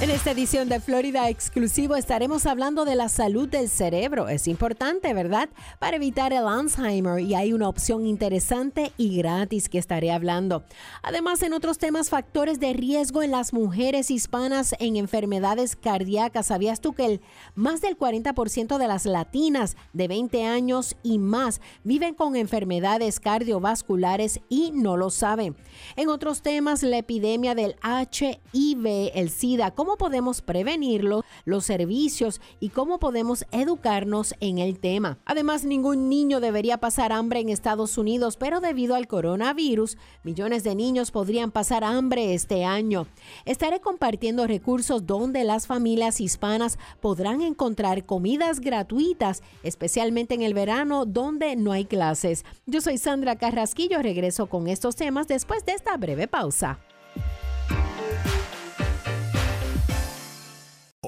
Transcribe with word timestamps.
En 0.00 0.10
esta 0.10 0.32
edición 0.32 0.68
de 0.68 0.80
Florida 0.80 1.30
Exclusivo 1.30 1.94
estaremos 1.94 2.46
hablando 2.46 2.84
de 2.84 2.96
la 2.96 3.08
salud 3.08 3.48
del 3.48 3.70
cerebro. 3.70 4.28
Es 4.28 4.48
importante, 4.48 5.14
¿verdad? 5.14 5.48
Para 5.78 5.96
evitar 5.96 6.32
el 6.32 6.46
Alzheimer 6.46 7.20
y 7.20 7.34
hay 7.34 7.52
una 7.52 7.68
opción 7.68 8.04
interesante 8.04 8.92
y 8.98 9.16
gratis 9.16 9.68
que 9.68 9.78
estaré 9.78 10.10
hablando. 10.10 10.64
Además, 11.02 11.42
en 11.42 11.54
otros 11.54 11.78
temas, 11.78 12.10
factores 12.10 12.58
de 12.58 12.72
riesgo 12.72 13.22
en 13.22 13.30
las 13.30 13.52
mujeres 13.54 14.10
hispanas 14.10 14.74
en 14.80 14.96
enfermedades 14.96 15.76
cardíacas. 15.76 16.46
¿Sabías 16.46 16.80
tú 16.80 16.92
que 16.92 17.20
más 17.54 17.80
del 17.80 17.96
40% 17.96 18.76
de 18.76 18.88
las 18.88 19.06
latinas 19.06 19.76
de 19.92 20.08
20 20.08 20.44
años 20.44 20.96
y 21.02 21.18
más 21.18 21.60
viven 21.84 22.14
con 22.14 22.34
enfermedades 22.34 23.20
cardiovasculares 23.20 24.40
y 24.50 24.72
no 24.72 24.96
lo 24.96 25.08
saben? 25.10 25.56
En 25.96 26.08
otros 26.08 26.42
temas, 26.42 26.82
la 26.82 26.98
epidemia 26.98 27.54
del 27.54 27.76
HIV, 27.82 29.12
el 29.14 29.30
SIDA, 29.30 29.70
cómo 29.84 29.98
podemos 29.98 30.40
prevenirlo, 30.40 31.26
los 31.44 31.66
servicios 31.66 32.40
y 32.58 32.70
cómo 32.70 32.98
podemos 32.98 33.44
educarnos 33.52 34.34
en 34.40 34.56
el 34.56 34.78
tema. 34.78 35.18
Además, 35.26 35.66
ningún 35.66 36.08
niño 36.08 36.40
debería 36.40 36.78
pasar 36.78 37.12
hambre 37.12 37.40
en 37.40 37.50
Estados 37.50 37.98
Unidos, 37.98 38.38
pero 38.38 38.60
debido 38.60 38.94
al 38.94 39.06
coronavirus, 39.06 39.98
millones 40.22 40.64
de 40.64 40.74
niños 40.74 41.10
podrían 41.10 41.50
pasar 41.50 41.84
hambre 41.84 42.32
este 42.32 42.64
año. 42.64 43.06
Estaré 43.44 43.80
compartiendo 43.80 44.46
recursos 44.46 45.06
donde 45.06 45.44
las 45.44 45.66
familias 45.66 46.18
hispanas 46.18 46.78
podrán 47.02 47.42
encontrar 47.42 48.06
comidas 48.06 48.60
gratuitas, 48.60 49.42
especialmente 49.62 50.32
en 50.32 50.40
el 50.40 50.54
verano 50.54 51.04
donde 51.04 51.56
no 51.56 51.72
hay 51.72 51.84
clases. 51.84 52.46
Yo 52.64 52.80
soy 52.80 52.96
Sandra 52.96 53.36
Carrasquillo, 53.36 54.00
regreso 54.00 54.46
con 54.46 54.66
estos 54.66 54.96
temas 54.96 55.28
después 55.28 55.66
de 55.66 55.72
esta 55.72 55.94
breve 55.98 56.26
pausa. 56.26 56.78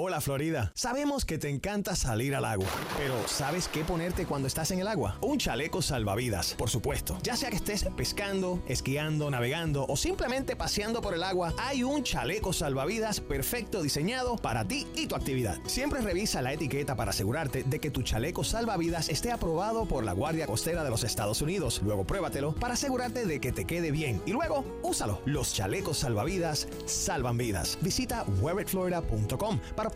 Hola 0.08 0.20
Florida, 0.20 0.70
sabemos 0.76 1.24
que 1.24 1.36
te 1.36 1.48
encanta 1.48 1.96
salir 1.96 2.36
al 2.36 2.44
agua, 2.44 2.68
pero 2.96 3.26
¿sabes 3.26 3.66
qué 3.66 3.82
ponerte 3.82 4.24
cuando 4.24 4.46
estás 4.46 4.70
en 4.70 4.78
el 4.78 4.86
agua? 4.86 5.18
Un 5.20 5.36
chaleco 5.36 5.82
salvavidas, 5.82 6.54
por 6.54 6.70
supuesto. 6.70 7.18
Ya 7.24 7.34
sea 7.34 7.50
que 7.50 7.56
estés 7.56 7.88
pescando, 7.96 8.62
esquiando, 8.68 9.28
navegando 9.32 9.84
o 9.84 9.96
simplemente 9.96 10.54
paseando 10.54 11.02
por 11.02 11.12
el 11.14 11.24
agua, 11.24 11.54
hay 11.58 11.82
un 11.82 12.04
chaleco 12.04 12.52
salvavidas 12.52 13.20
perfecto 13.20 13.82
diseñado 13.82 14.36
para 14.36 14.68
ti 14.68 14.86
y 14.94 15.08
tu 15.08 15.16
actividad. 15.16 15.58
Siempre 15.66 16.00
revisa 16.00 16.40
la 16.40 16.52
etiqueta 16.52 16.94
para 16.94 17.10
asegurarte 17.10 17.64
de 17.64 17.80
que 17.80 17.90
tu 17.90 18.02
chaleco 18.02 18.44
salvavidas 18.44 19.08
esté 19.08 19.32
aprobado 19.32 19.86
por 19.86 20.04
la 20.04 20.12
Guardia 20.12 20.46
Costera 20.46 20.84
de 20.84 20.90
los 20.90 21.02
Estados 21.02 21.42
Unidos. 21.42 21.80
Luego 21.82 22.04
pruébatelo 22.04 22.54
para 22.54 22.74
asegurarte 22.74 23.26
de 23.26 23.40
que 23.40 23.50
te 23.50 23.64
quede 23.64 23.90
bien 23.90 24.22
y 24.24 24.30
luego 24.30 24.64
úsalo. 24.84 25.20
Los 25.24 25.52
chalecos 25.52 25.98
salvavidas 25.98 26.68
salvan 26.84 27.36
vidas. 27.36 27.76
Visita 27.80 28.24
wearitflorida.com 28.40 29.58
para 29.74 29.95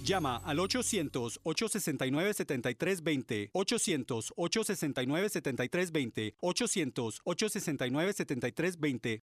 Llama 0.03 0.41
al 0.43 0.57
800-869-7320, 0.57 3.51
800-869-7320, 3.51 6.33
800-869-7320. 6.41 9.21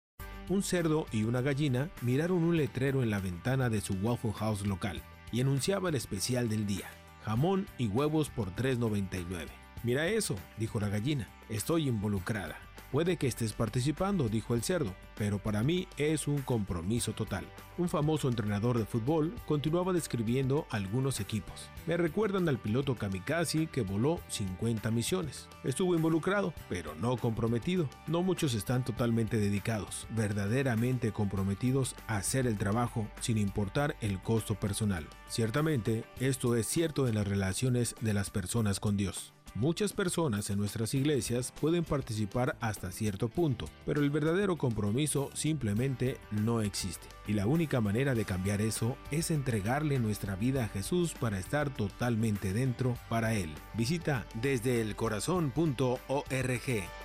Un 0.49 0.63
cerdo 0.63 1.07
y 1.13 1.25
una 1.25 1.43
gallina 1.43 1.91
miraron 2.03 2.45
un 2.45 2.57
letrero 2.57 3.03
en 3.03 3.11
la 3.11 3.19
ventana 3.21 3.69
de 3.69 3.81
su 3.81 3.95
Waffle 3.95 4.33
House 4.33 4.65
local 4.67 5.03
y 5.33 5.41
anunciaba 5.41 5.89
el 5.91 5.95
especial 5.95 6.49
del 6.49 6.67
día, 6.67 6.91
jamón 7.25 7.69
y 7.79 7.87
huevos 7.89 8.31
por 8.31 8.55
3.99. 8.55 9.49
Mira 9.83 10.07
eso, 10.09 10.37
dijo 10.59 10.79
la 10.81 10.89
gallina, 10.89 11.29
estoy 11.49 11.89
involucrada. 11.89 12.57
Puede 12.91 13.17
que 13.17 13.29
estés 13.29 13.53
participando, 13.53 14.29
dijo 14.29 14.53
el 14.53 14.65
cerdo, 14.65 14.93
pero 15.17 15.39
para 15.39 15.63
mí 15.63 15.87
es 15.97 16.27
un 16.27 16.39
compromiso 16.43 17.13
total. 17.13 17.45
Un 17.79 17.89
famoso 17.89 18.29
entrenador 18.29 18.77
de 18.79 18.85
fútbol 18.85 19.33
continuaba 19.47 19.93
describiendo 19.93 20.67
algunos 20.71 21.21
equipos. 21.21 21.71
Me 21.87 21.97
recuerdan 21.97 22.49
al 22.49 22.59
piloto 22.59 22.97
kamikaze 22.97 23.69
que 23.69 23.83
voló 23.83 24.21
50 24.29 24.91
misiones. 24.91 25.49
Estuvo 25.63 25.95
involucrado, 25.95 26.53
pero 26.69 26.97
no 26.97 27.17
comprometido. 27.17 27.89
No 28.09 28.23
muchos 28.23 28.55
están 28.55 28.85
totalmente 28.85 29.37
dedicados, 29.37 30.09
verdaderamente 30.11 31.13
comprometidos 31.13 31.95
a 32.09 32.17
hacer 32.17 32.49
el 32.49 32.59
trabajo 32.59 33.07
sin 33.21 33.39
importar 33.39 33.95
el 34.01 34.21
costo 34.21 34.57
personal. 34.57 35.07
Ciertamente, 35.29 36.03
esto 36.19 36.57
es 36.57 36.67
cierto 36.67 37.07
en 37.07 37.15
las 37.15 37.29
relaciones 37.29 37.95
de 38.01 38.15
las 38.15 38.31
personas 38.31 38.81
con 38.81 38.97
Dios. 38.97 39.33
Muchas 39.55 39.93
personas 39.93 40.49
en 40.51 40.59
nuestras 40.59 40.95
iglesias 40.95 41.53
pueden 41.61 41.85
participar 41.85 42.57
hasta 42.61 42.93
cierto 42.93 43.29
punto, 43.29 43.67
pero 43.85 44.01
el 44.01 44.11
verdadero 44.11 44.57
compromiso 44.57 45.31
simplemente 45.35 46.19
no 46.31 46.63
existe. 46.63 47.07
Y 47.27 47.33
la 47.33 47.47
única 47.47 47.81
manera 47.81 48.15
de 48.15 48.25
cambiar 48.25 48.61
eso 48.61 48.97
es 49.11 49.31
entregarle 49.31 49.99
nuestra 49.99 50.37
vida 50.37 50.65
a 50.65 50.69
Jesús 50.69 51.15
para 51.19 51.39
estar 51.39 51.71
totalmente 51.71 52.53
dentro 52.53 52.97
para 53.09 53.35
Él. 53.35 53.51
Visita 53.75 54.27
desdeelcorazon.org. 54.41 57.00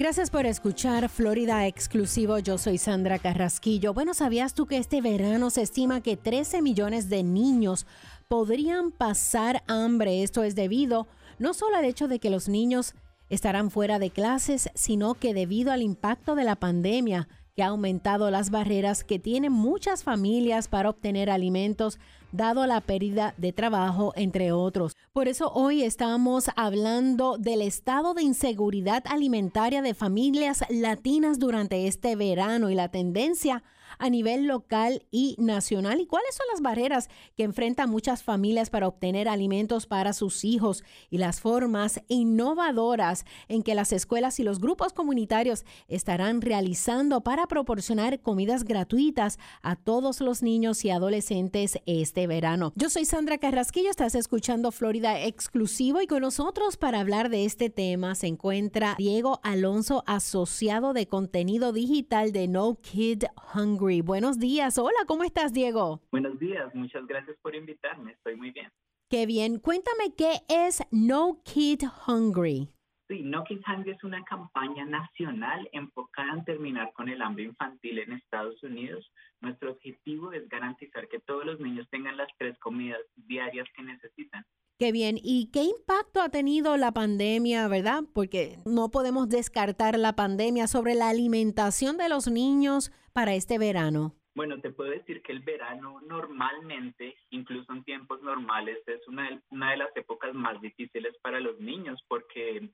Gracias 0.00 0.30
por 0.30 0.46
escuchar 0.46 1.10
Florida 1.10 1.66
Exclusivo. 1.66 2.38
Yo 2.38 2.56
soy 2.56 2.78
Sandra 2.78 3.18
Carrasquillo. 3.18 3.92
Bueno, 3.92 4.14
¿sabías 4.14 4.54
tú 4.54 4.64
que 4.64 4.78
este 4.78 5.02
verano 5.02 5.50
se 5.50 5.60
estima 5.60 6.00
que 6.00 6.16
13 6.16 6.62
millones 6.62 7.10
de 7.10 7.22
niños 7.22 7.84
podrían 8.26 8.92
pasar 8.92 9.62
hambre? 9.66 10.22
Esto 10.22 10.42
es 10.42 10.54
debido 10.54 11.06
no 11.38 11.52
solo 11.52 11.76
al 11.76 11.84
hecho 11.84 12.08
de 12.08 12.18
que 12.18 12.30
los 12.30 12.48
niños 12.48 12.94
estarán 13.28 13.70
fuera 13.70 13.98
de 13.98 14.08
clases, 14.08 14.70
sino 14.74 15.16
que 15.16 15.34
debido 15.34 15.70
al 15.70 15.82
impacto 15.82 16.34
de 16.34 16.44
la 16.44 16.56
pandemia 16.56 17.28
ha 17.62 17.68
aumentado 17.68 18.30
las 18.30 18.50
barreras 18.50 19.04
que 19.04 19.18
tienen 19.18 19.52
muchas 19.52 20.02
familias 20.04 20.68
para 20.68 20.90
obtener 20.90 21.30
alimentos, 21.30 21.98
dado 22.32 22.66
la 22.66 22.80
pérdida 22.80 23.34
de 23.36 23.52
trabajo, 23.52 24.12
entre 24.16 24.52
otros. 24.52 24.96
Por 25.12 25.28
eso 25.28 25.50
hoy 25.52 25.82
estamos 25.82 26.50
hablando 26.56 27.38
del 27.38 27.62
estado 27.62 28.14
de 28.14 28.22
inseguridad 28.22 29.02
alimentaria 29.06 29.82
de 29.82 29.94
familias 29.94 30.64
latinas 30.68 31.38
durante 31.38 31.86
este 31.86 32.16
verano 32.16 32.70
y 32.70 32.74
la 32.74 32.88
tendencia 32.88 33.62
a 34.00 34.10
nivel 34.10 34.46
local 34.46 35.04
y 35.10 35.36
nacional 35.38 36.00
y 36.00 36.06
cuáles 36.06 36.34
son 36.34 36.46
las 36.50 36.62
barreras 36.62 37.08
que 37.36 37.44
enfrentan 37.44 37.90
muchas 37.90 38.22
familias 38.22 38.70
para 38.70 38.88
obtener 38.88 39.28
alimentos 39.28 39.86
para 39.86 40.12
sus 40.12 40.44
hijos 40.44 40.82
y 41.10 41.18
las 41.18 41.40
formas 41.40 42.00
innovadoras 42.08 43.24
en 43.48 43.62
que 43.62 43.74
las 43.74 43.92
escuelas 43.92 44.40
y 44.40 44.42
los 44.42 44.58
grupos 44.58 44.92
comunitarios 44.92 45.64
estarán 45.86 46.40
realizando 46.40 47.20
para 47.20 47.46
proporcionar 47.46 48.20
comidas 48.20 48.64
gratuitas 48.64 49.38
a 49.62 49.76
todos 49.76 50.20
los 50.20 50.42
niños 50.42 50.84
y 50.84 50.90
adolescentes 50.90 51.78
este 51.86 52.26
verano. 52.26 52.72
Yo 52.76 52.88
soy 52.88 53.04
Sandra 53.04 53.38
Carrasquillo, 53.38 53.90
estás 53.90 54.14
escuchando 54.14 54.72
Florida 54.72 55.20
Exclusivo 55.20 56.00
y 56.00 56.06
con 56.06 56.22
nosotros 56.22 56.76
para 56.78 57.00
hablar 57.00 57.28
de 57.28 57.44
este 57.44 57.68
tema 57.68 58.14
se 58.14 58.28
encuentra 58.28 58.94
Diego 58.96 59.40
Alonso, 59.42 60.02
asociado 60.06 60.94
de 60.94 61.06
contenido 61.06 61.72
digital 61.72 62.32
de 62.32 62.48
No 62.48 62.78
Kid 62.80 63.24
Hungry. 63.54 63.89
Buenos 63.98 64.38
días, 64.38 64.78
hola, 64.78 65.00
¿cómo 65.08 65.24
estás 65.24 65.52
Diego? 65.52 66.00
Buenos 66.12 66.38
días, 66.38 66.72
muchas 66.76 67.04
gracias 67.08 67.36
por 67.42 67.56
invitarme, 67.56 68.12
estoy 68.12 68.36
muy 68.36 68.52
bien. 68.52 68.70
Qué 69.08 69.26
bien, 69.26 69.58
cuéntame 69.58 70.14
qué 70.16 70.34
es 70.48 70.80
No 70.92 71.42
Kid 71.42 71.82
Hungry. 72.06 72.68
Sí, 73.10 73.22
No 73.24 73.42
Kids 73.42 73.64
Hungry 73.66 73.90
es 73.90 74.04
una 74.04 74.22
campaña 74.22 74.84
nacional 74.84 75.68
enfocada 75.72 76.32
en 76.32 76.44
terminar 76.44 76.92
con 76.92 77.08
el 77.08 77.20
hambre 77.20 77.42
infantil 77.42 77.98
en 77.98 78.12
Estados 78.12 78.62
Unidos. 78.62 79.04
Nuestro 79.40 79.72
objetivo 79.72 80.32
es 80.32 80.48
garantizar 80.48 81.08
que 81.08 81.18
todos 81.18 81.44
los 81.44 81.58
niños 81.58 81.88
tengan 81.90 82.16
las 82.16 82.28
tres 82.38 82.56
comidas 82.60 83.00
diarias 83.16 83.66
que 83.74 83.82
necesitan. 83.82 84.46
Qué 84.78 84.92
bien. 84.92 85.16
¿Y 85.20 85.50
qué 85.50 85.64
impacto 85.64 86.22
ha 86.22 86.28
tenido 86.28 86.76
la 86.76 86.92
pandemia, 86.92 87.66
verdad? 87.66 88.04
Porque 88.14 88.58
no 88.64 88.92
podemos 88.92 89.28
descartar 89.28 89.98
la 89.98 90.14
pandemia 90.14 90.68
sobre 90.68 90.94
la 90.94 91.08
alimentación 91.08 91.96
de 91.96 92.08
los 92.08 92.30
niños 92.30 92.92
para 93.12 93.34
este 93.34 93.58
verano. 93.58 94.14
Bueno, 94.36 94.60
te 94.60 94.70
puedo 94.70 94.90
decir 94.90 95.20
que 95.22 95.32
el 95.32 95.40
verano 95.40 96.00
normalmente, 96.06 97.16
incluso 97.30 97.72
en 97.72 97.82
tiempos 97.82 98.22
normales, 98.22 98.78
es 98.86 99.06
una 99.08 99.28
de, 99.28 99.40
una 99.50 99.72
de 99.72 99.78
las 99.78 99.96
épocas 99.96 100.32
más 100.32 100.60
difíciles 100.60 101.16
para 101.20 101.40
los 101.40 101.58
niños 101.58 102.00
porque 102.06 102.70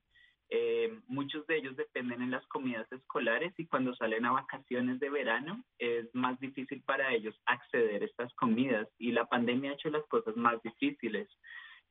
Eh, 0.49 0.97
muchos 1.07 1.45
de 1.47 1.57
ellos 1.57 1.75
dependen 1.75 2.21
en 2.21 2.31
las 2.31 2.45
comidas 2.47 2.89
escolares 2.91 3.53
y 3.57 3.65
cuando 3.65 3.93
salen 3.95 4.25
a 4.25 4.31
vacaciones 4.31 4.99
de 4.99 5.09
verano 5.09 5.61
es 5.77 6.07
más 6.13 6.39
difícil 6.39 6.81
para 6.83 7.13
ellos 7.13 7.35
acceder 7.45 8.01
a 8.01 8.05
estas 8.05 8.33
comidas 8.35 8.87
y 8.97 9.11
la 9.11 9.25
pandemia 9.25 9.71
ha 9.71 9.73
hecho 9.73 9.89
las 9.89 10.05
cosas 10.05 10.37
más 10.37 10.61
difíciles. 10.63 11.27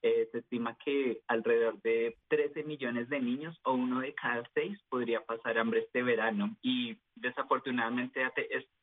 Eh, 0.03 0.29
se 0.31 0.38
estima 0.38 0.76
que 0.85 1.20
alrededor 1.26 1.81
de 1.82 2.17
13 2.29 2.64
millones 2.64 3.08
de 3.08 3.19
niños 3.19 3.58
o 3.64 3.73
uno 3.73 4.00
de 4.00 4.14
cada 4.14 4.49
seis 4.55 4.79
podría 4.88 5.25
pasar 5.25 5.58
hambre 5.58 5.81
este 5.81 6.03
verano 6.03 6.55
y 6.62 6.97
desafortunadamente 7.14 8.23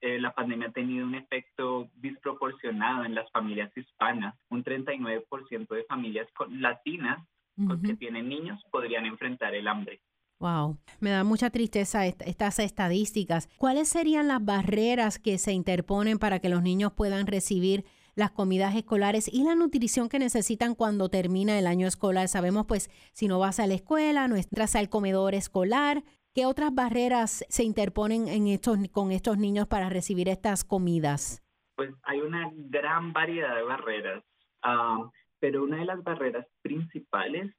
eh, 0.01 0.19
la 0.19 0.33
pandemia 0.33 0.69
ha 0.69 0.73
tenido 0.73 1.05
un 1.05 1.15
efecto 1.15 1.89
disproporcionado 1.95 3.05
en 3.05 3.15
las 3.15 3.31
familias 3.31 3.71
hispanas. 3.77 4.35
Un 4.49 4.63
39% 4.63 5.67
de 5.67 5.83
familias 5.85 6.27
latinas 6.49 7.25
que 7.55 7.95
tienen 7.95 8.29
niños 8.29 8.61
podrían 8.71 9.05
enfrentar 9.05 9.53
el 9.55 9.67
hambre. 9.67 10.01
Wow, 10.39 10.77
me 10.99 11.11
da 11.11 11.23
mucha 11.23 11.49
tristeza 11.49 12.05
estas 12.05 12.59
estadísticas. 12.59 13.47
¿Cuáles 13.57 13.87
serían 13.87 14.27
las 14.27 14.43
barreras 14.43 15.19
que 15.19 15.37
se 15.37 15.53
interponen 15.53 16.19
para 16.19 16.39
que 16.39 16.49
los 16.49 16.61
niños 16.61 16.91
puedan 16.93 17.27
recibir 17.27 17.85
las 18.15 18.31
comidas 18.31 18.75
escolares 18.75 19.27
y 19.31 19.43
la 19.43 19.55
nutrición 19.55 20.09
que 20.09 20.19
necesitan 20.19 20.75
cuando 20.75 21.09
termina 21.09 21.57
el 21.57 21.67
año 21.67 21.87
escolar. 21.87 22.27
Sabemos 22.27 22.65
pues 22.65 22.89
si 23.13 23.27
no 23.27 23.39
vas 23.39 23.59
a 23.59 23.67
la 23.67 23.73
escuela, 23.73 24.27
no 24.27 24.35
entras 24.35 24.75
al 24.75 24.89
comedor 24.89 25.33
escolar, 25.33 26.03
¿qué 26.33 26.45
otras 26.45 26.73
barreras 26.73 27.45
se 27.49 27.63
interponen 27.63 28.27
en 28.27 28.47
estos, 28.47 28.77
con 28.91 29.11
estos 29.11 29.37
niños 29.37 29.67
para 29.67 29.89
recibir 29.89 30.29
estas 30.29 30.63
comidas? 30.63 31.43
Pues 31.75 31.91
hay 32.03 32.19
una 32.19 32.51
gran 32.53 33.13
variedad 33.13 33.55
de 33.55 33.63
barreras, 33.63 34.23
ah, 34.61 35.09
pero 35.43 35.61
una 35.61 35.75
de 35.75 35.83
las 35.83 36.01
barreras 36.05 36.47
principales 36.61 37.53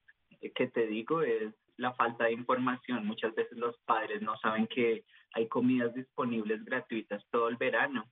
que 0.55 0.69
te 0.69 0.87
digo 0.87 1.21
es 1.21 1.55
la 1.77 1.93
falta 1.93 2.25
de 2.25 2.33
información. 2.33 3.07
Muchas 3.07 3.35
veces 3.35 3.59
los 3.59 3.79
padres 3.81 4.23
no 4.23 4.39
saben 4.39 4.67
que 4.69 5.05
hay 5.35 5.49
comidas 5.49 5.93
disponibles 5.93 6.65
gratuitas 6.65 7.23
todo 7.31 7.47
el 7.49 7.57
verano 7.59 8.07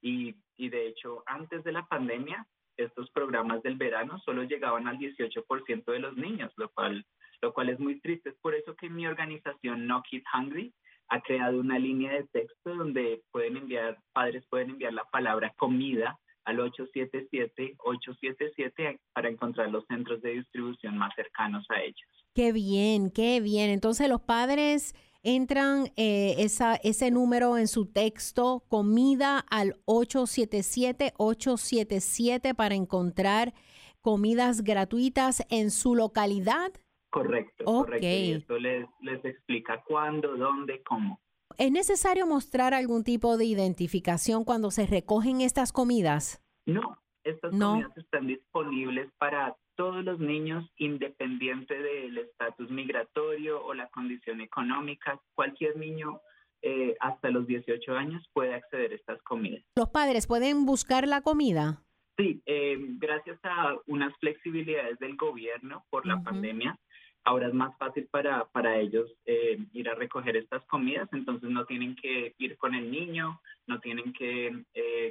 y, 0.00 0.36
y 0.56 0.68
de 0.68 0.86
hecho, 0.86 1.24
antes 1.26 1.64
de 1.64 1.72
la 1.72 1.84
pandemia, 1.86 2.46
estos 2.76 3.10
programas 3.10 3.64
del 3.64 3.74
verano 3.74 4.20
solo 4.20 4.44
llegaban 4.44 4.86
al 4.86 4.96
18% 4.96 5.84
de 5.86 5.98
los 5.98 6.16
niños, 6.16 6.52
lo 6.56 6.68
cual, 6.68 7.04
lo 7.42 7.52
cual 7.52 7.70
es 7.70 7.80
muy 7.80 7.98
triste. 7.98 8.28
Es 8.28 8.36
por 8.36 8.54
eso 8.54 8.76
que 8.76 8.88
mi 8.88 9.08
organización 9.08 9.88
No 9.88 10.04
Kid 10.08 10.22
Hungry 10.32 10.72
ha 11.08 11.20
creado 11.20 11.58
una 11.58 11.80
línea 11.80 12.12
de 12.12 12.28
texto 12.28 12.76
donde 12.76 13.22
pueden 13.32 13.56
enviar, 13.56 13.98
padres 14.12 14.46
pueden 14.48 14.70
enviar 14.70 14.92
la 14.92 15.04
palabra 15.10 15.52
comida 15.56 16.16
al 16.46 16.58
877-877 16.58 18.98
para 19.12 19.28
encontrar 19.28 19.70
los 19.70 19.84
centros 19.86 20.22
de 20.22 20.30
distribución 20.30 20.96
más 20.96 21.14
cercanos 21.14 21.66
a 21.70 21.82
ellos. 21.82 22.08
Qué 22.34 22.52
bien, 22.52 23.10
qué 23.10 23.40
bien. 23.40 23.68
Entonces 23.70 24.08
los 24.08 24.22
padres 24.22 24.94
entran 25.22 25.92
eh, 25.96 26.36
esa, 26.38 26.76
ese 26.76 27.10
número 27.10 27.58
en 27.58 27.66
su 27.66 27.86
texto, 27.86 28.62
comida 28.68 29.40
al 29.50 29.74
877-877 29.86 32.54
para 32.54 32.76
encontrar 32.76 33.52
comidas 34.00 34.62
gratuitas 34.62 35.44
en 35.50 35.72
su 35.72 35.96
localidad. 35.96 36.70
Correcto, 37.10 37.64
correcto. 37.64 38.06
Y 38.06 38.30
esto 38.32 38.58
les, 38.58 38.86
les 39.00 39.24
explica 39.24 39.82
cuándo, 39.84 40.36
dónde, 40.36 40.82
cómo. 40.84 41.20
¿Es 41.58 41.72
necesario 41.72 42.26
mostrar 42.26 42.74
algún 42.74 43.02
tipo 43.02 43.38
de 43.38 43.46
identificación 43.46 44.44
cuando 44.44 44.70
se 44.70 44.86
recogen 44.86 45.40
estas 45.40 45.72
comidas? 45.72 46.42
No, 46.66 46.98
estas 47.24 47.50
comidas 47.50 47.96
están 47.96 48.26
disponibles 48.26 49.10
para 49.16 49.56
todos 49.74 50.04
los 50.04 50.18
niños, 50.18 50.70
independiente 50.76 51.74
del 51.78 52.18
estatus 52.18 52.70
migratorio 52.70 53.64
o 53.64 53.72
la 53.72 53.88
condición 53.88 54.40
económica, 54.40 55.20
cualquier 55.34 55.76
niño 55.76 56.20
eh, 56.62 56.94
hasta 57.00 57.30
los 57.30 57.46
18 57.46 57.92
años 57.92 58.22
puede 58.32 58.54
acceder 58.54 58.92
a 58.92 58.94
estas 58.94 59.22
comidas. 59.22 59.62
¿Los 59.76 59.88
padres 59.88 60.26
pueden 60.26 60.66
buscar 60.66 61.06
la 61.08 61.22
comida? 61.22 61.82
Sí, 62.18 62.42
eh, 62.46 62.76
gracias 62.98 63.38
a 63.42 63.76
unas 63.86 64.14
flexibilidades 64.18 64.98
del 64.98 65.16
gobierno 65.16 65.84
por 65.90 66.06
la 66.06 66.22
pandemia, 66.22 66.78
ahora 67.26 67.48
es 67.48 67.54
más 67.54 67.76
fácil 67.76 68.08
para, 68.10 68.46
para 68.46 68.78
ellos 68.78 69.12
eh, 69.26 69.58
ir 69.72 69.90
a 69.90 69.94
recoger 69.94 70.36
estas 70.36 70.64
comidas, 70.66 71.08
entonces 71.12 71.50
no 71.50 71.66
tienen 71.66 71.94
que 71.96 72.34
ir 72.38 72.56
con 72.56 72.74
el 72.74 72.90
niño, 72.90 73.40
no 73.66 73.78
tienen 73.80 74.12
que 74.14 74.64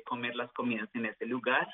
comer 0.06 0.36
las 0.36 0.52
comidas 0.54 0.90
en 0.94 1.06
ese 1.06 1.26
lugar, 1.26 1.68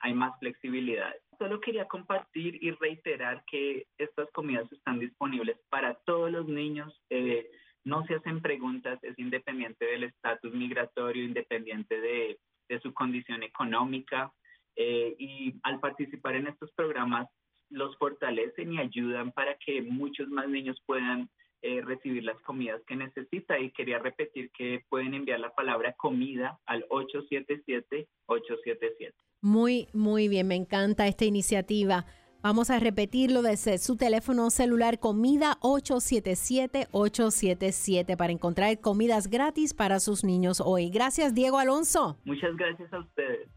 hay 0.00 0.14
más 0.14 0.36
flexibilidad. 0.40 1.14
Solo 1.38 1.60
quería 1.60 1.86
compartir 1.86 2.58
y 2.62 2.70
reiterar 2.72 3.44
que 3.46 3.86
estas 3.98 4.30
comidas 4.32 4.70
están 4.72 4.98
disponibles 4.98 5.58
para 5.68 5.94
todos 6.06 6.30
los 6.30 6.48
niños. 6.48 6.98
Eh, 7.10 7.48
no 7.84 8.04
se 8.06 8.14
hacen 8.14 8.40
preguntas, 8.40 8.98
es 9.02 9.18
independiente 9.18 9.84
del 9.84 10.04
estatus 10.04 10.52
migratorio, 10.54 11.24
independiente 11.24 12.00
de, 12.00 12.38
su 12.82 12.92
condición 12.94 13.42
económica. 13.42 14.32
Eh, 14.74 15.14
y 15.18 15.54
al 15.62 15.78
participar 15.78 16.34
en 16.36 16.48
estos 16.48 16.72
programas, 16.72 17.28
los 17.70 17.96
fortalecen 17.98 18.72
y 18.72 18.78
ayudan 18.78 19.32
para 19.32 19.56
que 19.58 19.82
muchos 19.82 20.28
más 20.28 20.48
niños 20.48 20.80
puedan 20.86 21.28
eh, 21.62 21.80
recibir 21.82 22.22
las 22.24 22.38
comidas 22.42 22.82
que 22.86 22.94
necesita. 22.96 23.58
Y 23.58 23.70
quería 23.72 23.98
repetir 23.98 24.50
que 24.50 24.84
pueden 24.88 25.14
enviar 25.14 25.40
la 25.40 25.54
palabra 25.54 25.94
comida 25.94 26.60
al 26.66 26.86
877-877. 26.88 29.14
Muy, 29.40 29.88
muy 29.92 30.28
bien, 30.28 30.46
me 30.48 30.54
encanta 30.54 31.06
esta 31.06 31.24
iniciativa. 31.24 32.04
Vamos 32.42 32.68
a 32.70 32.78
repetirlo 32.78 33.40
desde 33.42 33.78
su 33.78 33.96
teléfono 33.96 34.50
celular 34.50 35.00
Comida 35.00 35.58
877-877 35.62 38.16
para 38.16 38.32
encontrar 38.32 38.80
comidas 38.80 39.28
gratis 39.28 39.74
para 39.74 39.98
sus 39.98 40.22
niños 40.22 40.62
hoy. 40.64 40.90
Gracias, 40.90 41.34
Diego 41.34 41.58
Alonso. 41.58 42.20
Muchas 42.24 42.56
gracias 42.56 42.92
a 42.92 43.00
ustedes. 43.00 43.48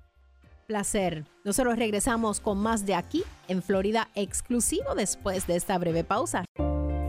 Placer. 0.70 1.26
Nosotros 1.44 1.78
regresamos 1.78 2.40
con 2.40 2.60
más 2.60 2.86
de 2.86 2.94
aquí 2.94 3.24
en 3.48 3.64
Florida 3.64 4.10
exclusivo 4.14 4.94
después 4.94 5.48
de 5.48 5.56
esta 5.56 5.76
breve 5.80 6.04
pausa. 6.04 6.46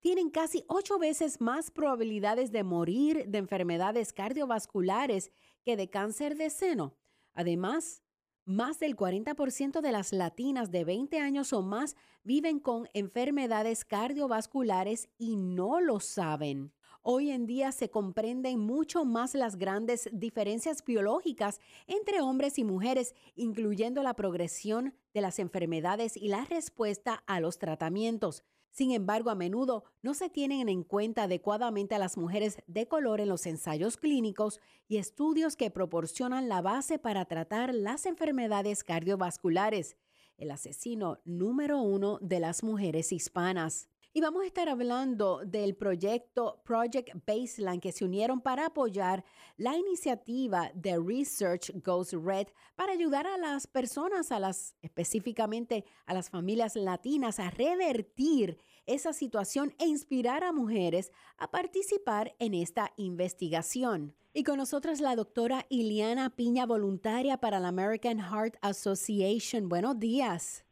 tienen 0.00 0.30
casi 0.30 0.64
ocho 0.66 0.99
veces 0.99 1.40
más 1.40 1.71
probabilidades 1.71 2.52
de 2.52 2.64
morir 2.64 3.26
de 3.28 3.38
enfermedades 3.38 4.12
cardiovasculares 4.12 5.30
que 5.64 5.76
de 5.76 5.90
cáncer 5.90 6.37
de 6.37 6.50
seno. 6.50 6.97
Además, 7.35 8.02
más 8.45 8.78
del 8.80 8.97
40% 8.97 9.80
de 9.80 9.92
las 9.92 10.12
latinas 10.12 10.71
de 10.71 10.85
20 10.85 11.21
años 11.21 11.52
o 11.52 11.62
más 11.62 11.97
viven 12.25 12.59
con 12.59 12.88
enfermedades 12.95 13.85
cardiovasculares 13.85 15.09
y 15.19 15.37
no 15.37 15.80
lo 15.80 16.00
saben. 16.00 16.73
Hoy 17.02 17.30
en 17.30 17.47
día 17.47 17.73
se 17.73 17.88
comprenden 17.88 18.59
mucho 18.59 19.04
más 19.04 19.35
las 19.35 19.57
grandes 19.57 20.11
diferencias 20.12 20.85
biológicas 20.85 21.61
entre 21.87 22.21
hombres 22.21 22.59
y 22.59 22.64
mujeres, 22.64 23.14
incluyendo 23.37 24.02
la 24.02 24.14
progresión 24.14 24.95
de 25.14 25.23
las 25.23 25.38
enfermedades 25.38 26.16
y 26.16 26.28
la 26.28 26.45
respuesta 26.45 27.23
a 27.26 27.40
los 27.40 27.59
tratamientos. 27.59 28.42
Sin 28.71 28.93
embargo, 28.93 29.31
a 29.31 29.35
menudo 29.35 29.85
no 30.03 30.15
se 30.15 30.31
tienen 30.31 30.69
en 30.69 30.85
cuenta 30.85 31.25
adecuadamente 31.25 31.95
a 31.95 31.99
las 31.99 32.17
mujeres 32.17 32.62
de 32.67 32.87
color 32.87 33.21
en 33.21 33.29
los 33.29 33.47
ensayos 33.47 33.97
clínicos 33.97 34.61
y 34.89 34.99
estudios 34.99 35.57
que 35.57 35.71
proporcionan 35.71 36.49
la 36.49 36.62
base 36.62 36.99
para 36.99 37.25
tratar 37.25 37.75
las 37.75 38.07
enfermedades 38.07 38.85
cardiovasculares, 38.85 39.97
el 40.39 40.50
asesino 40.50 41.19
número 41.25 41.81
uno 41.81 42.19
de 42.23 42.41
las 42.41 42.62
mujeres 42.62 43.12
hispanas. 43.12 43.89
Y 44.12 44.21
vamos 44.21 44.43
a 44.43 44.47
estar 44.47 44.69
hablando 44.69 45.43
del 45.47 45.76
proyecto 45.76 46.61
Project 46.64 47.11
Baseline 47.25 47.79
que 47.79 47.93
se 47.93 48.05
unieron 48.05 48.40
para 48.40 48.67
apoyar 48.67 49.25
la 49.57 49.76
iniciativa 49.76 50.73
de 50.75 50.99
Research 50.99 51.71
Goes 51.85 52.12
Red 52.12 52.49
para 52.75 52.90
ayudar 52.93 53.29
a 53.29 53.38
las 53.38 53.69
personas, 53.69 54.33
a 54.33 54.40
las 54.40 54.75
específicamente 54.83 55.85
a 56.07 56.14
las 56.14 56.29
familias 56.29 56.75
latinas 56.75 57.38
a 57.38 57.50
revertir 57.50 58.59
esa 58.85 59.12
situación 59.12 59.76
e 59.79 59.87
inspirar 59.87 60.43
a 60.43 60.52
mujeres 60.52 61.12
a 61.38 61.52
participar 61.52 62.35
en 62.40 62.55
esta 62.55 62.93
investigación. 62.97 64.17
Y 64.35 64.43
con 64.43 64.57
nosotros 64.57 65.00
la 65.00 65.14
doctora 65.14 65.67
Iliana 65.69 66.35
Piña, 66.35 66.67
voluntaria 66.67 67.37
para 67.38 67.61
la 67.61 67.69
American 67.69 68.19
Heart 68.19 68.57
Association. 68.61 69.69
Buenos 69.69 70.00
días. 70.00 70.64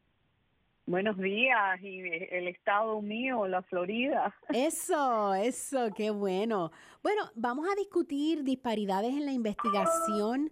Buenos 0.89 1.19
días, 1.19 1.83
y 1.83 2.01
el 2.31 2.49
estado 2.49 3.03
mío, 3.03 3.47
la 3.47 3.61
Florida. 3.61 4.35
Eso, 4.55 5.35
eso, 5.35 5.91
qué 5.95 6.09
bueno. 6.09 6.73
Bueno, 7.03 7.25
vamos 7.35 7.67
a 7.71 7.75
discutir 7.75 8.43
disparidades 8.43 9.13
en 9.13 9.27
la 9.27 9.33
investigación 9.33 10.51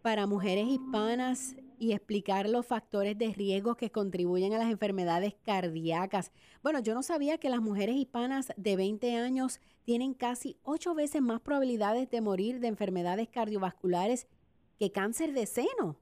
para 0.00 0.28
mujeres 0.28 0.68
hispanas 0.68 1.56
y 1.80 1.94
explicar 1.94 2.48
los 2.48 2.64
factores 2.64 3.18
de 3.18 3.34
riesgo 3.34 3.74
que 3.74 3.90
contribuyen 3.90 4.52
a 4.52 4.58
las 4.58 4.70
enfermedades 4.70 5.34
cardíacas. 5.44 6.30
Bueno, 6.62 6.78
yo 6.78 6.94
no 6.94 7.02
sabía 7.02 7.38
que 7.38 7.50
las 7.50 7.60
mujeres 7.60 7.96
hispanas 7.96 8.52
de 8.56 8.76
20 8.76 9.16
años 9.16 9.60
tienen 9.82 10.14
casi 10.14 10.56
ocho 10.62 10.94
veces 10.94 11.22
más 11.22 11.40
probabilidades 11.40 12.08
de 12.08 12.20
morir 12.20 12.60
de 12.60 12.68
enfermedades 12.68 13.26
cardiovasculares 13.26 14.28
que 14.78 14.92
cáncer 14.92 15.32
de 15.32 15.46
seno. 15.46 15.96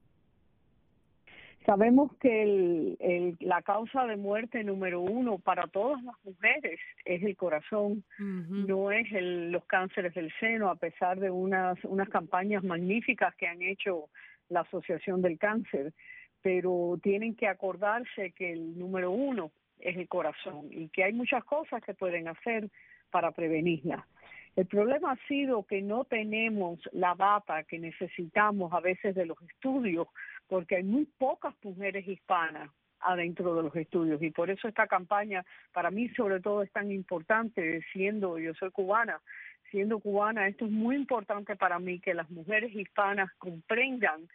Sabemos 1.70 2.10
que 2.20 3.36
la 3.38 3.62
causa 3.62 4.04
de 4.04 4.16
muerte 4.16 4.64
número 4.64 5.02
uno 5.02 5.38
para 5.38 5.68
todas 5.68 6.02
las 6.02 6.16
mujeres 6.24 6.80
es 7.04 7.22
el 7.22 7.36
corazón, 7.36 8.02
no 8.18 8.90
es 8.90 9.06
los 9.12 9.64
cánceres 9.66 10.12
del 10.14 10.32
seno, 10.40 10.68
a 10.68 10.74
pesar 10.74 11.20
de 11.20 11.30
unas, 11.30 11.78
unas 11.84 12.08
campañas 12.08 12.64
magníficas 12.64 13.36
que 13.36 13.46
han 13.46 13.62
hecho 13.62 14.06
la 14.48 14.62
Asociación 14.62 15.22
del 15.22 15.38
Cáncer, 15.38 15.92
pero 16.42 16.98
tienen 17.04 17.36
que 17.36 17.46
acordarse 17.46 18.32
que 18.32 18.52
el 18.52 18.76
número 18.76 19.12
uno 19.12 19.52
es 19.78 19.96
el 19.96 20.08
corazón 20.08 20.66
y 20.72 20.88
que 20.88 21.04
hay 21.04 21.12
muchas 21.12 21.44
cosas 21.44 21.84
que 21.84 21.94
pueden 21.94 22.26
hacer 22.26 22.68
para 23.12 23.30
prevenirla. 23.30 24.08
El 24.56 24.66
problema 24.66 25.12
ha 25.12 25.28
sido 25.28 25.62
que 25.62 25.80
no 25.80 26.04
tenemos 26.04 26.80
la 26.92 27.14
data 27.14 27.62
que 27.62 27.78
necesitamos 27.78 28.72
a 28.72 28.80
veces 28.80 29.14
de 29.14 29.24
los 29.24 29.40
estudios, 29.42 30.08
porque 30.50 30.76
hay 30.76 30.82
muy 30.82 31.06
pocas 31.06 31.54
mujeres 31.62 32.06
hispanas 32.06 32.68
adentro 32.98 33.54
de 33.54 33.62
los 33.62 33.74
estudios 33.76 34.20
y 34.20 34.30
por 34.30 34.50
eso 34.50 34.68
esta 34.68 34.86
campaña 34.86 35.46
para 35.72 35.90
mí 35.90 36.10
sobre 36.10 36.40
todo 36.40 36.62
es 36.62 36.70
tan 36.72 36.90
importante 36.90 37.80
siendo 37.92 38.38
yo 38.38 38.52
soy 38.54 38.70
cubana 38.72 39.22
siendo 39.70 40.00
cubana 40.00 40.48
esto 40.48 40.66
es 40.66 40.70
muy 40.70 40.96
importante 40.96 41.56
para 41.56 41.78
mí 41.78 42.00
que 42.00 42.12
las 42.12 42.28
mujeres 42.30 42.74
hispanas 42.74 43.32
comprendan 43.38 44.28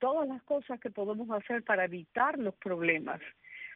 todas 0.00 0.28
las 0.28 0.42
cosas 0.42 0.80
que 0.80 0.90
podemos 0.90 1.30
hacer 1.30 1.62
para 1.62 1.84
evitar 1.84 2.38
los 2.38 2.54
problemas 2.56 3.20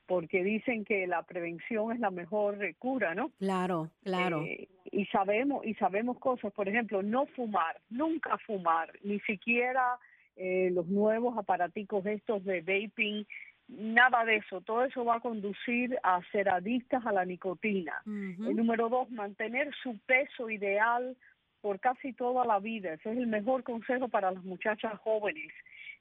porque 0.06 0.42
dicen 0.42 0.84
que 0.84 1.06
la 1.06 1.22
prevención 1.22 1.92
es 1.92 1.98
la 1.98 2.10
mejor 2.10 2.58
cura, 2.78 3.14
¿no? 3.14 3.30
Claro, 3.38 3.88
claro. 4.02 4.42
Eh, 4.42 4.68
y 4.92 5.06
sabemos 5.06 5.64
y 5.64 5.72
sabemos 5.76 6.18
cosas, 6.18 6.52
por 6.52 6.68
ejemplo, 6.68 7.02
no 7.02 7.24
fumar, 7.24 7.80
nunca 7.88 8.36
fumar, 8.36 8.92
ni 9.02 9.18
siquiera 9.20 9.98
eh, 10.36 10.70
los 10.72 10.86
nuevos 10.86 11.36
aparaticos 11.38 12.04
estos 12.06 12.44
de 12.44 12.60
vaping, 12.60 13.24
nada 13.68 14.24
de 14.24 14.36
eso. 14.36 14.60
Todo 14.60 14.84
eso 14.84 15.04
va 15.04 15.16
a 15.16 15.20
conducir 15.20 15.98
a 16.02 16.20
ser 16.32 16.48
adictas 16.48 17.04
a 17.06 17.12
la 17.12 17.24
nicotina. 17.24 18.02
El 18.06 18.56
número 18.56 18.88
dos, 18.88 19.10
mantener 19.10 19.70
su 19.82 19.98
peso 20.06 20.50
ideal 20.50 21.16
por 21.60 21.80
casi 21.80 22.12
toda 22.12 22.44
la 22.44 22.58
vida. 22.58 22.92
Ese 22.92 23.12
es 23.12 23.16
el 23.16 23.26
mejor 23.26 23.62
consejo 23.62 24.08
para 24.08 24.30
las 24.30 24.44
muchachas 24.44 24.98
jóvenes 25.00 25.50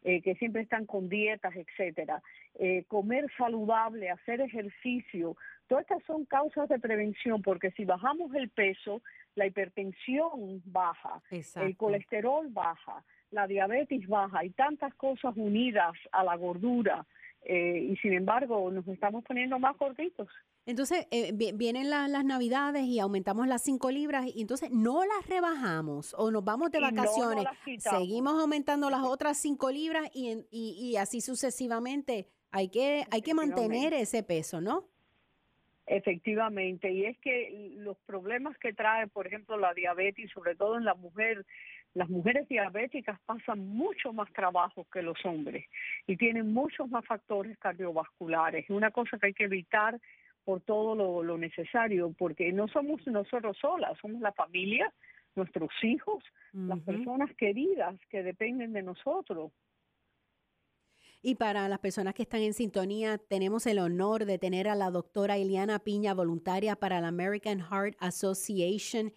eh, 0.05 0.21
que 0.21 0.35
siempre 0.35 0.63
están 0.63 0.85
con 0.85 1.07
dietas, 1.07 1.55
etcétera. 1.55 2.21
Eh, 2.55 2.83
comer 2.89 3.31
saludable, 3.37 4.09
hacer 4.09 4.41
ejercicio, 4.41 5.37
todas 5.67 5.83
estas 5.83 6.03
son 6.03 6.25
causas 6.25 6.67
de 6.67 6.79
prevención 6.79 7.41
porque 7.41 7.71
si 7.71 7.85
bajamos 7.85 8.35
el 8.35 8.49
peso, 8.49 9.01
la 9.35 9.45
hipertensión 9.45 10.61
baja, 10.65 11.21
el 11.31 11.77
colesterol 11.77 12.49
baja, 12.49 13.01
la 13.33 13.47
diabetes 13.47 14.07
baja 14.07 14.45
y 14.45 14.51
tantas 14.51 14.93
cosas 14.95 15.33
unidas 15.35 15.93
a 16.11 16.23
la 16.23 16.35
gordura 16.35 17.05
eh, 17.45 17.89
y 17.91 17.97
sin 17.97 18.13
embargo 18.13 18.71
nos 18.71 18.87
estamos 18.87 19.23
poniendo 19.25 19.59
más 19.59 19.77
gorditos. 19.77 20.29
Entonces 20.65 21.07
eh, 21.11 21.33
vienen 21.33 21.89
las 21.89 22.23
navidades 22.23 22.83
y 22.83 22.99
aumentamos 22.99 23.47
las 23.47 23.63
5 23.63 23.91
libras 23.91 24.25
y 24.33 24.41
entonces 24.41 24.71
no 24.71 25.03
las 25.03 25.27
rebajamos 25.27 26.15
o 26.17 26.31
nos 26.31 26.45
vamos 26.45 26.71
de 26.71 26.79
vacaciones, 26.79 27.45
seguimos 27.79 28.41
aumentando 28.41 28.89
las 28.89 29.01
otras 29.01 29.37
5 29.39 29.71
libras 29.71 30.09
y, 30.13 30.45
y, 30.51 30.95
así 30.95 31.19
sucesivamente. 31.19 32.27
Hay 32.51 32.69
que, 32.69 33.03
hay 33.11 33.23
que 33.23 33.33
mantener 33.33 33.93
ese 33.93 34.21
peso, 34.21 34.61
¿no? 34.61 34.85
Efectivamente, 35.85 36.91
y 36.91 37.05
es 37.05 37.17
que 37.17 37.73
los 37.77 37.97
problemas 38.05 38.57
que 38.59 38.73
trae, 38.73 39.07
por 39.07 39.27
ejemplo, 39.27 39.57
la 39.57 39.73
diabetes, 39.73 40.31
sobre 40.31 40.55
todo 40.55 40.77
en 40.77 40.85
la 40.85 40.93
mujer, 40.93 41.45
las 41.93 42.09
mujeres 42.09 42.47
diabéticas 42.49 43.19
pasan 43.25 43.67
mucho 43.67 44.13
más 44.13 44.31
trabajo 44.33 44.87
que 44.91 45.01
los 45.01 45.17
hombres 45.25 45.65
y 46.07 46.17
tienen 46.17 46.51
muchos 46.53 46.89
más 46.89 47.05
factores 47.05 47.57
cardiovasculares. 47.59 48.65
Es 48.65 48.69
una 48.69 48.91
cosa 48.91 49.17
que 49.19 49.27
hay 49.27 49.33
que 49.33 49.45
evitar 49.45 49.99
por 50.43 50.61
todo 50.61 51.23
lo, 51.23 51.37
necesario, 51.37 52.13
porque 52.17 52.51
no 52.51 52.67
somos 52.67 53.05
nosotros 53.07 53.57
solas, 53.61 53.97
somos 54.01 54.21
la 54.21 54.33
familia, 54.33 54.91
nuestros 55.35 55.71
hijos, 55.83 56.23
las 56.51 56.79
personas 56.81 57.33
queridas 57.37 57.95
que 58.09 58.23
dependen 58.23 58.73
de 58.73 58.83
nosotros. 58.83 59.51
Y 61.21 61.35
para 61.35 61.69
las 61.69 61.79
personas 61.79 62.13
que 62.13 62.23
están 62.23 62.41
en 62.41 62.53
sintonía, 62.53 63.17
tenemos 63.17 63.65
el 63.65 63.79
honor 63.79 64.25
de 64.25 64.37
tener 64.37 64.67
a 64.67 64.75
la 64.75 64.91
doctora 64.91 65.37
Iliana 65.37 65.79
Piña, 65.79 66.13
voluntaria 66.13 66.75
para 66.75 66.99
la 66.99 67.07
American 67.07 67.61
Heart 67.61 67.95
Association. 67.99 69.13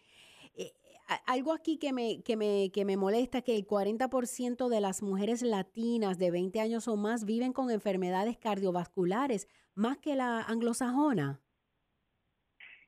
Algo 1.27 1.53
aquí 1.53 1.79
que 1.79 1.93
me, 1.93 2.23
que, 2.25 2.37
me, 2.37 2.71
que 2.73 2.85
me 2.85 2.97
molesta, 2.97 3.43
que 3.43 3.55
el 3.55 3.67
40% 3.67 4.69
de 4.69 4.81
las 4.81 5.03
mujeres 5.03 5.43
latinas 5.43 6.19
de 6.19 6.31
20 6.31 6.61
años 6.61 6.89
o 6.89 6.97
más 6.97 7.25
viven 7.25 7.53
con 7.53 7.71
enfermedades 7.71 8.37
cardiovasculares, 8.39 9.49
más 9.75 9.99
que 9.99 10.17
la 10.17 10.41
anglosajona. 10.41 11.41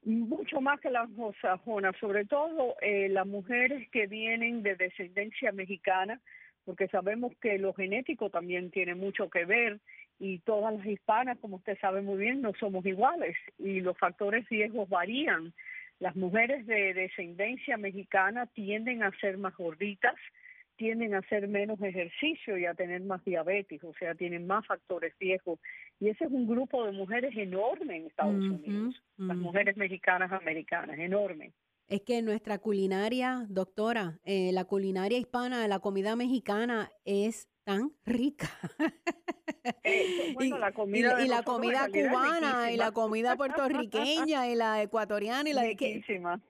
Mucho 0.02 0.60
más 0.60 0.80
que 0.80 0.90
las 0.90 1.04
anglosajonas, 1.04 1.94
sobre 2.00 2.24
todo 2.24 2.76
eh, 2.80 3.08
las 3.08 3.26
mujeres 3.26 3.88
que 3.90 4.06
vienen 4.06 4.62
de 4.62 4.74
descendencia 4.74 5.52
mexicana, 5.52 6.20
porque 6.64 6.88
sabemos 6.88 7.32
que 7.40 7.58
lo 7.58 7.72
genético 7.72 8.30
también 8.30 8.70
tiene 8.70 8.94
mucho 8.94 9.30
que 9.30 9.44
ver 9.44 9.80
y 10.18 10.40
todas 10.40 10.74
las 10.74 10.86
hispanas, 10.86 11.38
como 11.38 11.56
usted 11.56 11.78
sabe 11.80 12.02
muy 12.02 12.18
bien, 12.18 12.42
no 12.42 12.52
somos 12.58 12.84
iguales 12.84 13.36
y 13.58 13.80
los 13.80 13.96
factores 13.96 14.48
riesgos 14.48 14.88
varían. 14.88 15.54
Las 16.00 16.14
mujeres 16.14 16.66
de 16.66 16.94
descendencia 16.94 17.76
mexicana 17.76 18.46
tienden 18.46 19.02
a 19.02 19.10
ser 19.20 19.36
más 19.36 19.56
gorditas, 19.56 20.14
tienden 20.76 21.14
a 21.14 21.18
hacer 21.18 21.48
menos 21.48 21.80
ejercicio 21.82 22.56
y 22.56 22.66
a 22.66 22.74
tener 22.74 23.02
más 23.02 23.24
diabetes, 23.24 23.82
o 23.82 23.92
sea, 23.94 24.14
tienen 24.14 24.46
más 24.46 24.64
factores 24.64 25.12
riesgos. 25.18 25.58
Y 25.98 26.08
ese 26.08 26.24
es 26.24 26.30
un 26.30 26.46
grupo 26.46 26.86
de 26.86 26.92
mujeres 26.92 27.36
enorme 27.36 27.96
en 27.96 28.06
Estados 28.06 28.34
Unidos, 28.34 29.02
las 29.16 29.36
mujeres 29.36 29.76
mexicanas 29.76 30.30
americanas, 30.30 30.98
enorme. 30.98 31.52
Es 31.88 32.02
que 32.02 32.22
nuestra 32.22 32.58
culinaria, 32.58 33.46
doctora, 33.48 34.20
eh, 34.24 34.52
la 34.52 34.66
culinaria 34.66 35.18
hispana, 35.18 35.66
la 35.66 35.80
comida 35.80 36.14
mexicana 36.14 36.90
es 37.04 37.48
tan 37.68 37.92
rica. 38.06 38.48
y, 40.40 40.48
la 40.48 40.72
comida, 40.72 41.22
y, 41.22 41.28
la 41.28 41.42
comida 41.42 41.86
cubana, 41.88 42.72
y 42.72 42.78
la 42.78 42.92
comida 42.92 43.36
puertorriqueña, 43.36 44.48
y 44.48 44.54
la 44.54 44.82
ecuatoriana, 44.82 45.50
y 45.50 45.52
la 45.52 45.62
de 45.62 46.02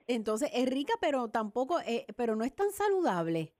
Entonces 0.07 0.49
es 0.53 0.69
rica, 0.69 0.93
pero 1.01 1.27
tampoco, 1.27 1.81
eh, 1.81 2.05
pero 2.15 2.37
no 2.37 2.45
es 2.45 2.55
tan 2.55 2.71
saludable. 2.71 3.53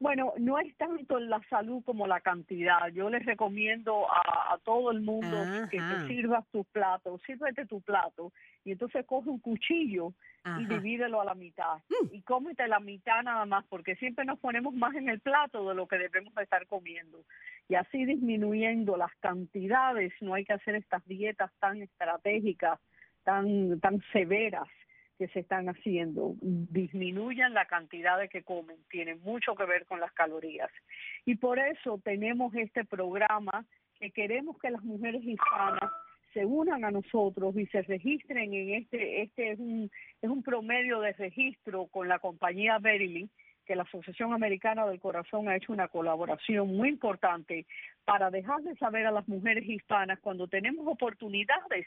Bueno, 0.00 0.32
no 0.38 0.58
es 0.58 0.74
tanto 0.78 1.20
la 1.20 1.42
salud 1.50 1.82
como 1.84 2.06
la 2.06 2.20
cantidad. 2.20 2.88
Yo 2.88 3.10
les 3.10 3.22
recomiendo 3.26 4.06
a, 4.10 4.58
todo 4.64 4.90
el 4.90 5.02
mundo 5.02 5.36
que 5.70 5.78
te 5.78 6.06
sirvas 6.08 6.46
tu 6.50 6.64
plato, 6.64 7.18
sírvete 7.26 7.66
tu 7.66 7.82
plato 7.82 8.32
y 8.64 8.72
entonces 8.72 9.04
coge 9.06 9.28
un 9.28 9.38
cuchillo 9.38 10.14
y 10.58 10.64
divídelo 10.64 11.20
a 11.20 11.24
la 11.24 11.34
mitad 11.34 11.76
mm. 11.88 12.14
y 12.14 12.22
cómete 12.22 12.66
la 12.66 12.80
mitad 12.80 13.22
nada 13.22 13.44
más 13.44 13.64
porque 13.68 13.94
siempre 13.96 14.24
nos 14.24 14.38
ponemos 14.38 14.74
más 14.74 14.94
en 14.94 15.08
el 15.08 15.20
plato 15.20 15.68
de 15.68 15.74
lo 15.74 15.86
que 15.86 15.98
debemos 15.98 16.36
estar 16.38 16.66
comiendo 16.66 17.24
y 17.68 17.74
así 17.74 18.04
disminuyendo 18.06 18.96
las 18.96 19.14
cantidades. 19.20 20.12
No 20.20 20.34
hay 20.34 20.44
que 20.44 20.54
hacer 20.54 20.76
estas 20.76 21.06
dietas 21.06 21.52
tan 21.58 21.82
estratégicas, 21.82 22.80
tan 23.22 23.78
tan 23.80 24.02
severas 24.12 24.68
que 25.20 25.28
se 25.28 25.40
están 25.40 25.68
haciendo 25.68 26.32
disminuyan 26.40 27.52
la 27.52 27.66
cantidad 27.66 28.18
de 28.18 28.30
que 28.30 28.42
comen, 28.42 28.78
tiene 28.88 29.16
mucho 29.16 29.54
que 29.54 29.66
ver 29.66 29.84
con 29.84 30.00
las 30.00 30.10
calorías. 30.12 30.70
Y 31.26 31.34
por 31.34 31.58
eso 31.58 32.00
tenemos 32.02 32.54
este 32.54 32.86
programa 32.86 33.66
que 33.98 34.12
queremos 34.12 34.58
que 34.58 34.70
las 34.70 34.82
mujeres 34.82 35.22
hispanas 35.22 35.92
se 36.32 36.46
unan 36.46 36.86
a 36.86 36.90
nosotros 36.90 37.54
y 37.58 37.66
se 37.66 37.82
registren 37.82 38.54
en 38.54 38.70
este, 38.76 39.20
este 39.20 39.50
es 39.50 39.58
un, 39.58 39.90
es 40.22 40.30
un 40.30 40.42
promedio 40.42 41.00
de 41.00 41.12
registro 41.12 41.88
con 41.88 42.08
la 42.08 42.18
compañía 42.18 42.78
Verily, 42.78 43.28
que 43.66 43.76
la 43.76 43.82
Asociación 43.82 44.32
Americana 44.32 44.86
del 44.86 45.00
Corazón 45.00 45.50
ha 45.50 45.56
hecho 45.56 45.74
una 45.74 45.88
colaboración 45.88 46.74
muy 46.74 46.88
importante 46.88 47.66
para 48.06 48.30
dejarle 48.30 48.74
saber 48.76 49.06
a 49.06 49.10
las 49.10 49.28
mujeres 49.28 49.68
hispanas 49.68 50.18
cuando 50.20 50.48
tenemos 50.48 50.86
oportunidades 50.86 51.86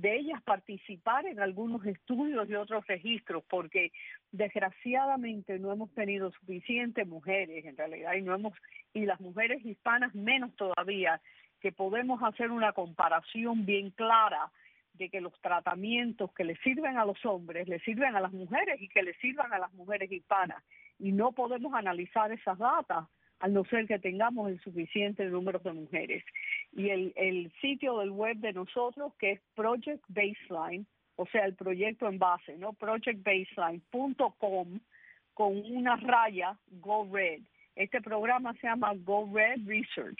de 0.00 0.16
ellas 0.16 0.40
participar 0.42 1.26
en 1.26 1.40
algunos 1.40 1.84
estudios 1.84 2.48
y 2.48 2.54
otros 2.54 2.86
registros, 2.86 3.42
porque 3.48 3.90
desgraciadamente 4.30 5.58
no 5.58 5.72
hemos 5.72 5.92
tenido 5.92 6.30
suficientes 6.30 7.06
mujeres 7.06 7.64
en 7.64 7.76
realidad 7.76 8.14
y 8.14 8.22
no 8.22 8.34
hemos 8.34 8.52
y 8.94 9.06
las 9.06 9.20
mujeres 9.20 9.64
hispanas 9.64 10.14
menos 10.14 10.54
todavía 10.54 11.20
que 11.60 11.72
podemos 11.72 12.22
hacer 12.22 12.52
una 12.52 12.72
comparación 12.72 13.66
bien 13.66 13.90
clara 13.90 14.52
de 14.94 15.10
que 15.10 15.20
los 15.20 15.32
tratamientos 15.40 16.32
que 16.32 16.44
le 16.44 16.56
sirven 16.58 16.96
a 16.96 17.04
los 17.04 17.24
hombres 17.24 17.66
le 17.66 17.80
sirven 17.80 18.14
a 18.14 18.20
las 18.20 18.32
mujeres 18.32 18.80
y 18.80 18.88
que 18.88 19.02
le 19.02 19.14
sirvan 19.14 19.52
a 19.52 19.58
las 19.58 19.72
mujeres 19.74 20.10
hispanas. 20.12 20.62
Y 21.00 21.10
no 21.10 21.32
podemos 21.32 21.74
analizar 21.74 22.30
esas 22.30 22.58
datas 22.58 23.08
al 23.40 23.52
no 23.52 23.64
ser 23.64 23.86
que 23.86 23.98
tengamos 23.98 24.50
el 24.50 24.60
suficiente 24.60 25.24
número 25.26 25.58
de 25.60 25.72
mujeres 25.72 26.24
y 26.72 26.90
el, 26.90 27.12
el 27.16 27.50
sitio 27.60 27.98
del 27.98 28.10
web 28.10 28.36
de 28.38 28.52
nosotros 28.52 29.12
que 29.18 29.32
es 29.32 29.40
Project 29.54 30.04
Baseline, 30.08 30.86
o 31.16 31.26
sea, 31.26 31.44
el 31.44 31.54
proyecto 31.54 32.08
en 32.08 32.18
base, 32.18 32.56
¿no? 32.58 32.72
projectbaseline.com 32.74 34.80
con 35.34 35.56
una 35.70 35.96
raya 35.96 36.56
Go 36.80 37.08
Red. 37.12 37.42
Este 37.76 38.00
programa 38.00 38.54
se 38.54 38.66
llama 38.66 38.94
Go 38.96 39.30
Red 39.32 39.66
Research 39.66 40.18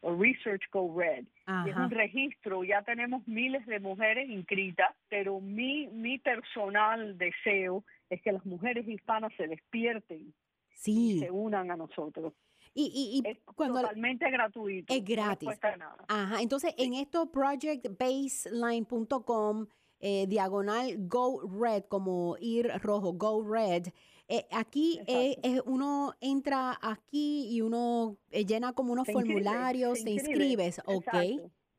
o 0.00 0.16
Research 0.16 0.62
Go 0.72 0.94
Red. 0.96 1.24
es 1.66 1.76
un 1.76 1.90
registro, 1.90 2.62
ya 2.64 2.82
tenemos 2.82 3.26
miles 3.26 3.66
de 3.66 3.80
mujeres 3.80 4.30
inscritas, 4.30 4.94
pero 5.08 5.40
mi, 5.40 5.88
mi 5.88 6.18
personal 6.18 7.18
deseo 7.18 7.84
es 8.08 8.22
que 8.22 8.32
las 8.32 8.46
mujeres 8.46 8.88
hispanas 8.88 9.32
se 9.36 9.46
despierten 9.46 10.32
sí. 10.72 11.16
y 11.16 11.20
se 11.20 11.30
unan 11.30 11.70
a 11.70 11.76
nosotros. 11.76 12.32
Y, 12.74 13.22
es 13.24 13.38
totalmente 13.44 14.28
gratuito. 14.30 14.94
Es 14.94 15.04
gratis. 15.04 15.42
No 15.42 15.48
cuesta 15.48 15.76
nada. 15.76 16.04
Ajá. 16.08 16.40
Entonces, 16.40 16.72
en 16.78 16.94
esto 16.94 17.30
projectbaseline.com, 17.30 19.66
eh, 20.00 20.26
diagonal 20.28 20.94
Go 21.08 21.42
Red, 21.60 21.82
como 21.84 22.36
ir 22.40 22.70
rojo, 22.82 23.12
Go 23.14 23.42
Red. 23.42 23.88
Eh, 24.28 24.46
aquí 24.52 25.00
eh, 25.08 25.36
uno 25.66 26.14
entra 26.20 26.78
aquí 26.80 27.48
y 27.50 27.62
uno 27.62 28.16
llena 28.30 28.72
como 28.72 28.92
unos 28.92 29.10
formularios, 29.10 30.04
te 30.04 30.12
inscribes, 30.12 30.80
ok. 30.86 31.16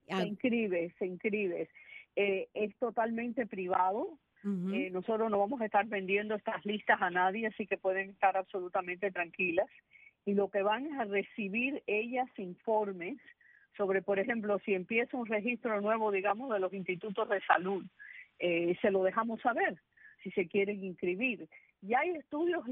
Se 0.08 0.27
inscribes, 0.27 0.93
se 0.99 1.08
inscribes. 1.08 1.69
es 2.15 2.75
totalmente 2.77 3.47
privado. 3.47 4.19
nosotros 4.43 5.32
no 5.32 5.39
vamos 5.39 5.62
a 5.62 5.65
estar 5.65 5.86
vendiendo 5.86 6.36
estas 6.36 6.65
listas 6.65 7.01
a 7.01 7.10
nadie, 7.10 7.47
así 7.47 7.65
que 7.65 7.77
pueden 7.77 8.10
estar 8.10 8.36
absolutamente 8.36 9.12
tranquilas 9.12 9.69
y 10.25 10.34
lo 10.34 10.49
que 10.49 10.62
van 10.62 10.93
a 10.99 11.05
recibir 11.05 11.84
ellas 11.88 12.27
informes 12.38 13.17
sobre, 13.77 14.01
por 14.01 14.19
ejemplo, 14.19 14.60
si 14.60 14.73
empieza 14.73 15.17
un 15.17 15.25
registro 15.25 15.81
nuevo, 15.81 16.12
digamos, 16.12 16.51
de 16.51 16.60
los 16.60 16.73
institutos 16.73 17.27
de 17.29 17.41
salud, 17.41 17.84
eh, 18.39 18.77
se 18.81 18.91
lo 18.91 19.03
dejamos 19.03 19.41
saber 19.41 19.79
si 20.21 20.31
se 20.31 20.47
quieren 20.47 20.84
inscribir. 20.84 21.47
Y 21.81 21.93
hay 21.93 22.12
estudios 22.12 22.63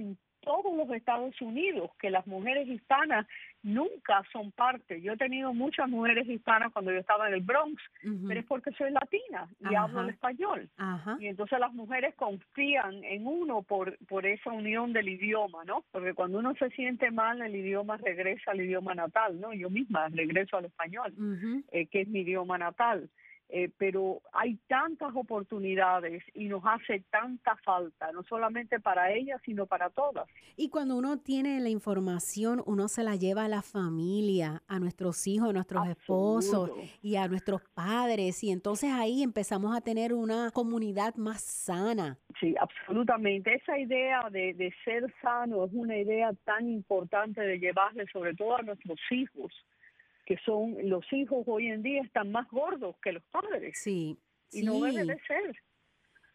todos 0.42 0.76
los 0.76 0.90
Estados 0.92 1.40
Unidos, 1.42 1.92
que 2.00 2.10
las 2.10 2.26
mujeres 2.28 2.68
hispanas 2.68 3.26
nunca 3.62 4.24
son 4.32 4.52
parte. 4.52 5.02
Yo 5.02 5.14
he 5.14 5.18
tenido 5.18 5.54
muchas 5.54 5.90
mujeres 5.90 6.28
hispanas 6.28 6.72
cuando 6.72 6.92
yo 6.92 7.00
estaba 7.00 7.28
en 7.28 7.34
el 7.34 7.42
Bronx, 7.42 7.82
pero 8.28 8.40
es 8.40 8.46
porque 8.46 8.72
soy 8.72 8.92
latina 8.92 9.48
y 9.60 9.76
hablo 9.76 10.02
el 10.02 10.10
español. 10.10 10.70
Y 11.20 11.28
entonces 11.28 11.60
las 11.60 11.74
mujeres 11.74 12.16
confían 12.16 13.04
en 13.04 13.28
uno 13.28 13.62
por, 13.64 13.98
por 14.08 14.26
esa 14.26 14.52
unión 14.52 14.94
del 14.94 15.10
idioma, 15.10 15.64
¿no? 15.66 15.84
Porque 15.92 16.14
cuando 16.14 16.40
uno 16.40 16.54
se 16.56 16.70
siente 16.72 17.12
mal, 17.12 17.42
el 17.42 17.56
idioma 17.56 17.98
regresa 17.98 18.52
al 18.52 18.62
idioma 18.62 18.96
natal, 18.96 19.40
¿no? 19.40 19.54
Yo 19.54 19.70
misma 19.70 20.08
regreso 20.10 20.58
al 20.58 20.66
español, 20.66 21.14
eh, 21.72 21.88
que 21.88 22.02
es 22.02 22.08
mi 22.08 22.22
idioma 22.22 22.58
natal. 22.58 23.10
Eh, 23.52 23.72
pero 23.80 24.22
hay 24.32 24.60
tantas 24.68 25.10
oportunidades 25.16 26.22
y 26.36 26.48
nos 26.48 26.62
hace 26.66 27.04
tanta 27.10 27.56
falta, 27.66 28.12
no 28.12 28.22
solamente 28.24 28.80
para 28.80 29.12
ellas, 29.12 29.42
sino 29.44 29.66
para 29.66 29.90
todas. 29.90 30.28
Y 30.56 30.70
cuando 30.70 30.96
uno 30.96 31.18
tiene 31.18 31.60
la 31.60 31.70
información, 31.70 32.62
uno 32.68 32.88
se 32.88 33.02
la 33.02 33.16
lleva 33.16 33.46
a 33.46 33.48
la 33.48 33.64
familia, 33.64 34.62
a 34.68 34.80
nuestros 34.80 35.26
hijos, 35.26 35.50
a 35.50 35.54
nuestros 35.54 35.88
esposos 35.88 36.70
y 37.02 37.16
a 37.16 37.28
nuestros 37.28 37.64
padres, 37.74 38.44
y 38.44 38.52
entonces 38.52 38.92
ahí 38.92 39.24
empezamos 39.24 39.76
a 39.76 39.82
tener 39.82 40.14
una 40.14 40.52
comunidad 40.52 41.16
más 41.16 41.42
sana. 41.42 42.20
Sí, 42.40 42.54
absolutamente. 42.60 43.56
Esa 43.56 43.80
idea 43.80 44.30
de, 44.30 44.54
de 44.54 44.72
ser 44.86 45.12
sano 45.24 45.66
es 45.66 45.72
una 45.74 45.98
idea 45.98 46.34
tan 46.46 46.70
importante 46.70 47.42
de 47.42 47.58
llevarle 47.58 48.06
sobre 48.14 48.36
todo 48.36 48.58
a 48.58 48.62
nuestros 48.62 49.00
hijos 49.10 49.52
que 50.30 50.38
son 50.46 50.78
los 50.88 51.04
hijos 51.12 51.44
hoy 51.48 51.72
en 51.72 51.82
día 51.82 52.04
están 52.04 52.32
más 52.32 52.48
gordos 52.52 52.96
que 53.02 53.14
los 53.14 53.24
padres. 53.32 53.80
Sí. 53.82 54.16
Y 54.52 54.62
no 54.62 54.80
debe 54.80 55.04
de 55.04 55.20
ser. 55.26 55.56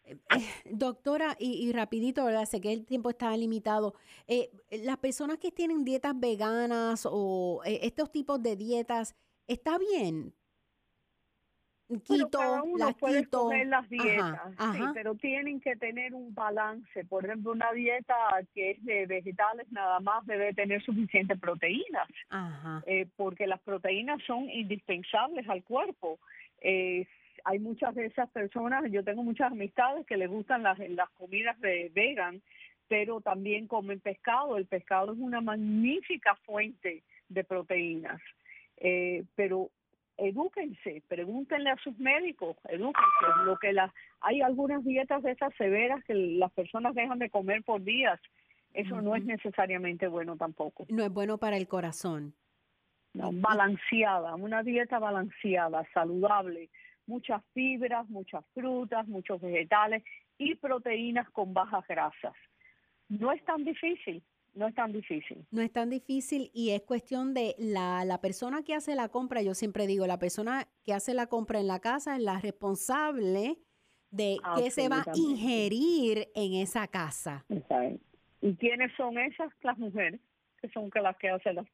Eh, 0.03 0.17
doctora, 0.65 1.37
y, 1.39 1.71
rapidito, 1.71 2.25
¿verdad? 2.25 2.43
Sé 2.43 2.59
que 2.59 2.73
el 2.73 2.85
tiempo 2.85 3.09
está 3.09 3.35
limitado. 3.37 3.95
Eh, 4.27 4.51
las 4.83 4.97
personas 4.97 5.37
que 5.37 5.49
tienen 5.49 5.85
dietas 5.85 6.13
veganas 6.19 7.07
o 7.09 7.61
eh, 7.63 7.79
estos 7.83 8.11
tipos 8.11 8.43
de 8.43 8.57
dietas, 8.57 9.15
¿está 9.47 9.77
bien? 9.77 10.33
Quito, 12.03 12.29
cada 12.29 12.63
uno 12.63 12.95
puede 12.97 13.27
comer 13.27 13.67
las 13.67 13.87
dietas, 13.87 14.41
Sí, 14.73 14.81
pero 14.95 15.13
tienen 15.15 15.59
que 15.59 15.75
tener 15.75 16.15
un 16.15 16.33
balance. 16.33 17.05
Por 17.05 17.25
ejemplo, 17.25 17.51
una 17.51 17.71
dieta 17.73 18.15
que 18.55 18.71
es 18.71 18.85
de 18.85 19.05
vegetales 19.05 19.71
nada 19.71 19.99
más 19.99 20.25
debe 20.25 20.53
tener 20.53 20.83
suficientes 20.83 21.39
proteínas, 21.39 22.07
eh, 22.87 23.07
porque 23.15 23.45
las 23.45 23.61
proteínas 23.61 24.21
son 24.23 24.49
indispensables 24.49 25.47
al 25.47 25.63
cuerpo. 25.63 26.19
Eh, 26.61 27.05
hay 27.43 27.59
muchas 27.59 27.93
de 27.93 28.07
esas 28.07 28.29
personas, 28.31 28.83
yo 28.91 29.03
tengo 29.03 29.21
muchas 29.21 29.51
amistades 29.51 30.07
que 30.07 30.17
les 30.17 30.29
gustan 30.29 30.63
las, 30.63 30.79
las 30.79 31.09
comidas 31.11 31.59
de 31.61 31.91
vegan, 31.93 32.41
pero 32.87 33.21
también 33.21 33.67
comen 33.67 33.99
pescado. 33.99 34.57
El 34.57 34.65
pescado 34.65 35.13
es 35.13 35.19
una 35.19 35.41
magnífica 35.41 36.35
fuente 36.45 37.03
de 37.29 37.43
proteínas. 37.43 38.19
Eh, 38.77 39.23
pero 39.35 39.69
edúquense, 40.17 41.03
pregúntenle 41.07 41.69
a 41.69 41.77
sus 41.77 41.97
médicos, 41.99 42.57
edúquense. 42.69 43.43
Lo 43.45 43.57
que 43.57 43.73
las, 43.73 43.91
hay 44.21 44.41
algunas 44.41 44.83
dietas 44.83 45.23
de 45.23 45.31
esas 45.31 45.53
severas 45.55 46.03
que 46.05 46.13
las 46.13 46.51
personas 46.51 46.95
dejan 46.95 47.19
de 47.19 47.29
comer 47.29 47.63
por 47.63 47.83
días. 47.83 48.19
Eso 48.73 49.01
no 49.01 49.15
es 49.15 49.23
necesariamente 49.23 50.07
bueno 50.07 50.35
tampoco. 50.35 50.85
No 50.89 51.03
es 51.03 51.11
bueno 51.11 51.37
para 51.37 51.57
el 51.57 51.67
corazón. 51.67 52.33
No, 53.13 53.31
balanceada, 53.31 54.35
una 54.35 54.61
dieta 54.63 54.99
balanceada, 54.99 55.87
saludable, 55.93 56.69
muchas 57.07 57.41
fibras, 57.53 58.09
muchas 58.09 58.43
frutas, 58.53 59.07
muchos 59.07 59.39
vegetales 59.39 60.03
y 60.37 60.55
proteínas 60.55 61.29
con 61.29 61.53
bajas 61.53 61.87
grasas. 61.87 62.33
No 63.07 63.31
es 63.31 63.43
tan 63.45 63.63
difícil, 63.63 64.21
no 64.55 64.67
es 64.67 64.73
tan 64.73 64.91
difícil. 64.91 65.45
No 65.51 65.61
es 65.61 65.71
tan 65.71 65.89
difícil 65.89 66.49
y 66.53 66.71
es 66.71 66.81
cuestión 66.81 67.33
de 67.33 67.55
la, 67.59 68.05
la 68.05 68.21
persona 68.21 68.63
que 68.63 68.73
hace 68.73 68.95
la 68.95 69.09
compra, 69.09 69.41
yo 69.41 69.53
siempre 69.53 69.85
digo, 69.85 70.07
la 70.07 70.17
persona 70.17 70.67
que 70.83 70.93
hace 70.93 71.13
la 71.13 71.27
compra 71.27 71.59
en 71.59 71.67
la 71.67 71.79
casa 71.79 72.15
es 72.15 72.21
la 72.21 72.39
responsable 72.39 73.57
de 74.11 74.37
qué 74.57 74.71
se 74.71 74.87
va 74.87 75.01
a 75.01 75.11
ingerir 75.15 76.29
en 76.35 76.53
esa 76.53 76.87
casa. 76.87 77.45
¿Y 78.41 78.55
quiénes 78.55 78.91
son 78.95 79.17
esas? 79.17 79.51
Las 79.61 79.77
mujeres 79.77 80.21
que 80.65 80.73
son 80.73 80.89
las 80.93 81.15
que 81.17 81.29
hacen 81.29 81.55
las, 81.55 81.65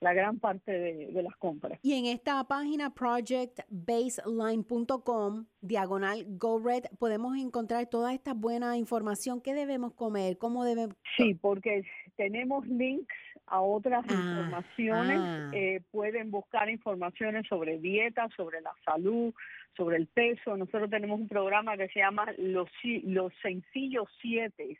la 0.00 0.12
gran 0.12 0.38
parte 0.38 0.70
de, 0.72 1.22
las 1.22 1.34
compras. 1.36 1.78
Y 1.82 1.94
en 1.94 2.04
esta 2.06 2.44
página 2.44 2.92
projectbaseline.com, 2.94 5.46
diagonal 5.60 6.24
GoRed, 6.28 6.84
podemos 6.98 7.38
encontrar 7.38 7.86
toda 7.86 8.12
esta 8.12 8.34
buena 8.34 8.76
información. 8.76 9.40
¿Qué 9.40 9.54
debemos 9.54 9.94
comer? 9.94 10.36
¿Cómo 10.38 10.64
debemos? 10.64 10.96
Sí, 11.16 11.34
porque 11.34 11.84
tenemos 12.16 12.66
links 12.66 13.14
a 13.46 13.60
otras 13.60 14.04
ah, 14.08 14.12
informaciones. 14.12 15.20
Ah. 15.20 15.50
Eh, 15.52 15.80
pueden 15.90 16.30
buscar 16.30 16.68
informaciones 16.68 17.46
sobre 17.48 17.78
dieta, 17.78 18.28
sobre 18.36 18.60
la 18.60 18.72
salud, 18.84 19.32
sobre 19.76 19.96
el 19.96 20.06
peso. 20.08 20.56
Nosotros 20.56 20.90
tenemos 20.90 21.20
un 21.20 21.28
programa 21.28 21.76
que 21.76 21.88
se 21.88 22.00
llama 22.00 22.26
Los, 22.38 22.68
los 23.04 23.32
Sencillos 23.42 24.08
Siete 24.20 24.78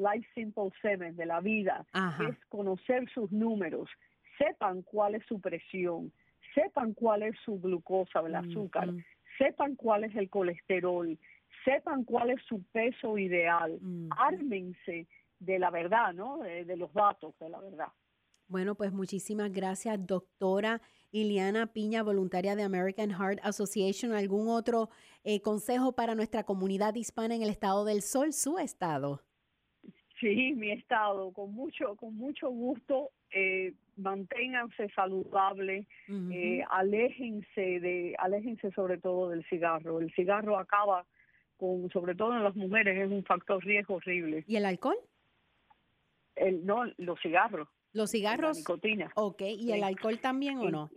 Life 0.00 0.26
Simple 0.34 0.70
Seven 0.82 1.16
de 1.16 1.26
la 1.26 1.40
vida, 1.40 1.86
es 2.28 2.36
conocer 2.48 3.08
sus 3.10 3.30
números, 3.30 3.88
sepan 4.38 4.82
cuál 4.82 5.14
es 5.14 5.24
su 5.26 5.40
presión, 5.40 6.12
sepan 6.54 6.94
cuál 6.94 7.22
es 7.22 7.36
su 7.44 7.60
glucosa, 7.60 8.20
el 8.20 8.34
azúcar, 8.34 8.88
sepan 9.38 9.76
cuál 9.76 10.04
es 10.04 10.16
el 10.16 10.28
colesterol, 10.30 11.18
sepan 11.64 12.04
cuál 12.04 12.30
es 12.30 12.42
su 12.48 12.62
peso 12.72 13.18
ideal, 13.18 13.78
ármense 14.16 15.06
de 15.38 15.58
la 15.58 15.70
verdad, 15.70 16.12
¿no? 16.12 16.38
De, 16.38 16.76
los 16.76 16.92
datos 16.92 17.34
de 17.38 17.48
la 17.48 17.60
verdad. 17.60 17.88
Bueno, 18.48 18.74
pues 18.74 18.92
muchísimas 18.92 19.52
gracias, 19.52 20.04
doctora 20.06 20.80
Iliana 21.12 21.72
Piña, 21.72 22.02
voluntaria 22.02 22.56
de 22.56 22.62
American 22.62 23.10
Heart 23.10 23.40
Association. 23.42 24.12
¿Algún 24.12 24.48
otro 24.48 24.90
eh, 25.24 25.40
consejo 25.40 25.92
para 25.92 26.14
nuestra 26.14 26.44
comunidad 26.44 26.94
hispana 26.94 27.34
en 27.34 27.42
el 27.42 27.48
estado 27.48 27.84
del 27.84 28.02
sol, 28.02 28.32
su 28.32 28.58
estado? 28.58 29.22
Sí, 30.20 30.52
mi 30.54 30.70
estado, 30.70 31.32
con 31.32 31.52
mucho, 31.54 31.96
con 31.96 32.14
mucho 32.14 32.50
gusto. 32.50 33.10
Eh, 33.32 33.72
manténganse 33.96 34.88
saludables, 34.90 35.86
eh, 36.08 36.62
aléjense 36.70 37.80
de, 37.80 38.14
aléjense 38.18 38.70
sobre 38.72 38.98
todo 38.98 39.30
del 39.30 39.44
cigarro. 39.46 40.00
El 40.00 40.12
cigarro 40.14 40.58
acaba 40.58 41.06
con, 41.56 41.90
sobre 41.90 42.14
todo 42.14 42.36
en 42.36 42.44
las 42.44 42.56
mujeres, 42.56 42.98
es 42.98 43.10
un 43.10 43.24
factor 43.24 43.64
riesgo 43.64 43.94
horrible. 43.94 44.44
¿Y 44.46 44.56
el 44.56 44.66
alcohol? 44.66 44.96
El, 46.36 46.64
no, 46.66 46.84
los 46.98 47.20
cigarros. 47.20 47.68
Los 47.92 48.10
cigarros. 48.10 48.56
La 48.56 48.60
nicotina. 48.60 49.10
Ok, 49.14 49.42
¿y 49.42 49.72
el 49.72 49.84
alcohol 49.84 50.18
también 50.18 50.58
o 50.58 50.70
no? 50.70 50.90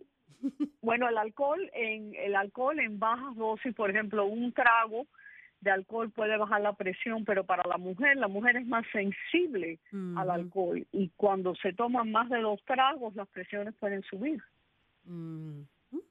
Bueno, 0.82 1.08
el 1.08 1.18
alcohol 1.18 1.70
en 1.74 2.14
el 2.16 2.36
alcohol 2.36 2.78
en 2.80 3.00
bajas 3.00 3.36
dosis, 3.38 3.74
por 3.74 3.90
ejemplo, 3.90 4.26
un 4.26 4.52
trago 4.52 5.08
de 5.64 5.72
alcohol 5.72 6.12
puede 6.12 6.38
bajar 6.38 6.62
la 6.62 6.74
presión, 6.74 7.26
pero 7.26 7.46
para 7.46 7.64
la 7.68 7.78
mujer, 7.78 8.18
la 8.18 8.28
mujer 8.28 8.58
es 8.58 8.68
más 8.68 8.86
sensible 8.92 9.80
al 10.16 10.30
alcohol 10.30 10.86
y 10.92 11.10
cuando 11.16 11.56
se 11.56 11.74
toman 11.74 12.12
más 12.12 12.30
de 12.30 12.40
dos 12.42 12.64
tragos, 12.66 13.16
las 13.16 13.28
presiones 13.30 13.74
pueden 13.76 14.04
subir. 14.04 14.42
Mm, 15.06 15.62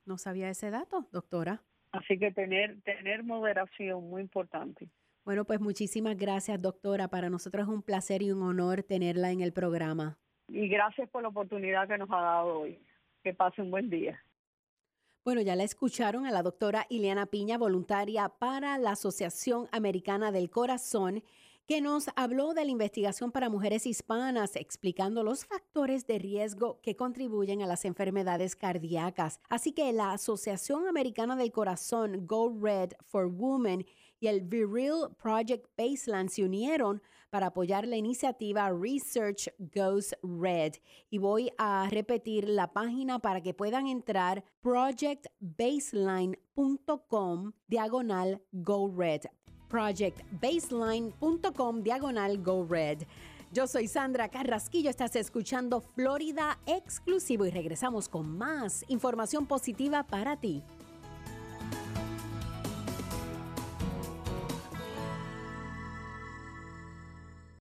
no 0.07 0.19
sabía 0.19 0.49
ese 0.49 0.71
dato, 0.71 1.07
doctora. 1.13 1.61
Así 1.93 2.19
que 2.19 2.33
tener, 2.33 2.81
tener 2.83 3.23
moderación, 3.23 4.09
muy 4.09 4.23
importante. 4.23 4.89
Bueno, 5.25 5.45
pues 5.45 5.61
muchísimas 5.61 6.17
gracias, 6.17 6.61
doctora. 6.61 7.09
Para 7.09 7.31
nosotros 7.31 7.69
es 7.69 7.73
un 7.73 7.83
placer 7.83 8.23
y 8.23 8.33
un 8.33 8.43
honor 8.43 8.83
tenerla 8.83 9.31
en 9.31 9.41
el 9.41 9.53
programa. 9.53 10.19
Y 10.49 10.69
gracias 10.69 11.09
por 11.11 11.23
la 11.23 11.29
oportunidad 11.29 11.87
que 11.87 11.99
nos 11.99 12.11
ha 12.11 12.21
dado 12.21 12.61
hoy. 12.61 12.79
Que 13.23 13.33
pase 13.33 13.63
un 13.63 13.71
buen 13.71 13.89
día. 13.89 14.21
Bueno, 15.25 15.41
ya 15.41 15.55
la 15.55 15.63
escucharon 15.63 16.27
a 16.27 16.33
la 16.33 16.43
doctora 16.43 16.85
Ileana 16.89 17.27
Piña, 17.27 17.57
voluntaria 17.57 18.29
para 18.29 18.77
la 18.77 18.91
Asociación 18.91 19.69
Americana 19.71 20.33
del 20.33 20.51
Corazón, 20.51 21.23
que 21.65 21.81
nos 21.81 22.07
habló 22.17 22.55
de 22.55 22.65
la 22.65 22.73
investigación 22.73 23.31
para 23.31 23.49
mujeres 23.49 23.87
hispanas, 23.87 24.57
explicando 24.57 25.23
los 25.23 25.45
factores 25.45 26.09
de 26.09 26.19
riesgo 26.19 26.81
que 26.83 26.97
contribuyen 26.97 27.63
a 27.63 27.69
las 27.69 27.85
enfermedades 27.85 28.57
cardíacas. 28.57 29.39
Así 29.49 29.71
que 29.71 29.93
la 29.93 30.11
Asociación 30.11 30.89
Americana 30.89 31.37
del 31.37 31.53
Corazón, 31.53 32.27
Go 32.27 32.53
Red 32.61 32.95
for 33.07 33.27
Women, 33.27 33.87
y 34.19 34.27
el 34.27 34.41
Viril 34.41 35.07
Project 35.23 35.67
Baseline 35.79 36.31
se 36.31 36.43
unieron 36.43 37.01
para 37.33 37.47
apoyar 37.47 37.89
la 37.89 37.97
iniciativa 37.97 38.71
Research 38.71 39.49
Goes 39.75 40.15
Red. 40.23 40.75
Y 41.09 41.17
voy 41.17 41.51
a 41.57 41.89
repetir 41.91 42.47
la 42.47 42.75
página 42.75 43.21
para 43.21 43.41
que 43.41 43.55
puedan 43.55 43.87
entrar 43.87 44.45
projectbaseline.com 44.61 47.53
diagonal 47.69 48.43
Go 48.53 48.93
Red. 48.95 49.23
Projectbaseline.com 49.71 51.83
diagonal 51.83 52.43
Go 52.43 52.67
Red. 52.69 53.05
Yo 53.51 53.67
soy 53.67 53.89
Sandra 53.89 54.29
Carrasquillo, 54.29 54.91
estás 54.91 55.17
escuchando 55.17 55.81
Florida 55.81 56.59
Exclusivo 56.67 57.47
y 57.47 57.51
regresamos 57.51 58.11
con 58.11 58.37
más 58.37 58.85
información 58.89 59.47
positiva 59.47 60.03
para 60.03 60.39
ti. 60.39 60.63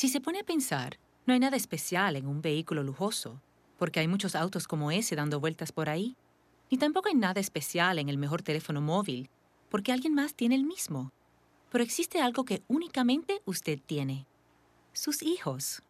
Si 0.00 0.08
se 0.08 0.22
pone 0.22 0.40
a 0.40 0.44
pensar, 0.44 0.98
no 1.26 1.34
hay 1.34 1.40
nada 1.40 1.58
especial 1.58 2.16
en 2.16 2.26
un 2.26 2.40
vehículo 2.40 2.82
lujoso, 2.82 3.42
porque 3.76 4.00
hay 4.00 4.08
muchos 4.08 4.34
autos 4.34 4.66
como 4.66 4.90
ese 4.90 5.14
dando 5.14 5.40
vueltas 5.40 5.72
por 5.72 5.90
ahí. 5.90 6.16
Ni 6.70 6.78
tampoco 6.78 7.10
hay 7.10 7.14
nada 7.14 7.38
especial 7.38 7.98
en 7.98 8.08
el 8.08 8.16
mejor 8.16 8.40
teléfono 8.40 8.80
móvil, 8.80 9.28
porque 9.68 9.92
alguien 9.92 10.14
más 10.14 10.32
tiene 10.34 10.54
el 10.54 10.64
mismo. 10.64 11.12
Pero 11.70 11.84
existe 11.84 12.18
algo 12.18 12.46
que 12.46 12.62
únicamente 12.66 13.42
usted 13.44 13.78
tiene. 13.84 14.26
Sus 14.94 15.22
hijos. 15.22 15.82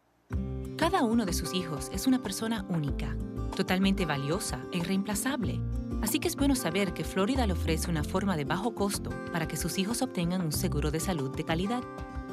Cada 0.75 1.03
uno 1.03 1.25
de 1.25 1.31
sus 1.31 1.53
hijos 1.53 1.89
es 1.93 2.05
una 2.05 2.21
persona 2.21 2.65
única, 2.67 3.15
totalmente 3.55 4.05
valiosa 4.05 4.61
e 4.73 4.79
irreemplazable. 4.79 5.61
Así 6.01 6.19
que 6.19 6.27
es 6.27 6.35
bueno 6.35 6.57
saber 6.57 6.93
que 6.93 7.05
Florida 7.05 7.47
le 7.47 7.53
ofrece 7.53 7.89
una 7.89 8.03
forma 8.03 8.35
de 8.35 8.43
bajo 8.43 8.75
costo 8.75 9.11
para 9.31 9.47
que 9.47 9.55
sus 9.55 9.77
hijos 9.77 10.01
obtengan 10.01 10.41
un 10.41 10.51
seguro 10.51 10.91
de 10.91 10.99
salud 10.99 11.33
de 11.33 11.45
calidad. 11.45 11.83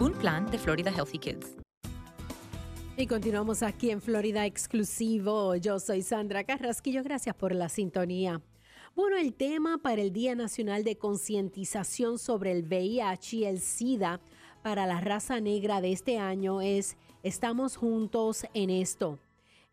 un 0.01 0.13
plan 0.13 0.47
de 0.51 0.59
Florida 0.59 0.91
Healthy 0.91 1.19
Kids. 1.19 1.57
Y 2.99 3.07
continuamos 3.07 3.63
aquí 3.63 3.91
en 3.91 4.01
Florida 4.01 4.47
Exclusivo. 4.47 5.55
Yo 5.57 5.79
soy 5.79 6.03
Sandra 6.03 6.45
Carrasquillo. 6.45 7.03
Gracias 7.03 7.35
por 7.35 7.55
la 7.55 7.69
sintonía. 7.69 8.41
Bueno, 8.95 9.19
el 9.19 9.35
tema 9.35 9.79
para 9.79 10.01
el 10.01 10.13
Día 10.13 10.35
Nacional 10.35 10.85
de 10.85 10.97
Concientización 10.97 12.19
sobre 12.19 12.53
el 12.53 12.63
VIH 12.63 13.37
y 13.37 13.45
el 13.45 13.61
SIDA 13.61 14.21
para 14.63 14.87
la 14.87 15.01
raza 15.01 15.41
negra 15.41 15.81
de 15.81 15.93
este 15.93 16.19
año 16.19 16.63
es 16.63 16.97
Estamos 17.23 17.77
juntos 17.77 18.47
en 18.55 18.71
esto. 18.71 19.19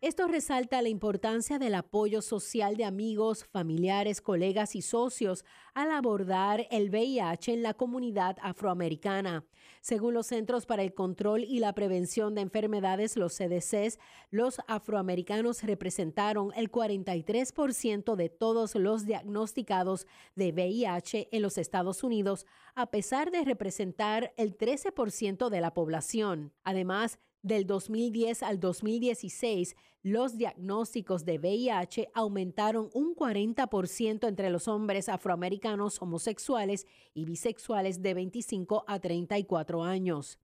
Esto 0.04 0.26
resalta 0.28 0.82
la 0.82 0.90
importancia 0.90 1.58
del 1.58 1.74
apoyo 1.74 2.20
social 2.20 2.76
de 2.76 2.84
amigos, 2.84 3.46
familiares, 3.46 4.20
colegas 4.20 4.76
y 4.76 4.82
socios 4.82 5.46
al 5.72 5.90
abordar 5.90 6.66
el 6.70 6.90
VIH 6.90 7.54
en 7.54 7.62
la 7.62 7.72
comunidad 7.72 8.36
afroamericana. 8.42 9.46
Según 9.80 10.12
los 10.12 10.26
Centros 10.26 10.66
para 10.66 10.82
el 10.82 10.92
Control 10.92 11.42
y 11.42 11.58
la 11.58 11.72
Prevención 11.72 12.34
de 12.34 12.42
Enfermedades, 12.42 13.16
los 13.16 13.32
CDCs, 13.32 13.98
los 14.30 14.58
afroamericanos 14.68 15.62
representaron 15.62 16.52
el 16.54 16.70
43% 16.70 18.14
de 18.14 18.28
todos 18.28 18.74
los 18.74 19.06
diagnosticados 19.06 20.06
de 20.34 20.52
VIH 20.52 21.30
en 21.32 21.40
los 21.40 21.56
Estados 21.56 22.04
Unidos, 22.04 22.44
a 22.74 22.90
pesar 22.90 23.30
de 23.30 23.42
representar 23.42 24.34
el 24.36 24.58
13% 24.58 25.48
de 25.48 25.60
la 25.62 25.72
población. 25.72 26.52
Además, 26.62 27.18
del 27.44 27.66
2010 27.66 28.42
al 28.42 28.58
2016, 28.58 29.76
los 30.02 30.36
diagnósticos 30.36 31.24
de 31.24 31.38
VIH 31.38 32.10
aumentaron 32.14 32.90
un 32.94 33.14
40% 33.14 34.26
entre 34.26 34.50
los 34.50 34.66
hombres 34.66 35.08
afroamericanos 35.08 36.00
homosexuales 36.00 36.86
y 37.12 37.26
bisexuales 37.26 38.02
de 38.02 38.14
25 38.14 38.84
a 38.88 38.98
34 38.98 39.84
años. 39.84 40.38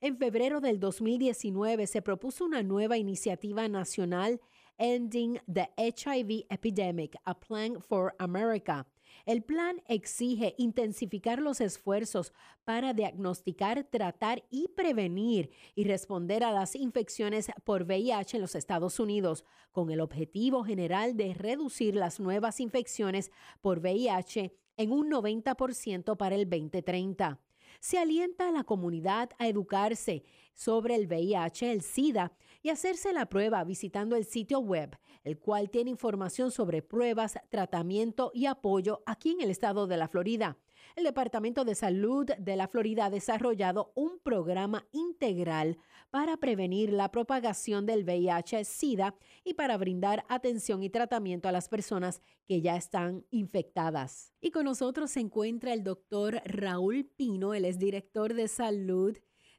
En 0.00 0.18
febrero 0.18 0.60
del 0.60 0.78
2019 0.78 1.86
se 1.86 2.02
propuso 2.02 2.44
una 2.44 2.62
nueva 2.62 2.98
iniciativa 2.98 3.66
nacional 3.68 4.40
Ending 4.78 5.40
the 5.50 5.70
HIV 5.76 6.44
Epidemic, 6.50 7.16
a 7.24 7.38
Plan 7.38 7.80
for 7.80 8.14
America, 8.18 8.86
el 9.26 9.42
plan 9.42 9.82
exige 9.88 10.54
intensificar 10.56 11.42
los 11.42 11.60
esfuerzos 11.60 12.32
para 12.64 12.94
diagnosticar, 12.94 13.82
tratar 13.84 14.44
y 14.50 14.68
prevenir 14.68 15.50
y 15.74 15.84
responder 15.84 16.44
a 16.44 16.52
las 16.52 16.76
infecciones 16.76 17.50
por 17.64 17.82
VIH 17.82 18.36
en 18.36 18.40
los 18.40 18.54
Estados 18.54 19.00
Unidos, 19.00 19.44
con 19.72 19.90
el 19.90 20.00
objetivo 20.00 20.62
general 20.62 21.16
de 21.16 21.34
reducir 21.34 21.96
las 21.96 22.20
nuevas 22.20 22.60
infecciones 22.60 23.32
por 23.60 23.80
VIH 23.80 24.54
en 24.76 24.92
un 24.92 25.10
90% 25.10 26.16
para 26.16 26.36
el 26.36 26.48
2030. 26.48 27.40
Se 27.80 27.98
alienta 27.98 28.48
a 28.48 28.52
la 28.52 28.62
comunidad 28.62 29.30
a 29.38 29.48
educarse 29.48 30.24
sobre 30.54 30.94
el 30.94 31.08
VIH, 31.08 31.72
el 31.72 31.82
SIDA 31.82 32.32
y 32.66 32.70
hacerse 32.70 33.12
la 33.12 33.26
prueba 33.26 33.62
visitando 33.62 34.16
el 34.16 34.24
sitio 34.24 34.58
web, 34.58 34.98
el 35.22 35.38
cual 35.38 35.70
tiene 35.70 35.88
información 35.88 36.50
sobre 36.50 36.82
pruebas, 36.82 37.38
tratamiento 37.48 38.32
y 38.34 38.46
apoyo 38.46 39.04
aquí 39.06 39.30
en 39.30 39.40
el 39.40 39.50
estado 39.50 39.86
de 39.86 39.96
la 39.96 40.08
Florida. 40.08 40.58
El 40.96 41.04
Departamento 41.04 41.64
de 41.64 41.76
Salud 41.76 42.26
de 42.26 42.56
la 42.56 42.66
Florida 42.66 43.04
ha 43.04 43.10
desarrollado 43.10 43.92
un 43.94 44.18
programa 44.18 44.84
integral 44.90 45.78
para 46.10 46.38
prevenir 46.38 46.92
la 46.92 47.12
propagación 47.12 47.86
del 47.86 48.02
VIH-Sida 48.02 49.14
y 49.44 49.54
para 49.54 49.76
brindar 49.76 50.24
atención 50.28 50.82
y 50.82 50.90
tratamiento 50.90 51.48
a 51.48 51.52
las 51.52 51.68
personas 51.68 52.20
que 52.48 52.62
ya 52.62 52.74
están 52.74 53.24
infectadas. 53.30 54.32
Y 54.40 54.50
con 54.50 54.64
nosotros 54.64 55.12
se 55.12 55.20
encuentra 55.20 55.72
el 55.72 55.84
doctor 55.84 56.42
Raúl 56.44 57.04
Pino, 57.04 57.54
él 57.54 57.64
es 57.64 57.78
director 57.78 58.34
de 58.34 58.48
salud 58.48 59.16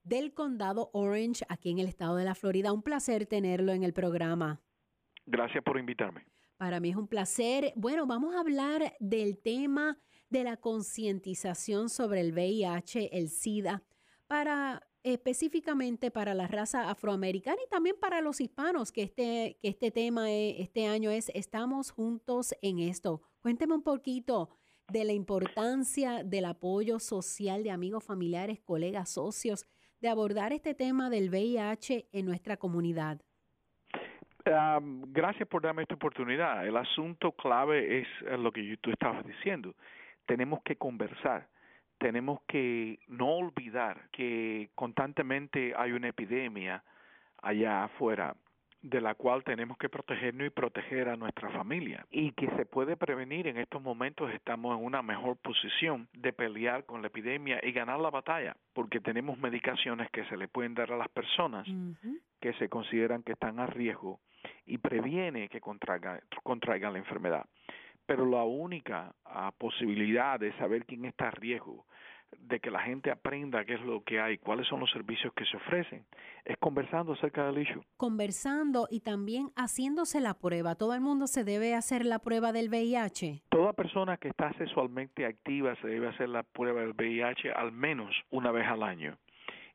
del 0.07 0.33
condado 0.33 0.89
Orange 0.93 1.45
aquí 1.49 1.69
en 1.69 1.79
el 1.79 1.87
estado 1.87 2.15
de 2.15 2.23
la 2.23 2.35
Florida. 2.35 2.71
Un 2.71 2.81
placer 2.81 3.25
tenerlo 3.25 3.73
en 3.73 3.83
el 3.83 3.93
programa. 3.93 4.61
Gracias 5.25 5.63
por 5.63 5.77
invitarme. 5.77 6.25
Para 6.57 6.79
mí 6.79 6.89
es 6.89 6.95
un 6.95 7.07
placer. 7.07 7.73
Bueno, 7.75 8.07
vamos 8.07 8.33
a 8.35 8.39
hablar 8.39 8.95
del 8.99 9.37
tema 9.37 9.99
de 10.29 10.43
la 10.43 10.57
concientización 10.57 11.89
sobre 11.89 12.21
el 12.21 12.31
VIH, 12.31 13.17
el 13.17 13.29
SIDA, 13.29 13.83
para 14.27 14.87
específicamente 15.03 16.11
para 16.11 16.33
la 16.33 16.47
raza 16.47 16.89
afroamericana 16.89 17.57
y 17.65 17.69
también 17.69 17.95
para 17.99 18.21
los 18.21 18.41
hispanos, 18.41 18.91
que 18.91 19.03
este, 19.03 19.57
que 19.61 19.69
este 19.69 19.91
tema 19.91 20.31
este 20.31 20.87
año 20.87 21.11
es 21.11 21.29
Estamos 21.33 21.91
juntos 21.91 22.55
en 22.61 22.79
esto. 22.79 23.21
Cuénteme 23.41 23.75
un 23.75 23.83
poquito 23.83 24.49
de 24.89 25.03
la 25.05 25.13
importancia 25.13 26.23
del 26.23 26.45
apoyo 26.45 26.99
social 26.99 27.63
de 27.63 27.71
amigos, 27.71 28.03
familiares, 28.03 28.59
colegas, 28.61 29.09
socios 29.09 29.65
de 30.01 30.09
abordar 30.09 30.53
este 30.53 30.73
tema 30.73 31.09
del 31.09 31.29
VIH 31.29 32.07
en 32.11 32.25
nuestra 32.25 32.57
comunidad? 32.57 33.19
Gracias 34.45 35.47
por 35.49 35.61
darme 35.61 35.81
esta 35.81 35.95
oportunidad. 35.95 36.65
El 36.65 36.77
asunto 36.77 37.33
clave 37.33 37.99
es 37.99 38.07
eh, 38.25 38.37
lo 38.37 38.51
que 38.51 38.77
tú 38.79 38.91
estabas 38.91 39.25
diciendo. 39.25 39.75
Tenemos 40.25 40.61
que 40.63 40.77
conversar. 40.77 41.49
Tenemos 41.97 42.39
que 42.47 42.99
no 43.07 43.37
olvidar 43.37 44.09
que 44.11 44.69
constantemente 44.75 45.73
hay 45.75 45.91
una 45.91 46.09
epidemia 46.09 46.83
allá 47.41 47.85
afuera 47.85 48.35
de 48.89 49.01
la 49.01 49.15
cual 49.15 49.43
tenemos 49.43 49.77
que 49.77 49.89
protegernos 49.89 50.47
y 50.47 50.49
proteger 50.49 51.09
a 51.09 51.17
nuestra 51.17 51.49
familia. 51.49 52.05
Y 52.09 52.31
que 52.31 52.47
se 52.55 52.65
puede 52.65 52.95
prevenir. 52.95 53.47
En 53.47 53.57
estos 53.57 53.81
momentos 53.81 54.31
estamos 54.31 54.77
en 54.77 54.85
una 54.85 55.01
mejor 55.01 55.35
posición 55.37 56.07
de 56.13 56.31
pelear 56.31 56.85
con 56.85 57.01
la 57.01 57.07
epidemia 57.07 57.59
y 57.61 57.71
ganar 57.73 57.99
la 57.99 58.09
batalla 58.09 58.55
porque 58.73 58.99
tenemos 58.99 59.37
medicaciones 59.37 60.09
que 60.11 60.23
se 60.25 60.37
le 60.37 60.47
pueden 60.47 60.73
dar 60.73 60.91
a 60.91 60.97
las 60.97 61.09
personas 61.09 61.67
que 62.39 62.53
se 62.53 62.69
consideran 62.69 63.23
que 63.23 63.33
están 63.33 63.59
a 63.59 63.67
riesgo 63.67 64.19
y 64.65 64.77
previene 64.77 65.49
que 65.49 65.59
contraigan, 65.59 66.21
contraigan 66.43 66.93
la 66.93 66.99
enfermedad. 66.99 67.45
Pero 68.05 68.25
la 68.25 68.43
única 68.43 69.13
uh, 69.25 69.51
posibilidad 69.57 70.39
de 70.39 70.53
saber 70.53 70.85
quién 70.85 71.03
está 71.05 71.27
a 71.27 71.31
riesgo 71.31 71.85
de 72.39 72.59
que 72.59 72.71
la 72.71 72.79
gente 72.79 73.11
aprenda 73.11 73.65
qué 73.65 73.75
es 73.75 73.81
lo 73.81 74.03
que 74.03 74.19
hay, 74.19 74.37
cuáles 74.37 74.67
son 74.67 74.79
los 74.79 74.91
servicios 74.91 75.33
que 75.33 75.45
se 75.45 75.57
ofrecen, 75.57 76.05
es 76.45 76.57
conversando 76.57 77.13
acerca 77.13 77.45
del 77.45 77.61
issue. 77.61 77.83
Conversando 77.97 78.87
y 78.89 79.01
también 79.01 79.49
haciéndose 79.55 80.19
la 80.21 80.33
prueba. 80.33 80.75
Todo 80.75 80.93
el 80.93 81.01
mundo 81.01 81.27
se 81.27 81.43
debe 81.43 81.75
hacer 81.75 82.05
la 82.05 82.19
prueba 82.19 82.51
del 82.51 82.69
VIH. 82.69 83.43
Toda 83.49 83.73
persona 83.73 84.17
que 84.17 84.29
está 84.29 84.53
sexualmente 84.53 85.25
activa 85.25 85.75
se 85.81 85.87
debe 85.87 86.07
hacer 86.07 86.29
la 86.29 86.43
prueba 86.43 86.81
del 86.81 86.93
VIH 86.93 87.51
al 87.51 87.71
menos 87.71 88.15
una 88.29 88.51
vez 88.51 88.67
al 88.67 88.83
año. 88.83 89.17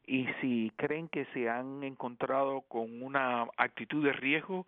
Y 0.07 0.27
si 0.41 0.73
creen 0.77 1.09
que 1.09 1.27
se 1.27 1.49
han 1.49 1.85
encontrado 1.85 2.63
con 2.63 3.03
una 3.03 3.47
actitud 3.57 4.05
de 4.05 4.13
riesgo, 4.13 4.67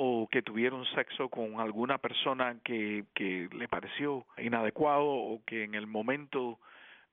o 0.00 0.28
que 0.30 0.42
tuvieron 0.42 0.84
sexo 0.94 1.28
con 1.28 1.58
alguna 1.58 1.98
persona 1.98 2.56
que, 2.62 3.04
que 3.14 3.48
le 3.52 3.66
pareció 3.66 4.24
inadecuado 4.36 5.04
o 5.04 5.40
que 5.44 5.64
en 5.64 5.74
el 5.74 5.88
momento 5.88 6.60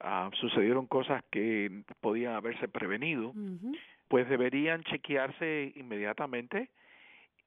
uh, 0.03 0.31
sucedieron 0.35 0.87
cosas 0.87 1.23
que 1.31 1.83
podían 2.01 2.33
haberse 2.33 2.67
prevenido, 2.67 3.33
pues 4.07 4.27
deberían 4.29 4.83
chequearse 4.83 5.73
inmediatamente 5.75 6.69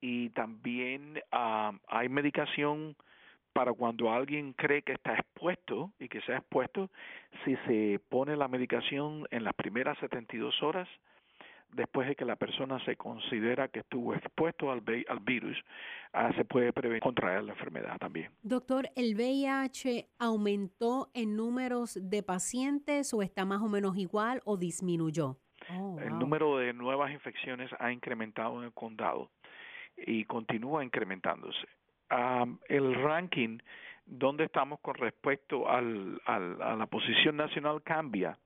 y 0.00 0.30
también 0.30 1.20
uh, 1.32 1.76
hay 1.88 2.08
medicación 2.08 2.96
para 3.52 3.72
cuando 3.72 4.12
alguien 4.12 4.52
cree 4.52 4.82
que 4.82 4.92
está 4.92 5.14
expuesto 5.14 5.92
y 5.98 6.08
que 6.08 6.20
se 6.20 6.32
ha 6.32 6.38
expuesto, 6.38 6.90
si 7.44 7.56
se 7.66 8.00
pone 8.08 8.36
la 8.36 8.46
medicación 8.46 9.26
en 9.30 9.42
las 9.42 9.54
primeras 9.54 9.98
72 9.98 10.62
horas, 10.62 10.88
después 11.72 12.08
de 12.08 12.16
que 12.16 12.24
la 12.24 12.36
persona 12.36 12.82
se 12.84 12.96
considera 12.96 13.68
que 13.68 13.80
estuvo 13.80 14.14
expuesto 14.14 14.70
al, 14.70 14.82
al 15.08 15.20
virus, 15.20 15.56
uh, 16.14 16.32
se 16.34 16.44
puede 16.44 16.72
prevenir 16.72 17.02
contraer 17.02 17.42
la 17.44 17.52
enfermedad 17.52 17.98
también. 17.98 18.30
Doctor, 18.42 18.88
¿el 18.96 19.14
VIH 19.14 20.06
aumentó 20.18 21.10
en 21.14 21.36
números 21.36 21.98
de 22.00 22.22
pacientes 22.22 23.12
o 23.14 23.22
está 23.22 23.44
más 23.44 23.60
o 23.60 23.68
menos 23.68 23.96
igual 23.96 24.42
o 24.44 24.56
disminuyó? 24.56 25.36
Oh, 25.70 25.98
el 26.00 26.18
número 26.18 26.56
de 26.58 26.72
nuevas 26.72 27.12
infecciones 27.12 27.70
ha 27.78 27.92
incrementado 27.92 28.58
en 28.58 28.66
el 28.66 28.72
condado 28.72 29.30
y 29.96 30.24
continúa 30.24 30.84
incrementándose. 30.84 31.66
Um, 32.10 32.58
el 32.68 32.94
ranking 32.94 33.58
dónde 34.08 34.44
estamos 34.44 34.80
con 34.80 34.94
respecto 34.94 35.68
al, 35.68 36.20
al, 36.24 36.60
a 36.62 36.76
la 36.76 36.86
posición 36.86 37.36
nacional 37.36 37.82
cambia 37.82 38.38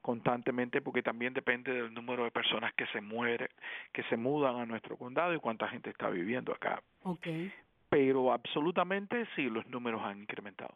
constantemente 0.00 0.80
porque 0.80 1.02
también 1.02 1.34
depende 1.34 1.72
del 1.72 1.92
número 1.92 2.24
de 2.24 2.30
personas 2.30 2.72
que 2.74 2.86
se 2.86 3.00
mueren, 3.00 3.48
que 3.92 4.02
se 4.04 4.16
mudan 4.16 4.56
a 4.56 4.66
nuestro 4.66 4.96
condado 4.96 5.34
y 5.34 5.40
cuánta 5.40 5.68
gente 5.68 5.90
está 5.90 6.08
viviendo 6.08 6.52
acá. 6.52 6.82
Okay. 7.02 7.52
Pero 7.88 8.32
absolutamente 8.32 9.26
sí, 9.34 9.42
los 9.42 9.66
números 9.66 10.00
han 10.04 10.22
incrementado. 10.22 10.74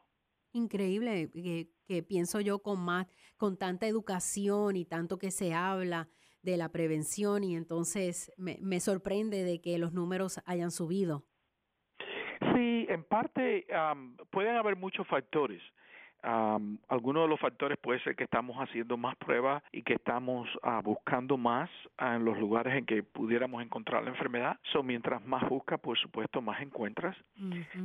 Increíble 0.52 1.30
que, 1.32 1.68
que 1.86 2.02
pienso 2.02 2.40
yo 2.40 2.58
con 2.58 2.80
más, 2.80 3.06
con 3.36 3.56
tanta 3.56 3.86
educación 3.86 4.76
y 4.76 4.84
tanto 4.84 5.18
que 5.18 5.30
se 5.30 5.54
habla 5.54 6.08
de 6.42 6.56
la 6.56 6.70
prevención 6.70 7.42
y 7.42 7.56
entonces 7.56 8.32
me, 8.36 8.58
me 8.60 8.80
sorprende 8.80 9.44
de 9.44 9.60
que 9.60 9.78
los 9.78 9.92
números 9.92 10.40
hayan 10.44 10.70
subido. 10.70 11.24
En 12.94 13.02
parte 13.02 13.66
um, 13.74 14.16
pueden 14.30 14.54
haber 14.54 14.76
muchos 14.76 15.04
factores. 15.08 15.60
Um, 16.22 16.78
algunos 16.88 17.24
de 17.24 17.28
los 17.28 17.40
factores 17.40 17.76
puede 17.76 17.98
ser 18.04 18.14
que 18.14 18.22
estamos 18.22 18.56
haciendo 18.56 18.96
más 18.96 19.16
pruebas 19.16 19.64
y 19.72 19.82
que 19.82 19.94
estamos 19.94 20.48
uh, 20.62 20.80
buscando 20.80 21.36
más 21.36 21.68
uh, 22.00 22.14
en 22.14 22.24
los 22.24 22.38
lugares 22.38 22.72
en 22.72 22.86
que 22.86 23.02
pudiéramos 23.02 23.64
encontrar 23.64 24.04
la 24.04 24.10
enfermedad. 24.10 24.60
So, 24.70 24.84
mientras 24.84 25.26
más 25.26 25.42
buscas, 25.48 25.80
por 25.80 25.98
supuesto, 25.98 26.40
más 26.40 26.62
encuentras. 26.62 27.16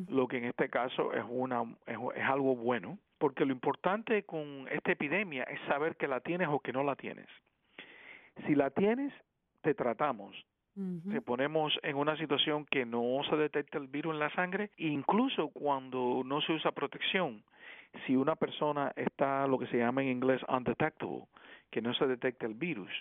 Lo 0.10 0.28
que 0.28 0.38
en 0.38 0.46
este 0.46 0.70
caso 0.70 1.12
es, 1.12 1.24
una, 1.28 1.64
es, 1.88 1.98
es 2.16 2.24
algo 2.26 2.56
bueno, 2.56 3.00
porque 3.18 3.46
lo 3.46 3.52
importante 3.52 4.22
con 4.24 4.68
esta 4.70 4.92
epidemia 4.92 5.42
es 5.46 5.60
saber 5.62 5.96
que 5.96 6.08
la 6.08 6.20
tienes 6.20 6.50
o 6.50 6.60
que 6.60 6.72
no 6.72 6.84
la 6.84 6.96
tienes. 6.96 7.28
Si 8.46 8.54
la 8.54 8.70
tienes, 8.70 9.12
te 9.64 9.74
tratamos 9.74 10.36
te 11.12 11.22
ponemos 11.22 11.78
en 11.84 11.98
una 11.98 12.16
situación 12.18 12.66
que 12.66 12.86
no 12.86 13.22
se 13.30 13.36
detecta 13.36 13.78
el 13.78 13.88
virus 13.88 14.14
en 14.14 14.20
la 14.20 14.34
sangre, 14.34 14.72
incluso 14.78 15.50
cuando 15.50 16.22
no 16.26 16.42
se 16.42 16.54
usa 16.54 16.72
protección. 16.72 17.44
Si 18.06 18.16
una 18.16 18.36
persona 18.36 18.94
está 18.96 19.48
lo 19.48 19.60
que 19.60 19.68
se 19.68 19.78
llama 19.78 20.02
en 20.04 20.10
inglés 20.10 20.42
undetectable, 20.48 21.26
que 21.70 21.82
no 21.82 21.94
se 21.94 22.08
detecta 22.08 22.46
el 22.46 22.54
virus, 22.54 22.92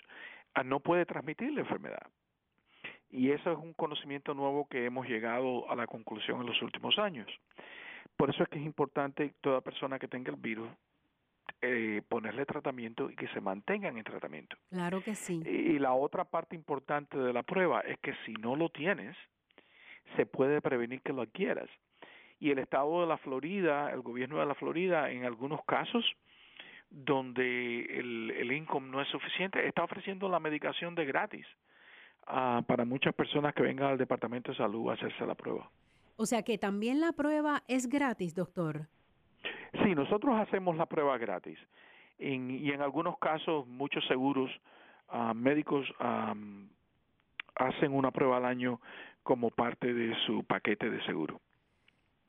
ah, 0.55 0.63
no 0.63 0.79
puede 0.79 1.05
transmitir 1.05 1.53
la 1.53 1.61
enfermedad. 1.61 2.07
Y 3.11 3.31
eso 3.31 3.51
es 3.51 3.57
un 3.57 3.73
conocimiento 3.73 4.33
nuevo 4.33 4.67
que 4.67 4.85
hemos 4.85 5.07
llegado 5.07 5.69
a 5.69 5.75
la 5.75 5.87
conclusión 5.87 6.41
en 6.41 6.47
los 6.47 6.61
últimos 6.61 6.99
años. 6.99 7.27
Por 8.17 8.29
eso 8.29 8.43
es 8.43 8.49
que 8.49 8.59
es 8.59 8.65
importante 8.65 9.33
toda 9.41 9.61
persona 9.61 9.97
que 9.97 10.07
tenga 10.07 10.31
el 10.31 10.37
virus 10.37 10.69
eh, 11.61 12.01
ponerle 12.07 12.45
tratamiento 12.45 13.09
y 13.09 13.15
que 13.15 13.27
se 13.29 13.41
mantengan 13.41 13.97
en 13.97 14.03
tratamiento. 14.03 14.55
Claro 14.69 15.03
que 15.03 15.15
sí. 15.15 15.41
Y, 15.45 15.75
y 15.75 15.79
la 15.79 15.93
otra 15.93 16.25
parte 16.25 16.55
importante 16.55 17.17
de 17.17 17.33
la 17.33 17.43
prueba 17.43 17.81
es 17.81 17.99
que 17.99 18.13
si 18.25 18.33
no 18.33 18.55
lo 18.55 18.69
tienes, 18.69 19.15
se 20.15 20.25
puede 20.25 20.61
prevenir 20.61 21.01
que 21.01 21.13
lo 21.13 21.21
adquieras. 21.21 21.69
Y 22.39 22.51
el 22.51 22.59
estado 22.59 23.01
de 23.01 23.07
la 23.07 23.17
Florida, 23.17 23.91
el 23.91 24.01
gobierno 24.01 24.39
de 24.39 24.45
la 24.45 24.55
Florida, 24.55 25.11
en 25.11 25.25
algunos 25.25 25.63
casos, 25.65 26.05
donde 26.89 27.81
el, 27.99 28.31
el 28.31 28.51
income 28.51 28.89
no 28.89 29.01
es 29.01 29.07
suficiente, 29.09 29.67
está 29.67 29.83
ofreciendo 29.83 30.29
la 30.29 30.39
medicación 30.39 30.95
de 30.95 31.05
gratis 31.05 31.45
uh, 32.27 32.63
para 32.63 32.85
muchas 32.85 33.13
personas 33.13 33.53
que 33.53 33.63
vengan 33.63 33.91
al 33.91 33.97
Departamento 33.97 34.51
de 34.51 34.57
Salud 34.57 34.89
a 34.89 34.93
hacerse 34.93 35.25
la 35.25 35.35
prueba. 35.35 35.69
O 36.15 36.25
sea 36.25 36.43
que 36.43 36.57
también 36.57 36.99
la 36.99 37.11
prueba 37.11 37.63
es 37.67 37.87
gratis, 37.87 38.33
doctor. 38.33 38.87
Sí, 39.83 39.95
nosotros 39.95 40.35
hacemos 40.39 40.75
la 40.75 40.85
prueba 40.85 41.17
gratis 41.17 41.57
en, 42.19 42.51
y 42.51 42.71
en 42.71 42.81
algunos 42.81 43.17
casos 43.17 43.65
muchos 43.67 44.05
seguros 44.07 44.51
uh, 45.11 45.33
médicos 45.33 45.87
um, 45.99 46.67
hacen 47.55 47.93
una 47.93 48.11
prueba 48.11 48.37
al 48.37 48.45
año 48.45 48.79
como 49.23 49.49
parte 49.49 49.93
de 49.93 50.13
su 50.25 50.43
paquete 50.43 50.89
de 50.89 51.03
seguro. 51.05 51.41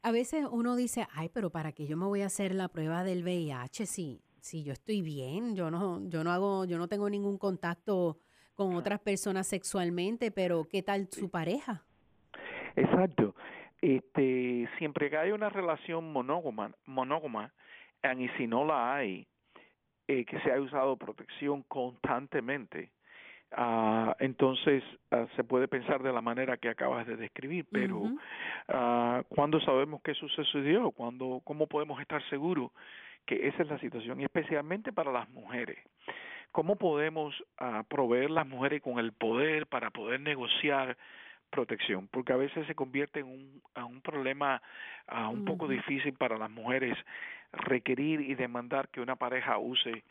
A 0.03 0.13
veces 0.13 0.47
uno 0.51 0.77
dice, 0.77 1.07
ay, 1.13 1.29
pero 1.29 1.51
¿para 1.51 1.73
qué 1.73 1.87
yo 1.87 1.97
me 1.97 2.07
voy 2.07 2.23
a 2.23 2.27
hacer 2.27 2.55
la 2.55 2.69
prueba 2.69 3.05
del 3.05 3.23
VIH 3.23 3.85
si, 3.85 4.23
si 4.41 4.65
yo 4.65 4.73
estoy 4.73 5.03
bien? 5.03 5.55
Yo 5.55 5.71
no, 5.71 6.01
yo 6.09 6.25
no 6.25 6.33
hago, 6.33 6.65
yo 6.65 6.79
no 6.79 6.89
tengo 6.89 7.11
ningún 7.11 7.37
contacto 7.37 8.19
con 8.55 8.75
otras 8.75 9.01
personas 9.01 9.47
sexualmente, 9.47 10.31
pero 10.31 10.65
¿qué 10.65 10.83
tal 10.83 11.09
su 11.11 11.31
pareja? 11.31 11.83
Exacto 12.77 13.35
este, 13.81 14.69
siempre 14.79 15.11
que 15.11 15.17
hay 15.17 15.33
una 15.33 15.49
relación 15.49 16.13
monógama, 16.13 16.73
monógama 16.87 17.53
y 18.19 18.29
si 18.31 18.47
no 18.47 18.65
la 18.65 18.95
hay, 18.95 19.27
eh, 20.09 20.25
que 20.25 20.41
se 20.41 20.53
ha 20.53 20.61
usado 20.61 20.97
protección 20.97 21.63
constantemente, 21.65 22.91
uh, 23.57 24.13
entonces 24.19 24.83
uh, 25.13 25.27
se 25.37 25.45
puede 25.45 25.69
pensar 25.69 26.03
de 26.03 26.13
la 26.13 26.21
manera 26.21 26.57
que 26.57 26.69
acabas 26.69 27.07
de 27.07 27.17
describir, 27.17 27.67
pero 27.71 27.99
uh 27.99 28.19
-huh. 28.67 29.25
¿cuándo 29.29 29.61
sabemos 29.61 30.03
que 30.03 30.13
eso 30.13 30.29
sucedió? 30.29 30.91
¿Cuándo, 30.91 31.41
¿Cómo 31.45 31.67
podemos 31.67 32.01
estar 32.01 32.23
seguros 32.29 32.73
que 33.27 33.49
esa 33.49 33.63
es 33.63 33.69
la 33.69 33.79
situación? 33.79 34.21
Y 34.21 34.25
especialmente 34.25 34.93
para 34.93 35.13
las 35.13 35.29
mujeres. 35.31 35.79
¿Cómo 36.51 36.75
podemos 36.75 37.33
proveer 37.89 38.31
las 38.31 38.47
mujeres 38.49 38.83
con 38.83 38.99
el 38.99 39.13
poder 39.13 39.69
para 39.69 39.91
poder 39.91 40.21
negociar 40.21 40.97
protección, 41.51 42.09
porque 42.09 42.33
a 42.33 42.37
veces 42.37 42.67
se 42.67 42.75
convierte 42.75 43.21
en 43.21 43.27
un, 43.27 43.63
a 43.75 43.85
un 43.85 44.01
problema 44.01 44.63
uh, 45.11 45.31
un 45.31 45.41
uh 45.41 45.43
-huh. 45.43 45.45
poco 45.45 45.69
difícil 45.69 46.15
para 46.15 46.39
las 46.39 46.51
mujeres 46.51 46.97
requerir 47.53 48.21
y 48.21 48.35
demandar 48.35 48.89
que 48.89 49.01
una 49.01 49.17
pareja 49.17 49.59
use 49.59 50.05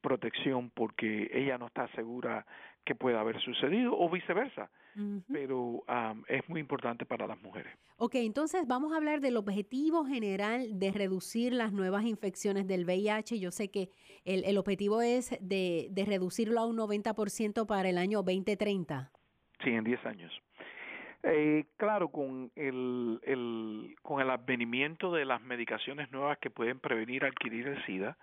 protección 0.00 0.70
porque 0.70 1.30
ella 1.32 1.56
no 1.58 1.66
está 1.68 1.88
segura 1.94 2.44
que 2.84 2.94
pueda 2.94 3.20
haber 3.20 3.40
sucedido 3.40 3.96
o 3.96 4.10
viceversa. 4.10 4.68
Uh 4.96 5.00
-huh. 5.00 5.22
Pero 5.32 5.58
um, 5.60 6.24
es 6.28 6.46
muy 6.48 6.60
importante 6.60 7.06
para 7.06 7.26
las 7.26 7.40
mujeres. 7.40 7.72
Ok, 7.96 8.16
entonces 8.16 8.66
vamos 8.66 8.92
a 8.92 8.96
hablar 8.96 9.20
del 9.20 9.36
objetivo 9.36 10.04
general 10.04 10.78
de 10.78 10.90
reducir 10.90 11.52
las 11.52 11.72
nuevas 11.72 12.04
infecciones 12.04 12.66
del 12.66 12.84
VIH. 12.84 13.38
Yo 13.38 13.50
sé 13.52 13.70
que 13.70 13.88
el, 14.24 14.44
el 14.44 14.58
objetivo 14.58 15.00
es 15.00 15.30
de, 15.40 15.88
de 15.90 16.04
reducirlo 16.04 16.60
a 16.60 16.66
un 16.66 16.76
90% 16.76 17.66
para 17.66 17.88
el 17.88 17.96
año 17.96 18.22
2030. 18.22 19.10
Sí, 19.62 19.70
en 19.70 19.84
10 19.84 20.06
años. 20.06 20.32
Eh, 21.24 21.64
claro, 21.76 22.08
con 22.08 22.50
el, 22.56 23.20
el, 23.22 23.94
con 24.02 24.20
el 24.20 24.30
advenimiento 24.30 25.12
de 25.12 25.24
las 25.24 25.40
medicaciones 25.40 26.10
nuevas 26.10 26.38
que 26.38 26.50
pueden 26.50 26.80
prevenir 26.80 27.24
adquirir 27.24 27.68
el 27.68 27.84
SIDA, 27.86 28.16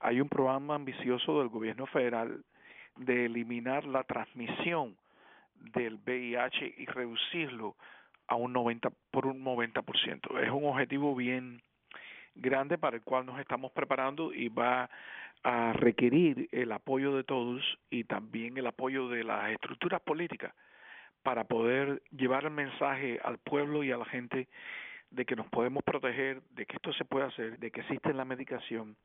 hay 0.00 0.20
un 0.20 0.28
programa 0.28 0.74
ambicioso 0.74 1.38
del 1.38 1.48
gobierno 1.48 1.86
federal 1.86 2.44
de 2.96 3.26
eliminar 3.26 3.84
la 3.86 4.04
transmisión 4.04 4.96
del 5.74 5.94
VIH 5.94 6.74
y 6.76 6.86
reducirlo 6.86 7.76
a 8.26 8.34
un 8.34 8.52
90 8.52 8.90
por 9.10 9.26
un 9.26 9.42
90%. 9.42 10.38
Es 10.42 10.50
un 10.50 10.64
objetivo 10.66 11.14
bien 11.14 11.62
grande 12.34 12.76
para 12.76 12.96
el 12.96 13.02
cual 13.02 13.24
nos 13.24 13.40
estamos 13.40 13.72
preparando 13.72 14.34
y 14.34 14.48
va 14.48 14.90
a 15.42 15.72
requerir 15.72 16.48
el 16.52 16.72
apoyo 16.72 17.16
de 17.16 17.24
todos 17.24 17.62
y 17.88 18.04
también 18.04 18.58
el 18.58 18.66
apoyo 18.66 19.08
de 19.08 19.24
las 19.24 19.50
estructuras 19.52 20.02
políticas 20.02 20.52
para 21.26 21.42
poder 21.42 22.04
llevar 22.12 22.44
el 22.44 22.52
mensaje 22.52 23.18
al 23.24 23.38
pueblo 23.38 23.82
y 23.82 23.90
a 23.90 23.96
la 23.96 24.04
gente 24.04 24.46
de 25.10 25.24
que 25.24 25.34
nos 25.34 25.48
podemos 25.48 25.82
proteger, 25.82 26.40
de 26.52 26.66
que 26.66 26.76
esto 26.76 26.92
se 26.92 27.04
puede 27.04 27.26
hacer, 27.26 27.58
de 27.58 27.72
que 27.72 27.80
existe 27.80 28.14
la 28.14 28.24
medicación 28.24 28.96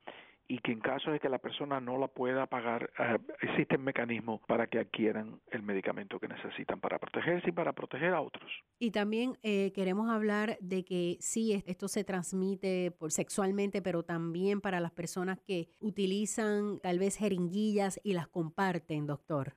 y 0.46 0.58
que 0.58 0.70
en 0.70 0.78
caso 0.78 1.10
de 1.10 1.18
que 1.18 1.28
la 1.28 1.38
persona 1.38 1.80
no 1.80 1.98
la 1.98 2.06
pueda 2.06 2.46
pagar, 2.46 2.92
eh, 2.96 3.18
existen 3.40 3.82
mecanismos 3.82 4.40
para 4.46 4.68
que 4.68 4.78
adquieran 4.78 5.40
el 5.50 5.64
medicamento 5.64 6.20
que 6.20 6.28
necesitan 6.28 6.78
para 6.78 7.00
protegerse 7.00 7.48
y 7.48 7.52
para 7.52 7.72
proteger 7.72 8.14
a 8.14 8.20
otros. 8.20 8.52
Y 8.78 8.92
también 8.92 9.36
eh, 9.42 9.72
queremos 9.74 10.08
hablar 10.08 10.58
de 10.60 10.84
que 10.84 11.16
sí, 11.18 11.60
esto 11.66 11.88
se 11.88 12.04
transmite 12.04 12.92
por 12.92 13.10
sexualmente, 13.10 13.82
pero 13.82 14.04
también 14.04 14.60
para 14.60 14.78
las 14.78 14.92
personas 14.92 15.40
que 15.40 15.70
utilizan 15.80 16.78
tal 16.78 17.00
vez 17.00 17.16
jeringuillas 17.16 18.00
y 18.04 18.12
las 18.12 18.28
comparten, 18.28 19.08
doctor. 19.08 19.54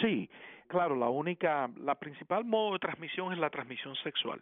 Sí, 0.00 0.28
claro, 0.72 0.96
la 0.96 1.10
única, 1.10 1.70
la 1.76 1.94
principal 1.96 2.44
modo 2.46 2.72
de 2.72 2.78
transmisión 2.78 3.30
es 3.30 3.38
la 3.38 3.50
transmisión 3.50 3.94
sexual. 3.96 4.40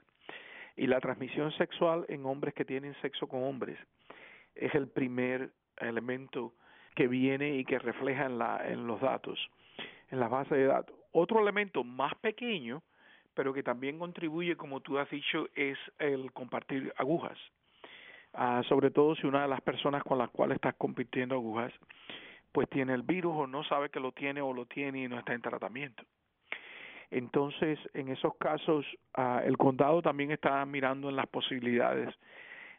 Y 0.77 0.87
la 0.87 1.01
transmisión 1.01 1.51
sexual 1.59 2.07
en 2.09 2.25
hombres 2.25 2.55
que 2.55 2.65
tienen 2.65 2.95
sexo 3.03 3.27
con 3.27 3.43
hombres 3.43 3.77
es 4.55 4.73
el 4.77 4.89
primer 4.89 5.51
elemento 5.77 6.55
que 6.95 7.09
viene 7.09 7.57
y 7.57 7.65
que 7.65 7.81
refleja 7.81 8.27
en, 8.27 8.39
la, 8.39 8.63
en 8.65 8.87
los 8.87 9.01
datos, 9.01 9.39
en 10.11 10.21
las 10.21 10.31
bases 10.31 10.57
de 10.57 10.67
datos. 10.67 10.97
Otro 11.11 11.41
elemento 11.41 11.83
más 11.83 12.15
pequeño, 12.15 12.83
pero 13.35 13.53
que 13.53 13.65
también 13.65 13.99
contribuye, 13.99 14.57
como 14.57 14.81
tú 14.81 14.99
has 14.99 15.11
dicho, 15.11 15.49
es 15.57 15.79
el 15.99 16.33
compartir 16.33 16.95
agujas. 16.97 17.39
Ah, 18.35 18.63
sobre 18.69 18.93
todo 18.93 19.17
si 19.17 19.27
una 19.27 19.43
de 19.43 19.49
las 19.49 19.61
personas 19.63 20.05
con 20.05 20.19
las 20.19 20.31
cuales 20.31 20.57
estás 20.57 20.77
compartiendo 20.77 21.35
agujas, 21.35 21.73
pues 22.53 22.69
tiene 22.69 22.95
el 22.95 23.03
virus 23.03 23.35
o 23.37 23.47
no 23.49 23.65
sabe 23.65 23.91
que 23.91 23.99
lo 23.99 24.13
tiene 24.13 24.41
o 24.41 24.53
lo 24.53 24.67
tiene 24.67 25.03
y 25.03 25.09
no 25.09 25.19
está 25.19 25.35
en 25.35 25.43
tratamiento. 25.43 26.05
Entonces, 27.11 27.79
en 27.95 28.09
esos 28.09 28.37
casos, 28.37 28.87
ah, 29.15 29.43
el 29.45 29.57
condado 29.57 30.01
también 30.01 30.31
está 30.31 30.65
mirando 30.65 31.09
en 31.09 31.17
las 31.17 31.27
posibilidades 31.27 32.15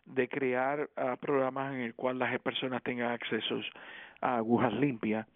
de 0.06 0.28
crear 0.28 0.90
uh, 0.98 1.18
programas 1.18 1.74
en 1.74 1.82
el 1.82 1.96
cual 1.96 2.18
las 2.18 2.38
personas 2.40 2.82
tengan 2.84 3.12
acceso 3.12 3.60
a 4.22 4.38
agujas 4.38 4.74
limpias 4.74 5.28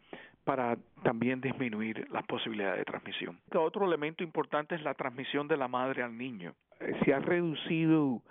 para 0.44 0.78
también 1.04 1.42
disminuir 1.42 2.08
las 2.12 2.26
posibilidades 2.26 2.80
de 2.80 2.86
transmisión. 2.86 3.40
Otro 3.54 3.86
elemento 3.86 4.24
importante 4.24 4.76
es 4.76 4.84
la 4.84 4.94
transmisión 4.94 5.48
de 5.48 5.58
la 5.58 5.68
madre 5.68 6.04
al 6.04 6.18
niño. 6.18 6.54
Eh, 6.80 7.00
se 7.04 7.14
ha 7.14 7.20
reducido 7.20 8.22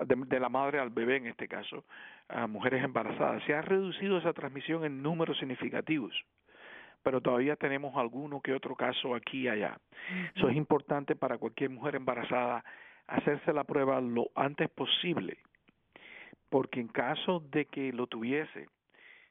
de, 0.00 0.16
de, 0.26 0.40
la 0.40 0.48
madre 0.48 0.80
al 0.80 0.90
bebé 0.90 1.16
en 1.16 1.26
este 1.26 1.46
caso, 1.46 1.84
a 2.28 2.46
mujeres 2.46 2.82
embarazadas, 2.82 3.42
se 3.44 3.54
ha 3.54 3.62
reducido 3.62 4.18
esa 4.18 4.32
transmisión 4.32 4.84
en 4.84 5.02
números 5.02 5.38
significativos 5.38 6.14
pero 7.02 7.20
todavía 7.20 7.56
tenemos 7.56 7.96
alguno 7.96 8.40
que 8.40 8.54
otro 8.54 8.74
caso 8.74 9.14
aquí 9.14 9.42
y 9.42 9.48
allá. 9.48 9.78
Eso 10.34 10.48
es 10.48 10.56
importante 10.56 11.16
para 11.16 11.38
cualquier 11.38 11.70
mujer 11.70 11.96
embarazada 11.96 12.64
hacerse 13.06 13.52
la 13.52 13.64
prueba 13.64 14.00
lo 14.00 14.30
antes 14.34 14.68
posible 14.70 15.38
porque 16.50 16.80
en 16.80 16.88
caso 16.88 17.42
de 17.50 17.64
que 17.64 17.92
lo 17.92 18.06
tuviese, 18.06 18.68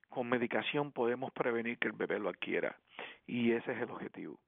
con 0.08 0.28
medicación 0.28 0.92
podemos 0.92 1.32
prevenir 1.32 1.78
que 1.78 1.90
el 1.90 1.94
bebé 1.94 2.18
lo 2.18 2.30
adquiera. 2.30 2.80
Y 3.28 3.52
ese 3.52 3.74
es 3.74 3.82
el 3.82 3.92
objetivo, 3.92 4.40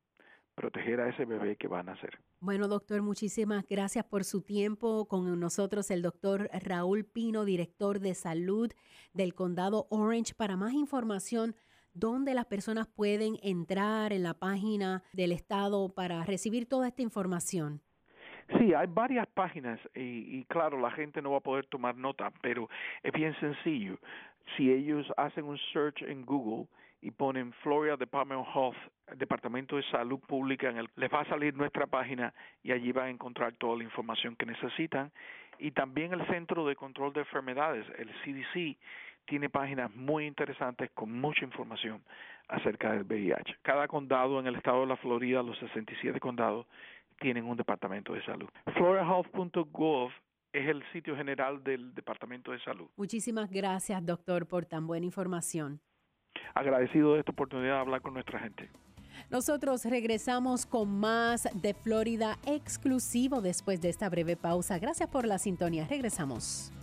proteger 0.55 1.01
a 1.01 1.09
ese 1.09 1.25
bebé 1.25 1.57
que 1.57 1.67
va 1.67 1.81
a 1.81 1.83
nacer. 1.83 2.17
Bueno, 2.39 2.67
doctor, 2.67 3.01
muchísimas 3.03 3.65
gracias 3.67 4.05
por 4.05 4.23
su 4.23 4.41
tiempo. 4.41 5.05
Con 5.07 5.39
nosotros 5.39 5.91
el 5.91 6.01
doctor 6.01 6.49
Raúl 6.63 7.03
Pino, 7.03 7.45
director 7.45 7.99
de 7.99 8.15
salud 8.15 8.71
del 9.13 9.35
condado 9.35 9.85
Orange. 9.91 10.33
Para 10.33 10.55
más 10.55 10.73
información, 10.73 11.55
¿dónde 11.93 12.33
las 12.33 12.45
personas 12.45 12.87
pueden 12.87 13.37
entrar 13.43 14.13
en 14.13 14.23
la 14.23 14.33
página 14.33 15.03
del 15.13 15.31
estado 15.31 15.89
para 15.93 16.23
recibir 16.23 16.67
toda 16.67 16.87
esta 16.87 17.01
información? 17.01 17.81
Sí, 18.57 18.73
hay 18.73 18.87
varias 18.87 19.27
páginas 19.27 19.79
y, 19.95 20.39
y, 20.39 20.45
claro, 20.45 20.79
la 20.79 20.91
gente 20.91 21.21
no 21.21 21.31
va 21.31 21.37
a 21.37 21.41
poder 21.41 21.65
tomar 21.67 21.95
nota, 21.95 22.31
pero 22.41 22.69
es 23.03 23.13
bien 23.13 23.33
sencillo. 23.39 23.97
Si 24.57 24.71
ellos 24.71 25.05
hacen 25.15 25.45
un 25.45 25.57
search 25.71 26.01
en 26.01 26.25
Google 26.25 26.67
y 27.01 27.11
ponen 27.11 27.51
Florida 27.63 27.97
Department 27.97 28.41
of 28.41 28.55
Health, 28.55 29.17
Departamento 29.17 29.75
de 29.75 29.83
Salud 29.83 30.19
Pública, 30.19 30.71
les 30.95 31.11
va 31.11 31.21
a 31.21 31.29
salir 31.29 31.53
nuestra 31.55 31.87
página 31.87 32.33
y 32.63 32.71
allí 32.71 32.91
van 32.91 33.05
a 33.05 33.09
encontrar 33.09 33.53
toda 33.57 33.77
la 33.77 33.83
información 33.83 34.35
que 34.35 34.45
necesitan. 34.45 35.11
Y 35.57 35.71
también 35.71 36.13
el 36.13 36.25
Centro 36.27 36.65
de 36.65 36.75
Control 36.75 37.13
de 37.13 37.21
Enfermedades, 37.21 37.85
el 37.97 38.09
CDC, 38.23 38.77
tiene 39.25 39.49
páginas 39.49 39.93
muy 39.95 40.25
interesantes 40.25 40.89
con 40.91 41.11
mucha 41.11 41.45
información 41.45 42.01
acerca 42.47 42.91
del 42.91 43.03
VIH. 43.03 43.57
Cada 43.61 43.87
condado 43.87 44.39
en 44.39 44.47
el 44.47 44.55
estado 44.55 44.81
de 44.81 44.87
la 44.87 44.97
Florida, 44.97 45.41
los 45.41 45.57
67 45.59 46.19
condados, 46.19 46.65
tienen 47.19 47.45
un 47.45 47.55
departamento 47.55 48.13
de 48.13 48.23
salud. 48.25 48.49
FloraHealth.gov 48.73 50.11
es 50.53 50.67
el 50.67 50.83
sitio 50.91 51.15
general 51.15 51.63
del 51.63 51.93
Departamento 51.93 52.51
de 52.51 52.59
Salud. 52.59 52.89
Muchísimas 52.97 53.49
gracias, 53.49 54.05
doctor, 54.05 54.47
por 54.47 54.65
tan 54.65 54.85
buena 54.85 55.05
información. 55.05 55.79
Agradecido 56.53 57.13
de 57.13 57.19
esta 57.19 57.31
oportunidad 57.31 57.75
de 57.75 57.79
hablar 57.79 58.01
con 58.01 58.13
nuestra 58.13 58.39
gente. 58.39 58.69
Nosotros 59.29 59.85
regresamos 59.85 60.65
con 60.65 60.99
más 60.99 61.47
de 61.61 61.73
Florida 61.73 62.37
exclusivo 62.45 63.41
después 63.41 63.79
de 63.81 63.89
esta 63.89 64.09
breve 64.09 64.35
pausa. 64.35 64.79
Gracias 64.79 65.09
por 65.09 65.25
la 65.25 65.37
sintonía. 65.37 65.87
Regresamos. 65.87 66.73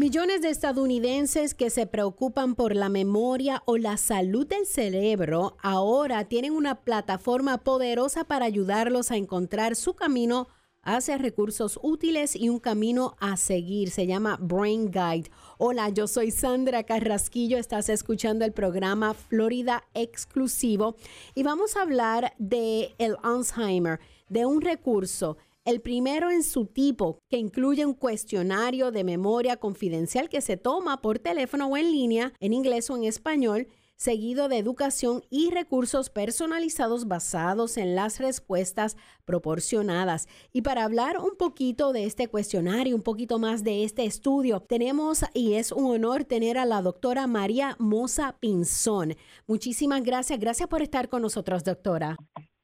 Millones 0.00 0.40
de 0.40 0.48
estadounidenses 0.48 1.54
que 1.54 1.68
se 1.68 1.86
preocupan 1.86 2.54
por 2.54 2.74
la 2.74 2.88
memoria 2.88 3.62
o 3.66 3.76
la 3.76 3.98
salud 3.98 4.46
del 4.46 4.64
cerebro 4.64 5.58
ahora 5.60 6.24
tienen 6.24 6.54
una 6.54 6.80
plataforma 6.80 7.58
poderosa 7.58 8.24
para 8.24 8.46
ayudarlos 8.46 9.10
a 9.10 9.16
encontrar 9.16 9.76
su 9.76 9.92
camino 9.92 10.48
hacia 10.82 11.18
recursos 11.18 11.78
útiles 11.82 12.34
y 12.34 12.48
un 12.48 12.58
camino 12.58 13.16
a 13.20 13.36
seguir. 13.36 13.90
Se 13.90 14.06
llama 14.06 14.38
Brain 14.40 14.90
Guide. 14.90 15.30
Hola, 15.58 15.90
yo 15.90 16.06
soy 16.06 16.30
Sandra 16.30 16.84
Carrasquillo. 16.84 17.58
Estás 17.58 17.88
escuchando 17.88 18.44
el 18.44 18.52
programa 18.52 19.14
Florida 19.14 19.84
Exclusivo 19.94 20.96
y 21.34 21.42
vamos 21.42 21.76
a 21.76 21.82
hablar 21.82 22.34
de 22.38 22.94
el 22.98 23.16
Alzheimer, 23.22 24.00
de 24.28 24.46
un 24.46 24.60
recurso 24.60 25.36
el 25.66 25.82
primero 25.82 26.30
en 26.30 26.42
su 26.42 26.66
tipo, 26.66 27.18
que 27.28 27.36
incluye 27.36 27.84
un 27.84 27.92
cuestionario 27.94 28.90
de 28.90 29.04
memoria 29.04 29.58
confidencial 29.58 30.28
que 30.28 30.40
se 30.40 30.56
toma 30.56 31.02
por 31.02 31.18
teléfono 31.18 31.66
o 31.66 31.76
en 31.76 31.92
línea, 31.92 32.32
en 32.40 32.54
inglés 32.54 32.88
o 32.88 32.96
en 32.96 33.04
español, 33.04 33.68
seguido 34.00 34.48
de 34.48 34.56
educación 34.56 35.22
y 35.28 35.50
recursos 35.50 36.08
personalizados 36.08 37.06
basados 37.06 37.76
en 37.76 37.94
las 37.94 38.18
respuestas 38.18 38.96
proporcionadas. 39.26 40.26
Y 40.54 40.62
para 40.62 40.84
hablar 40.84 41.18
un 41.18 41.36
poquito 41.36 41.92
de 41.92 42.06
este 42.06 42.26
cuestionario, 42.26 42.96
un 42.96 43.02
poquito 43.02 43.38
más 43.38 43.62
de 43.62 43.84
este 43.84 44.06
estudio, 44.06 44.60
tenemos 44.60 45.26
y 45.34 45.52
es 45.52 45.70
un 45.70 45.84
honor 45.84 46.24
tener 46.24 46.56
a 46.56 46.64
la 46.64 46.80
doctora 46.80 47.26
María 47.26 47.76
Moza 47.78 48.38
Pinzón. 48.40 49.16
Muchísimas 49.46 50.02
gracias. 50.02 50.40
Gracias 50.40 50.66
por 50.66 50.80
estar 50.80 51.10
con 51.10 51.20
nosotros, 51.20 51.62
doctora. 51.62 52.16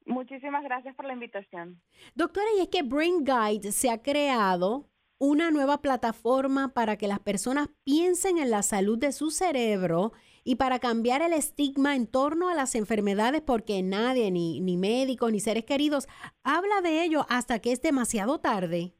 Muchísimas 0.07 0.63
gracias 0.63 0.95
por 0.95 1.05
la 1.05 1.13
invitación. 1.13 1.79
Doctora, 2.15 2.47
y 2.57 2.61
es 2.61 2.69
que 2.69 2.81
Brain 2.81 3.23
Guide 3.23 3.71
se 3.71 3.91
ha 3.91 4.01
creado 4.01 4.89
una 5.19 5.51
nueva 5.51 5.81
plataforma 5.81 6.73
para 6.73 6.97
que 6.97 7.07
las 7.07 7.19
personas 7.19 7.69
piensen 7.83 8.39
en 8.39 8.49
la 8.49 8.63
salud 8.63 8.97
de 8.97 9.11
su 9.11 9.29
cerebro 9.29 10.13
y 10.47 10.55
para 10.55 10.79
cambiar 10.79 11.21
el 11.21 11.33
estigma 11.33 11.97
en 11.97 12.09
torno 12.09 12.47
a 12.47 12.55
las 12.55 12.73
enfermedades 12.75 13.41
porque 13.41 13.83
nadie, 13.83 14.31
ni, 14.31 14.61
ni 14.61 14.77
médicos, 14.77 15.29
ni 15.29 15.41
seres 15.41 15.65
queridos, 15.65 16.07
habla 16.41 16.79
de 16.81 17.03
ello 17.03 17.25
hasta 17.27 17.59
que 17.59 17.73
es 17.73 17.81
demasiado 17.81 18.39
tarde. 18.39 18.93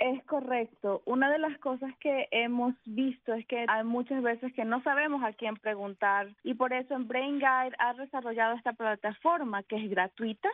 Es 0.00 0.24
correcto. 0.24 1.02
Una 1.04 1.30
de 1.30 1.38
las 1.38 1.56
cosas 1.58 1.92
que 2.00 2.26
hemos 2.32 2.74
visto 2.86 3.32
es 3.34 3.46
que 3.46 3.66
hay 3.68 3.84
muchas 3.84 4.20
veces 4.20 4.52
que 4.52 4.64
no 4.64 4.82
sabemos 4.82 5.22
a 5.22 5.32
quién 5.32 5.54
preguntar 5.54 6.34
y 6.42 6.54
por 6.54 6.72
eso 6.72 6.92
en 6.94 7.06
Brain 7.06 7.38
Guide 7.38 7.76
ha 7.78 7.94
desarrollado 7.94 8.56
esta 8.56 8.72
plataforma 8.72 9.62
que 9.62 9.76
es 9.76 9.88
gratuita, 9.88 10.48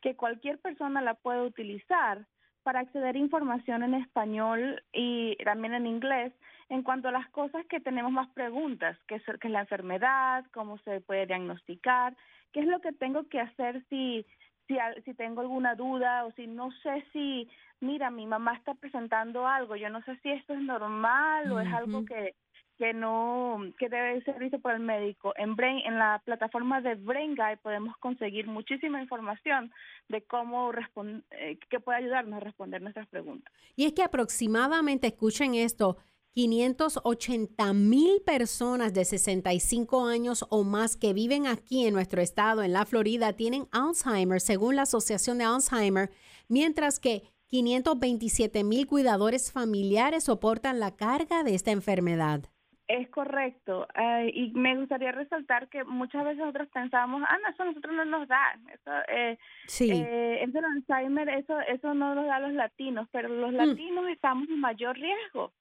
que 0.00 0.16
cualquier 0.16 0.58
persona 0.58 1.02
la 1.02 1.12
puede 1.12 1.42
utilizar 1.42 2.24
para 2.66 2.80
acceder 2.80 3.14
a 3.14 3.18
información 3.18 3.84
en 3.84 3.94
español 3.94 4.82
y 4.92 5.36
también 5.44 5.72
en 5.74 5.86
inglés 5.86 6.32
en 6.68 6.82
cuanto 6.82 7.06
a 7.06 7.12
las 7.12 7.28
cosas 7.30 7.64
que 7.66 7.78
tenemos 7.78 8.10
más 8.10 8.28
preguntas, 8.30 8.98
que 9.06 9.14
es, 9.14 9.22
que 9.40 9.46
es 9.46 9.52
la 9.52 9.60
enfermedad, 9.60 10.44
cómo 10.52 10.76
se 10.78 11.00
puede 11.00 11.26
diagnosticar, 11.26 12.16
qué 12.52 12.58
es 12.58 12.66
lo 12.66 12.80
que 12.80 12.90
tengo 12.90 13.28
que 13.28 13.38
hacer 13.38 13.84
si 13.88 14.26
si, 14.66 14.76
si 15.04 15.14
tengo 15.14 15.42
alguna 15.42 15.76
duda 15.76 16.24
o 16.24 16.32
si 16.32 16.48
no 16.48 16.72
sé 16.82 17.04
si, 17.12 17.48
mira, 17.78 18.10
mi 18.10 18.26
mamá 18.26 18.54
está 18.54 18.74
presentando 18.74 19.46
algo, 19.46 19.76
yo 19.76 19.88
no 19.88 20.02
sé 20.02 20.16
si 20.16 20.32
esto 20.32 20.54
es 20.54 20.60
normal 20.60 21.52
o 21.52 21.60
es 21.60 21.72
algo 21.72 22.04
que 22.04 22.34
que 22.78 22.92
no 22.92 23.58
que 23.78 23.88
debe 23.88 24.22
ser 24.22 24.38
visto 24.38 24.58
por 24.58 24.72
el 24.72 24.80
médico. 24.80 25.32
En 25.36 25.56
Brain 25.56 25.80
en 25.86 25.98
la 25.98 26.22
plataforma 26.24 26.80
de 26.80 26.94
Brain 26.94 27.34
Guide 27.34 27.58
podemos 27.58 27.96
conseguir 27.98 28.46
muchísima 28.46 29.00
información 29.02 29.72
de 30.08 30.22
cómo 30.22 30.72
responder 30.72 31.22
eh, 31.30 31.58
que 31.70 31.80
puede 31.80 31.98
ayudarnos 31.98 32.36
a 32.36 32.40
responder 32.40 32.82
nuestras 32.82 33.06
preguntas. 33.08 33.52
Y 33.76 33.86
es 33.86 33.92
que 33.92 34.02
aproximadamente 34.02 35.06
escuchen 35.08 35.54
esto, 35.54 35.96
580 36.36 37.72
mil 37.72 38.20
personas 38.20 38.92
de 38.92 39.06
65 39.06 40.06
años 40.06 40.44
o 40.50 40.64
más 40.64 40.96
que 40.96 41.14
viven 41.14 41.46
aquí 41.46 41.86
en 41.86 41.94
nuestro 41.94 42.20
estado, 42.20 42.62
en 42.62 42.74
la 42.74 42.84
Florida, 42.84 43.32
tienen 43.32 43.68
Alzheimer, 43.72 44.42
según 44.42 44.76
la 44.76 44.82
Asociación 44.82 45.38
de 45.38 45.44
Alzheimer, 45.44 46.10
mientras 46.48 47.00
que 47.00 47.22
527 47.46 48.64
mil 48.64 48.86
cuidadores 48.86 49.50
familiares 49.50 50.24
soportan 50.24 50.78
la 50.78 50.94
carga 50.94 51.42
de 51.42 51.54
esta 51.54 51.70
enfermedad. 51.70 52.50
Es 52.88 53.08
correcto. 53.10 53.88
y 54.32 54.52
me 54.52 54.76
gustaría 54.76 55.12
resaltar 55.12 55.68
que 55.68 55.82
muchas 55.84 56.24
veces 56.24 56.38
nosotros 56.38 56.68
pensamos, 56.68 57.22
ah, 57.28 57.36
no, 57.42 57.50
eso 57.50 57.62
a 57.62 57.66
nosotros 57.66 57.94
no 57.94 58.04
nos 58.04 58.28
da. 58.28 58.58
Eso, 58.72 58.90
eh, 59.08 59.38
sí. 59.66 59.90
Eh, 59.90 60.44
eso 60.44 60.58
Alzheimer, 60.58 61.28
eso, 61.28 61.58
eso 61.60 61.94
no 61.94 62.14
nos 62.14 62.26
da 62.26 62.36
a 62.36 62.40
los 62.40 62.52
latinos, 62.52 63.08
pero 63.10 63.28
los 63.28 63.52
mm. 63.52 63.56
latinos 63.56 64.08
estamos 64.08 64.48
en 64.48 64.60
mayor 64.60 64.96
riesgo 64.96 65.52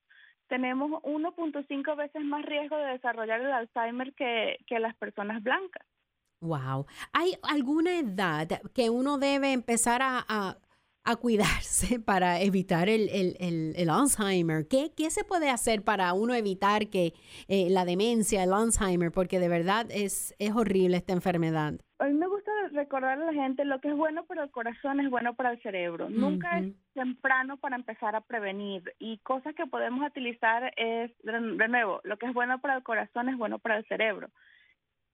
tenemos 0.48 0.92
1.5 1.04 1.98
veces 1.98 2.24
más 2.24 2.46
riesgo 2.46 2.78
de 2.78 2.92
desarrollar 2.94 3.42
el 3.42 3.52
Alzheimer 3.52 4.14
que, 4.14 4.60
que 4.68 4.80
las 4.80 4.96
personas 4.96 5.42
blancas. 5.42 5.86
Wow. 6.42 6.86
¿Hay 7.14 7.34
alguna 7.44 7.98
edad 7.98 8.48
que 8.74 8.90
uno 8.90 9.18
debe 9.18 9.52
empezar 9.52 10.02
a, 10.02 10.24
a, 10.28 10.58
cuidarse 11.16 12.00
para 12.06 12.42
evitar 12.42 12.90
el, 12.90 13.10
el, 13.10 13.74
el, 13.76 13.90
Alzheimer? 13.90 14.68
¿Qué, 14.68 14.92
¿Qué, 14.98 15.12
se 15.12 15.24
puede 15.24 15.50
hacer 15.52 15.84
para 15.84 16.14
uno 16.14 16.34
evitar 16.34 16.88
que 16.90 17.14
eh, 17.48 17.68
la 17.70 17.86
demencia, 17.86 18.44
el 18.44 18.54
Alzheimer, 18.54 19.12
porque 19.12 19.40
de 19.40 19.48
verdad 19.48 19.86
es, 19.92 20.34
es 20.40 20.56
horrible 20.56 20.98
esta 20.98 21.14
enfermedad? 21.14 21.76
A 22.00 22.06
mí 22.06 22.14
me 22.14 22.28
gusta 22.28 22.52
recordar 22.72 23.22
a 23.22 23.26
la 23.26 23.34
gente 23.34 23.64
lo 23.64 23.80
que 23.80 23.90
es 23.90 23.96
bueno 23.96 24.26
para 24.26 24.44
el 24.44 24.52
corazón 24.52 25.00
es 25.00 25.10
bueno 25.10 25.36
para 25.36 25.52
el 25.52 25.62
cerebro. 25.62 26.10
Nunca 26.10 26.60
es 26.60 26.74
temprano 26.94 27.58
para 27.58 27.76
empezar 27.76 28.16
a 28.16 28.22
prevenir 28.22 28.94
y 29.00 29.20
cosas 29.20 29.56
que 29.56 29.66
podemos 29.66 30.06
utilizar 30.06 30.74
es, 30.76 31.12
de 31.24 31.68
nuevo, 31.68 32.02
lo 32.04 32.18
que 32.18 32.26
es 32.26 32.34
bueno 32.34 32.60
para 32.60 32.76
el 32.76 32.84
corazón 32.84 33.30
es 33.30 33.38
bueno 33.38 33.60
para 33.60 33.78
el 33.78 33.86
cerebro. 33.86 34.30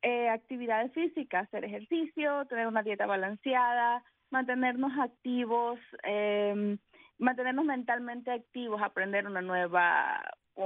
Eh, 0.02 0.30
actividades 0.30 0.92
físicas, 0.94 1.44
hacer 1.44 1.66
ejercicio, 1.66 2.46
tener 2.46 2.66
una 2.66 2.82
dieta 2.82 3.06
balanceada, 3.06 4.04
mantenernos 4.32 4.92
activos, 4.98 5.80
eh, 6.04 6.78
mantenernos 7.20 7.66
mentalmente 7.66 8.32
activos, 8.32 8.82
aprender 8.82 9.28
una 9.28 9.42
nueva, 9.42 10.22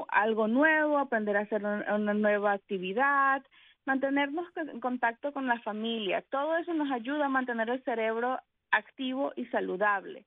algo 0.09 0.47
nuevo, 0.47 0.97
aprender 0.97 1.35
a 1.37 1.41
hacer 1.41 1.63
una 1.63 2.13
nueva 2.13 2.53
actividad, 2.53 3.43
mantenernos 3.85 4.45
en 4.55 4.79
contacto 4.79 5.33
con 5.33 5.47
la 5.47 5.59
familia. 5.59 6.23
Todo 6.29 6.57
eso 6.57 6.73
nos 6.73 6.91
ayuda 6.91 7.25
a 7.25 7.29
mantener 7.29 7.69
el 7.69 7.83
cerebro 7.83 8.39
activo 8.71 9.33
y 9.35 9.45
saludable. 9.47 10.25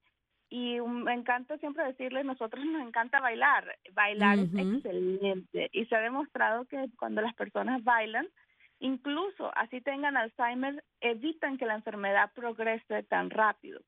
Y 0.50 0.80
me 0.80 1.12
encanta 1.12 1.58
siempre 1.58 1.84
decirles, 1.84 2.24
nosotros 2.24 2.64
nos 2.64 2.86
encanta 2.86 3.20
bailar. 3.20 3.76
Bailar 3.92 4.38
es 4.38 4.54
excelente. 4.54 5.68
Y 5.72 5.84
se 5.86 5.94
ha 5.94 6.00
demostrado 6.00 6.64
que 6.64 6.86
cuando 6.98 7.20
las 7.20 7.34
personas 7.34 7.84
bailan, 7.84 8.26
incluso 8.80 9.50
así 9.56 9.80
tengan 9.80 10.16
Alzheimer, 10.16 10.84
evitan 11.00 11.58
que 11.58 11.66
la 11.66 11.74
enfermedad 11.74 12.30
progrese 12.34 13.02
tan 13.04 13.30
rápido. 13.30 13.80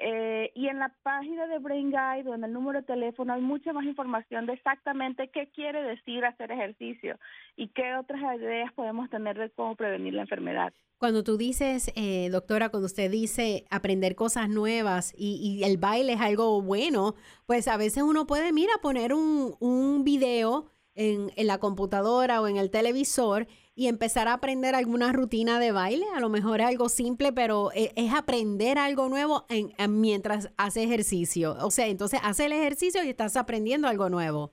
Eh, 0.00 0.52
y 0.54 0.68
en 0.68 0.78
la 0.78 0.94
página 1.02 1.48
de 1.48 1.58
Brain 1.58 1.90
Guide 1.90 2.30
o 2.30 2.34
en 2.34 2.44
el 2.44 2.52
número 2.52 2.80
de 2.80 2.86
teléfono 2.86 3.32
hay 3.32 3.40
mucha 3.40 3.72
más 3.72 3.84
información 3.84 4.46
de 4.46 4.52
exactamente 4.52 5.28
qué 5.28 5.50
quiere 5.50 5.82
decir 5.82 6.24
hacer 6.24 6.52
ejercicio 6.52 7.18
y 7.56 7.66
qué 7.68 7.96
otras 7.96 8.20
ideas 8.36 8.72
podemos 8.74 9.10
tener 9.10 9.36
de 9.36 9.50
cómo 9.50 9.74
prevenir 9.74 10.14
la 10.14 10.22
enfermedad. 10.22 10.72
Cuando 10.98 11.24
tú 11.24 11.36
dices, 11.36 11.92
eh, 11.96 12.28
doctora, 12.30 12.68
cuando 12.68 12.86
usted 12.86 13.10
dice 13.10 13.64
aprender 13.70 14.14
cosas 14.14 14.48
nuevas 14.48 15.12
y, 15.16 15.62
el 15.64 15.78
baile 15.78 16.12
es 16.12 16.20
algo 16.20 16.62
bueno, 16.62 17.16
pues 17.46 17.66
a 17.66 17.76
veces 17.76 18.04
uno 18.04 18.24
puede, 18.26 18.52
mira, 18.52 18.72
poner 18.80 19.12
un, 19.12 19.56
un 19.58 20.04
video 20.04 20.66
en, 20.94 21.32
en 21.34 21.46
la 21.48 21.58
computadora 21.58 22.40
o 22.40 22.46
en 22.46 22.56
el 22.56 22.70
televisor 22.70 23.48
y 23.78 23.86
empezar 23.86 24.26
a 24.26 24.32
aprender 24.32 24.74
alguna 24.74 25.12
rutina 25.12 25.60
de 25.60 25.70
baile. 25.70 26.04
A 26.12 26.18
lo 26.18 26.28
mejor 26.28 26.60
es 26.60 26.66
algo 26.66 26.88
simple, 26.88 27.32
pero 27.32 27.70
e, 27.72 27.92
es, 27.94 28.12
aprender 28.12 28.76
algo 28.76 29.08
nuevo 29.08 29.46
en, 29.48 29.72
mientras 30.00 30.50
hace 30.56 30.82
ejercicio. 30.82 31.56
O 31.60 31.70
sea, 31.70 31.86
entonces 31.86 32.18
hace 32.24 32.46
el 32.46 32.52
ejercicio 32.52 33.04
y 33.04 33.08
estás 33.10 33.36
aprendiendo 33.36 33.86
algo 33.86 34.10
nuevo. 34.10 34.52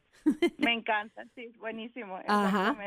Me 0.59 0.73
encanta, 0.73 1.25
sí, 1.33 1.51
buenísimo. 1.57 2.19
Ajá, 2.27 2.77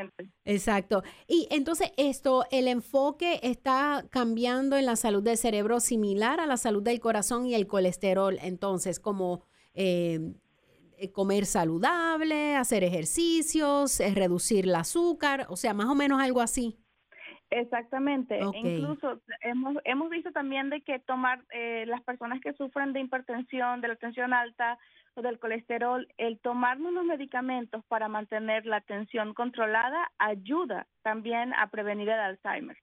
exacto. 0.45 1.03
Y 1.27 1.45
entonces 1.51 1.91
esto, 1.97 2.45
el 2.51 2.69
enfoque 2.69 3.41
está 3.43 4.05
cambiando 4.09 4.77
en 4.77 4.85
la 4.85 4.95
salud 4.95 5.21
del 5.21 5.35
cerebro 5.35 5.81
similar 5.81 6.39
a 6.39 6.45
la 6.45 6.55
salud 6.55 6.81
del 6.81 7.01
corazón 7.01 7.47
y 7.47 7.55
el 7.55 7.67
colesterol. 7.67 8.37
Entonces, 8.41 9.01
como 9.01 9.43
eh, 9.73 10.19
eh, 10.21 10.31
comer 11.13 11.45
saludable, 11.45 12.55
hacer 12.55 12.83
ejercicios, 12.83 13.99
eh, 13.99 14.13
reducir 14.13 14.65
el 14.65 14.75
azúcar, 14.75 15.45
o 15.49 15.55
sea, 15.55 15.73
más 15.73 15.87
o 15.87 15.95
menos 15.95 16.21
algo 16.21 16.41
así. 16.41 16.77
Exactamente. 17.51 18.39
Incluso 18.53 19.21
hemos, 19.41 19.77
hemos 19.83 20.09
visto 20.09 20.31
también 20.31 20.69
de 20.69 20.81
que 20.81 20.99
tomar 20.99 21.43
eh, 21.51 21.85
las 21.87 22.01
personas 22.03 22.39
que 22.41 22.53
sufren 22.53 22.93
de 22.93 23.01
hipertensión, 23.01 23.81
de 23.81 23.87
la 23.87 23.95
tensión 23.95 24.33
alta 24.33 24.77
o 25.15 25.21
del 25.21 25.39
colesterol, 25.39 26.07
el 26.17 26.39
tomar 26.39 26.79
unos 26.79 27.05
medicamentos 27.05 27.83
para 27.87 28.07
mantener 28.07 28.65
la 28.65 28.81
tensión 28.81 29.33
controlada 29.33 30.11
ayuda 30.19 30.87
también 31.01 31.53
a 31.55 31.67
prevenir 31.71 32.09
el 32.09 32.19
Alzheimer. 32.19 32.77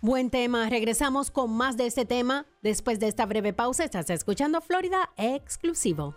Buen 0.00 0.30
tema. 0.30 0.68
Regresamos 0.68 1.30
con 1.30 1.56
más 1.56 1.76
de 1.76 1.86
este 1.86 2.04
tema 2.04 2.44
después 2.60 2.98
de 2.98 3.06
esta 3.06 3.24
breve 3.24 3.52
pausa. 3.52 3.84
Estás 3.84 4.10
escuchando 4.10 4.60
Florida 4.60 5.10
Exclusivo. 5.16 6.16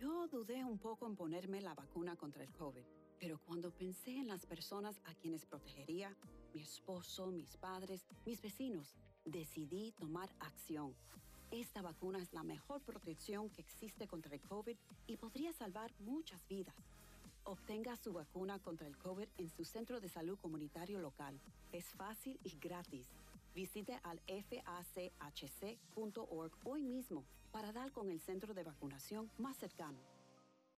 Yo 0.00 0.26
dudé 0.28 0.64
un 0.64 0.78
poco 0.78 1.06
en 1.06 1.16
ponerme 1.16 1.60
la 1.60 1.74
vacuna 1.74 2.16
contra 2.16 2.42
el 2.42 2.50
COVID, 2.52 2.84
pero 3.20 3.38
cuando 3.38 3.70
pensé 3.70 4.16
en 4.16 4.28
las 4.28 4.46
personas 4.46 4.98
a 5.04 5.14
quienes 5.14 5.44
protegería, 5.46 6.16
mi 6.54 6.62
esposo, 6.62 7.30
mis 7.30 7.56
padres, 7.56 8.06
mis 8.24 8.40
vecinos, 8.40 8.96
decidí 9.24 9.92
tomar 9.92 10.30
acción. 10.40 10.94
Esta 11.50 11.82
vacuna 11.82 12.22
es 12.22 12.32
la 12.32 12.42
mejor 12.42 12.80
protección 12.80 13.50
que 13.50 13.60
existe 13.60 14.08
contra 14.08 14.34
el 14.34 14.40
COVID 14.40 14.76
y 15.06 15.18
podría 15.18 15.52
salvar 15.52 15.92
muchas 16.00 16.48
vidas. 16.48 16.74
Obtenga 17.44 17.96
su 17.96 18.12
vacuna 18.12 18.60
contra 18.60 18.86
el 18.86 18.96
COVID 18.96 19.28
en 19.36 19.50
su 19.50 19.64
centro 19.64 20.00
de 20.00 20.08
salud 20.08 20.38
comunitario 20.38 21.00
local. 21.00 21.38
Es 21.72 21.86
fácil 21.90 22.38
y 22.42 22.56
gratis. 22.58 23.10
Visite 23.54 24.00
al 24.02 24.20
fachc.org 24.26 25.16
hoy 26.64 26.82
mismo 26.82 27.24
para 27.50 27.72
dar 27.72 27.92
con 27.92 28.10
el 28.10 28.20
centro 28.20 28.54
de 28.54 28.64
vacunación 28.64 29.30
más 29.38 29.58
cercano. 29.58 29.98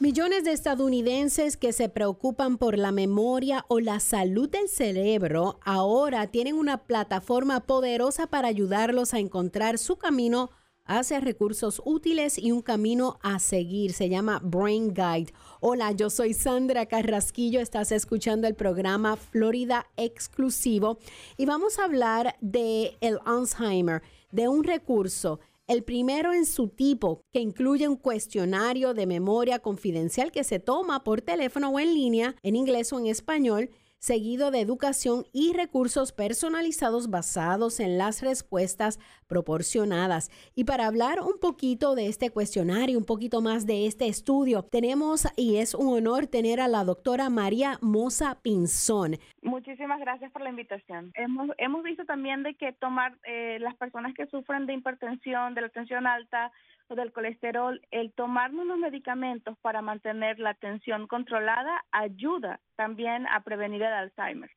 Millones 0.00 0.42
de 0.42 0.50
estadounidenses 0.50 1.56
que 1.56 1.72
se 1.72 1.88
preocupan 1.88 2.58
por 2.58 2.76
la 2.76 2.90
memoria 2.90 3.64
o 3.68 3.78
la 3.78 4.00
salud 4.00 4.48
del 4.50 4.68
cerebro 4.68 5.60
ahora 5.64 6.26
tienen 6.26 6.56
una 6.56 6.78
plataforma 6.78 7.60
poderosa 7.60 8.26
para 8.26 8.48
ayudarlos 8.48 9.14
a 9.14 9.20
encontrar 9.20 9.78
su 9.78 9.96
camino 9.96 10.50
hacia 10.84 11.20
recursos 11.20 11.80
útiles 11.84 12.38
y 12.38 12.50
un 12.50 12.60
camino 12.60 13.20
a 13.22 13.38
seguir. 13.38 13.92
Se 13.92 14.08
llama 14.08 14.40
Brain 14.42 14.92
Guide. 14.92 15.32
Hola, 15.60 15.92
yo 15.92 16.10
soy 16.10 16.34
Sandra 16.34 16.86
Carrasquillo. 16.86 17.60
Estás 17.60 17.92
escuchando 17.92 18.48
el 18.48 18.56
programa 18.56 19.16
Florida 19.16 19.86
Exclusivo 19.96 20.98
y 21.36 21.46
vamos 21.46 21.78
a 21.78 21.84
hablar 21.84 22.36
de 22.40 22.98
el 23.00 23.20
Alzheimer, 23.24 24.02
de 24.32 24.48
un 24.48 24.64
recurso 24.64 25.38
el 25.66 25.82
primero 25.82 26.32
en 26.32 26.46
su 26.46 26.68
tipo, 26.68 27.22
que 27.32 27.40
incluye 27.40 27.88
un 27.88 27.96
cuestionario 27.96 28.94
de 28.94 29.06
memoria 29.06 29.60
confidencial 29.60 30.30
que 30.30 30.44
se 30.44 30.58
toma 30.58 31.04
por 31.04 31.22
teléfono 31.22 31.70
o 31.70 31.80
en 31.80 31.94
línea, 31.94 32.36
en 32.42 32.56
inglés 32.56 32.92
o 32.92 32.98
en 32.98 33.06
español, 33.06 33.70
seguido 34.04 34.50
de 34.50 34.60
educación 34.60 35.24
y 35.32 35.54
recursos 35.54 36.12
personalizados 36.12 37.08
basados 37.08 37.80
en 37.80 37.96
las 37.96 38.22
respuestas 38.22 39.00
proporcionadas. 39.26 40.30
Y 40.54 40.64
para 40.64 40.86
hablar 40.86 41.20
un 41.20 41.40
poquito 41.40 41.94
de 41.94 42.08
este 42.08 42.30
cuestionario, 42.30 42.98
un 42.98 43.06
poquito 43.06 43.40
más 43.40 43.66
de 43.66 43.86
este 43.86 44.06
estudio, 44.06 44.62
tenemos 44.62 45.26
y 45.36 45.56
es 45.56 45.74
un 45.74 45.88
honor 45.88 46.26
tener 46.26 46.60
a 46.60 46.68
la 46.68 46.84
doctora 46.84 47.30
María 47.30 47.78
Moza 47.80 48.42
Pinzón. 48.42 49.16
Muchísimas 49.40 49.98
gracias 50.00 50.30
por 50.32 50.42
la 50.42 50.50
invitación. 50.50 51.10
Hemos, 51.14 51.48
hemos 51.56 51.82
visto 51.82 52.04
también 52.04 52.42
de 52.42 52.54
que 52.54 52.74
tomar 52.74 53.16
eh, 53.24 53.56
las 53.60 53.74
personas 53.76 54.12
que 54.12 54.26
sufren 54.26 54.66
de 54.66 54.74
hipertensión, 54.74 55.54
de 55.54 55.62
la 55.62 55.70
tensión 55.70 56.06
alta, 56.06 56.52
o 56.88 56.94
del 56.94 57.12
colesterol, 57.12 57.80
el 57.90 58.12
tomar 58.12 58.52
unos 58.52 58.78
medicamentos 58.78 59.56
para 59.58 59.82
mantener 59.82 60.38
la 60.38 60.54
tensión 60.54 61.06
controlada 61.06 61.84
ayuda 61.92 62.60
también 62.76 63.26
a 63.28 63.42
prevenir 63.42 63.82
el 63.82 63.92
Alzheimer. 63.92 64.50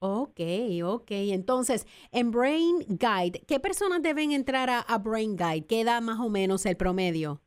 Ok, 0.00 0.40
ok. 0.84 1.10
Entonces, 1.10 1.86
en 2.12 2.30
Brain 2.30 2.78
Guide, 2.88 3.40
¿qué 3.48 3.58
personas 3.58 4.00
deben 4.00 4.30
entrar 4.30 4.70
a, 4.70 4.98
Brain 4.98 5.36
Guide? 5.36 5.66
¿Qué 5.66 5.84
da 5.84 6.00
más 6.00 6.20
o 6.20 6.28
menos 6.28 6.64
el 6.66 6.76
promedio? 6.76 7.40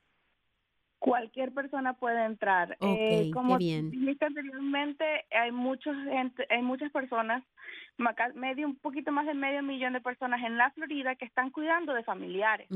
Cualquier 0.99 1.51
persona 1.53 1.93
puede 1.93 2.23
entrar. 2.25 2.77
Ok, 2.79 2.99
Eh, 2.99 3.31
como 3.33 3.57
bien. 3.57 3.89
dijiste 3.89 4.25
anteriormente, 4.25 5.05
hay 5.31 5.51
muchos 5.51 5.95
hay 6.49 6.61
muchas 6.61 6.91
personas, 6.91 7.43
medio 8.35 8.67
un 8.67 8.75
poquito 8.75 9.11
más 9.11 9.25
de 9.25 9.33
medio 9.33 9.61
millón 9.63 9.93
de 9.93 10.01
personas 10.01 10.41
en 10.43 10.57
la 10.57 10.69
Florida 10.71 11.15
que 11.15 11.25
están 11.25 11.49
cuidando 11.51 11.93
de 11.93 12.03
familiares. 12.03 12.67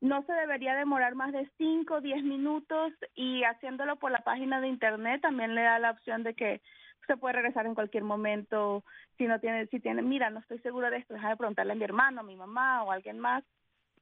no 0.00 0.22
se 0.24 0.32
debería 0.32 0.74
demorar 0.74 1.14
más 1.14 1.32
de 1.32 1.50
5 1.56 1.94
o 1.94 2.00
10 2.00 2.22
minutos 2.22 2.92
y 3.14 3.42
haciéndolo 3.44 3.96
por 3.96 4.10
la 4.10 4.20
página 4.24 4.60
de 4.60 4.68
internet 4.68 5.20
también 5.22 5.54
le 5.54 5.62
da 5.62 5.78
la 5.78 5.92
opción 5.92 6.22
de 6.22 6.34
que 6.34 6.60
se 7.06 7.16
puede 7.16 7.34
regresar 7.34 7.66
en 7.66 7.74
cualquier 7.74 8.02
momento 8.04 8.82
si 9.18 9.26
no 9.26 9.38
tiene, 9.40 9.66
si 9.68 9.78
tiene, 9.80 10.02
mira, 10.02 10.30
no 10.30 10.40
estoy 10.40 10.58
seguro 10.60 10.90
de 10.90 10.96
esto, 10.98 11.14
déjame 11.14 11.36
preguntarle 11.36 11.72
a 11.72 11.76
mi 11.76 11.84
hermano, 11.84 12.20
a 12.20 12.24
mi 12.24 12.36
mamá 12.36 12.82
o 12.82 12.90
a 12.90 12.94
alguien 12.94 13.18
más 13.18 13.44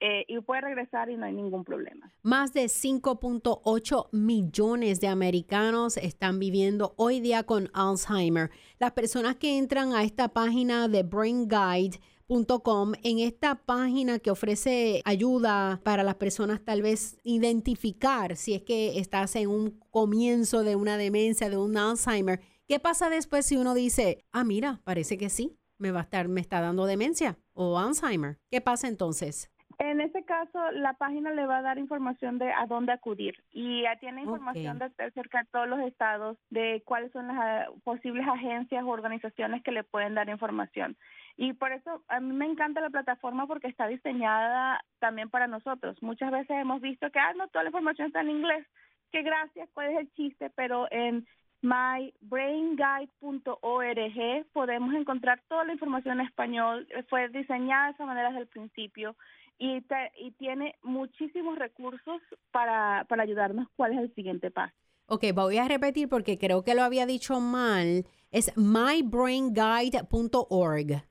eh, 0.00 0.24
y 0.26 0.40
puede 0.40 0.62
regresar 0.62 1.10
y 1.10 1.16
no 1.16 1.26
hay 1.26 1.32
ningún 1.32 1.64
problema. 1.64 2.12
Más 2.22 2.52
de 2.52 2.64
5.8 2.64 4.08
millones 4.10 5.00
de 5.00 5.06
americanos 5.06 5.96
están 5.96 6.40
viviendo 6.40 6.94
hoy 6.96 7.20
día 7.20 7.44
con 7.44 7.70
Alzheimer. 7.72 8.50
Las 8.80 8.92
personas 8.92 9.36
que 9.36 9.58
entran 9.58 9.92
a 9.92 10.02
esta 10.02 10.28
página 10.28 10.88
de 10.88 11.04
brainguide.com, 11.04 12.94
en 13.04 13.18
esta 13.20 13.54
página 13.64 14.18
que 14.18 14.32
ofrece 14.32 15.02
ayuda 15.04 15.80
para 15.84 16.02
las 16.02 16.16
personas 16.16 16.64
tal 16.64 16.82
vez 16.82 17.16
identificar 17.22 18.36
si 18.36 18.54
es 18.54 18.62
que 18.62 18.98
estás 18.98 19.36
en 19.36 19.48
un 19.48 19.78
comienzo 19.90 20.64
de 20.64 20.74
una 20.74 20.96
demencia, 20.96 21.48
de 21.48 21.58
un 21.58 21.76
Alzheimer. 21.76 22.40
¿Qué 22.66 22.80
pasa 22.80 23.08
después 23.08 23.46
si 23.46 23.56
uno 23.56 23.72
dice, 23.72 24.24
ah, 24.32 24.42
mira, 24.42 24.80
parece 24.82 25.16
que 25.16 25.28
sí, 25.28 25.58
me 25.78 25.92
va 25.92 26.00
a 26.00 26.04
estar, 26.04 26.26
me 26.26 26.40
está 26.40 26.60
dando 26.60 26.86
demencia 26.86 27.38
o 27.52 27.78
Alzheimer? 27.78 28.40
¿Qué 28.50 28.60
pasa 28.60 28.88
entonces? 28.88 29.51
En 29.78 30.00
ese 30.00 30.24
caso, 30.24 30.70
la 30.72 30.94
página 30.94 31.30
le 31.30 31.46
va 31.46 31.58
a 31.58 31.62
dar 31.62 31.78
información 31.78 32.38
de 32.38 32.52
a 32.52 32.66
dónde 32.66 32.92
acudir 32.92 33.42
y 33.50 33.82
ya 33.82 33.96
tiene 33.96 34.22
información 34.22 34.78
de, 34.78 34.90
de 34.90 35.10
cerca 35.12 35.40
de 35.40 35.48
todos 35.50 35.68
los 35.68 35.80
estados 35.80 36.36
de 36.50 36.82
cuáles 36.84 37.12
son 37.12 37.28
las 37.28 37.36
ah, 37.38 37.66
posibles 37.84 38.26
agencias 38.26 38.84
o 38.84 38.88
organizaciones 38.88 39.62
que 39.62 39.72
le 39.72 39.84
pueden 39.84 40.14
dar 40.14 40.28
información. 40.28 40.96
Y 41.36 41.54
por 41.54 41.72
eso 41.72 42.02
a 42.08 42.20
mí 42.20 42.34
me 42.34 42.46
encanta 42.46 42.80
la 42.80 42.90
plataforma 42.90 43.46
porque 43.46 43.68
está 43.68 43.86
diseñada 43.86 44.84
también 44.98 45.30
para 45.30 45.46
nosotros. 45.46 45.96
Muchas 46.02 46.30
veces 46.30 46.50
hemos 46.50 46.80
visto 46.80 47.10
que, 47.10 47.18
ah, 47.18 47.32
no, 47.34 47.48
toda 47.48 47.64
la 47.64 47.70
información 47.70 48.08
está 48.08 48.20
en 48.20 48.30
inglés. 48.30 48.66
Que 49.10 49.22
gracias, 49.22 49.68
cuál 49.74 49.90
es 49.90 49.98
el 49.98 50.12
chiste, 50.14 50.50
pero 50.50 50.88
en 50.90 51.26
mybrainguide.org 51.62 54.46
podemos 54.52 54.94
encontrar 54.94 55.40
toda 55.48 55.64
la 55.64 55.72
información 55.72 56.20
en 56.20 56.26
español. 56.26 56.86
Fue 57.08 57.28
diseñada 57.28 57.86
de 57.86 57.92
esa 57.92 58.06
manera 58.06 58.28
desde 58.28 58.42
el 58.42 58.48
principio 58.48 59.16
y, 59.62 59.80
te- 59.82 60.10
y 60.18 60.32
tiene 60.32 60.74
muchísimos 60.82 61.56
recursos 61.56 62.20
para, 62.50 63.06
para 63.08 63.22
ayudarnos 63.22 63.68
cuál 63.76 63.92
es 63.92 64.00
el 64.00 64.12
siguiente 64.14 64.50
paso. 64.50 64.74
Ok, 65.06 65.26
voy 65.34 65.58
a 65.58 65.68
repetir 65.68 66.08
porque 66.08 66.36
creo 66.36 66.64
que 66.64 66.74
lo 66.74 66.82
había 66.82 67.06
dicho 67.06 67.38
mal. 67.38 68.04
Es 68.32 68.52
mybrainguide.org. 68.56 71.04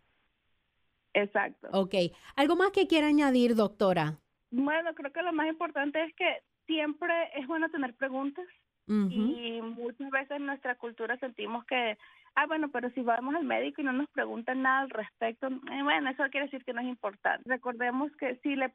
Exacto. 1.14 1.70
Ok. 1.72 1.95
¿Algo 2.36 2.58
más 2.58 2.72
que 2.72 2.88
quiera 2.88 3.08
añadir, 3.08 3.56
doctora? 3.56 4.20
Bueno, 4.49 4.93
creo 4.95 5.14
que 5.14 5.22
lo 5.22 5.32
más 5.32 5.47
importante 5.47 6.04
es 6.04 6.14
que 6.16 6.41
siempre 6.68 7.14
es 7.36 7.47
bueno 7.47 7.70
tener 7.70 7.95
preguntas 7.95 8.45
Y 8.88 9.61
muchas 9.61 10.09
veces 10.09 10.32
en 10.32 10.45
nuestra 10.45 10.75
cultura 10.75 11.15
sentimos 11.17 11.63
que, 11.65 11.97
ah, 12.36 12.45
bueno, 12.45 12.69
pero 12.69 12.89
si 12.89 13.01
vamos 13.01 13.36
al 13.36 13.45
médico 13.45 13.79
y 13.79 13.86
no 13.86 13.93
nos 13.93 14.09
preguntan 14.09 14.63
nada 14.63 14.82
al 14.82 14.89
respecto, 14.89 15.47
eh, 15.47 15.84
bueno, 15.84 16.09
eso 16.09 16.23
quiere 16.29 16.47
decir 16.47 16.65
que 16.65 16.73
no 16.73 16.82
es 16.82 16.88
importante. 16.88 17.47
Recordemos 17.47 18.11
que 18.17 18.36
si 18.43 18.55
le, 18.55 18.69